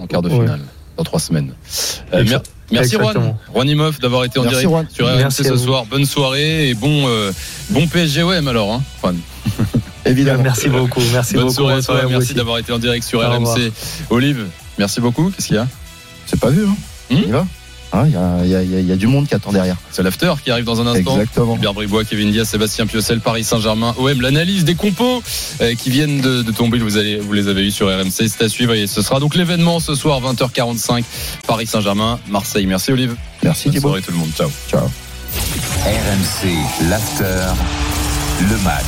en 0.00 0.06
quart 0.06 0.22
de 0.22 0.28
ouais. 0.28 0.40
finale 0.40 0.60
dans 0.96 1.04
trois 1.04 1.18
semaines. 1.20 1.52
Euh, 2.12 2.24
mer- 2.24 2.42
merci 2.70 2.96
Juan. 2.96 3.36
Juan 3.52 3.68
Imoff 3.68 3.98
d'avoir 4.00 4.24
été 4.24 4.38
en 4.38 4.42
Merci, 4.44 4.58
direct 4.66 4.70
Juan. 4.70 4.86
sur 4.92 5.06
RMC 5.08 5.18
Merci 5.18 5.44
ce 5.44 5.56
soir. 5.56 5.86
Bonne 5.86 6.04
soirée 6.06 6.68
et 6.68 6.74
bon 6.74 7.06
euh, 7.08 7.32
bon 7.70 7.86
PSGOM 7.86 8.46
alors, 8.48 8.72
hein, 8.74 8.82
Juan. 9.02 9.16
Évidemment. 10.06 10.42
Merci 10.42 10.68
beaucoup. 10.68 11.00
Merci 11.12 11.34
Bonne 11.34 11.44
beaucoup. 11.44 11.54
soirée 11.54 11.82
soirée 11.82 12.02
Merci 12.02 12.16
aussi. 12.16 12.34
d'avoir 12.34 12.58
été 12.58 12.72
en 12.72 12.78
direct 12.78 13.04
sur 13.06 13.20
Au. 13.20 13.22
RMC. 13.22 13.72
Olive, 14.10 14.46
merci 14.78 15.00
beaucoup. 15.00 15.30
Qu'est-ce 15.30 15.46
qu'il 15.48 15.56
y 15.56 15.58
a? 15.58 15.66
C'est 16.26 16.38
pas 16.38 16.50
vu, 16.50 16.64
hein? 16.66 16.76
Hmm? 17.10 17.14
On 17.16 17.28
y 17.28 17.30
va? 17.30 17.46
Hein. 17.94 18.06
Il 18.44 18.50
y, 18.50 18.54
a, 18.54 18.62
y 18.62 18.66
y 18.66 18.92
y 18.92 18.96
du 18.96 19.06
monde 19.06 19.26
qui 19.26 19.34
attend 19.34 19.52
derrière. 19.52 19.76
C'est 19.90 20.02
l'after 20.02 20.32
qui 20.42 20.50
arrive 20.50 20.64
dans 20.64 20.80
un 20.80 20.86
instant. 20.86 21.12
Exactement. 21.12 21.56
Hubert 21.56 21.74
Bribois, 21.74 22.04
Kevin 22.04 22.30
Diaz, 22.30 22.48
Sébastien 22.48 22.86
Piocel, 22.86 23.20
Paris 23.20 23.44
Saint-Germain, 23.44 23.94
OM, 23.98 24.20
l'analyse 24.20 24.64
des 24.64 24.74
compos 24.74 25.22
euh, 25.60 25.74
qui 25.74 25.90
viennent 25.90 26.20
de, 26.20 26.42
de 26.42 26.52
tomber. 26.52 26.78
Vous, 26.78 26.96
allez, 26.96 27.18
vous 27.18 27.32
les 27.32 27.48
avez 27.48 27.66
eu 27.66 27.70
sur 27.70 27.86
RMC. 27.88 28.10
C'est 28.28 28.42
à 28.42 28.48
suivre 28.48 28.74
et 28.74 28.86
ce 28.86 29.02
sera 29.02 29.20
donc 29.20 29.34
l'événement 29.34 29.80
ce 29.80 29.94
soir, 29.94 30.20
20h45, 30.20 31.04
Paris 31.46 31.66
Saint-Germain, 31.66 32.18
Marseille. 32.28 32.66
Merci 32.66 32.92
Olive. 32.92 33.16
Merci 33.42 33.70
Bonne 33.70 33.80
soirée 33.80 34.02
tout 34.02 34.12
le 34.12 34.18
monde. 34.18 34.30
Ciao. 34.36 34.50
Ciao. 34.68 34.88
RMC, 35.84 36.88
l'after, 36.88 37.52
le 38.40 38.56
match. 38.64 38.84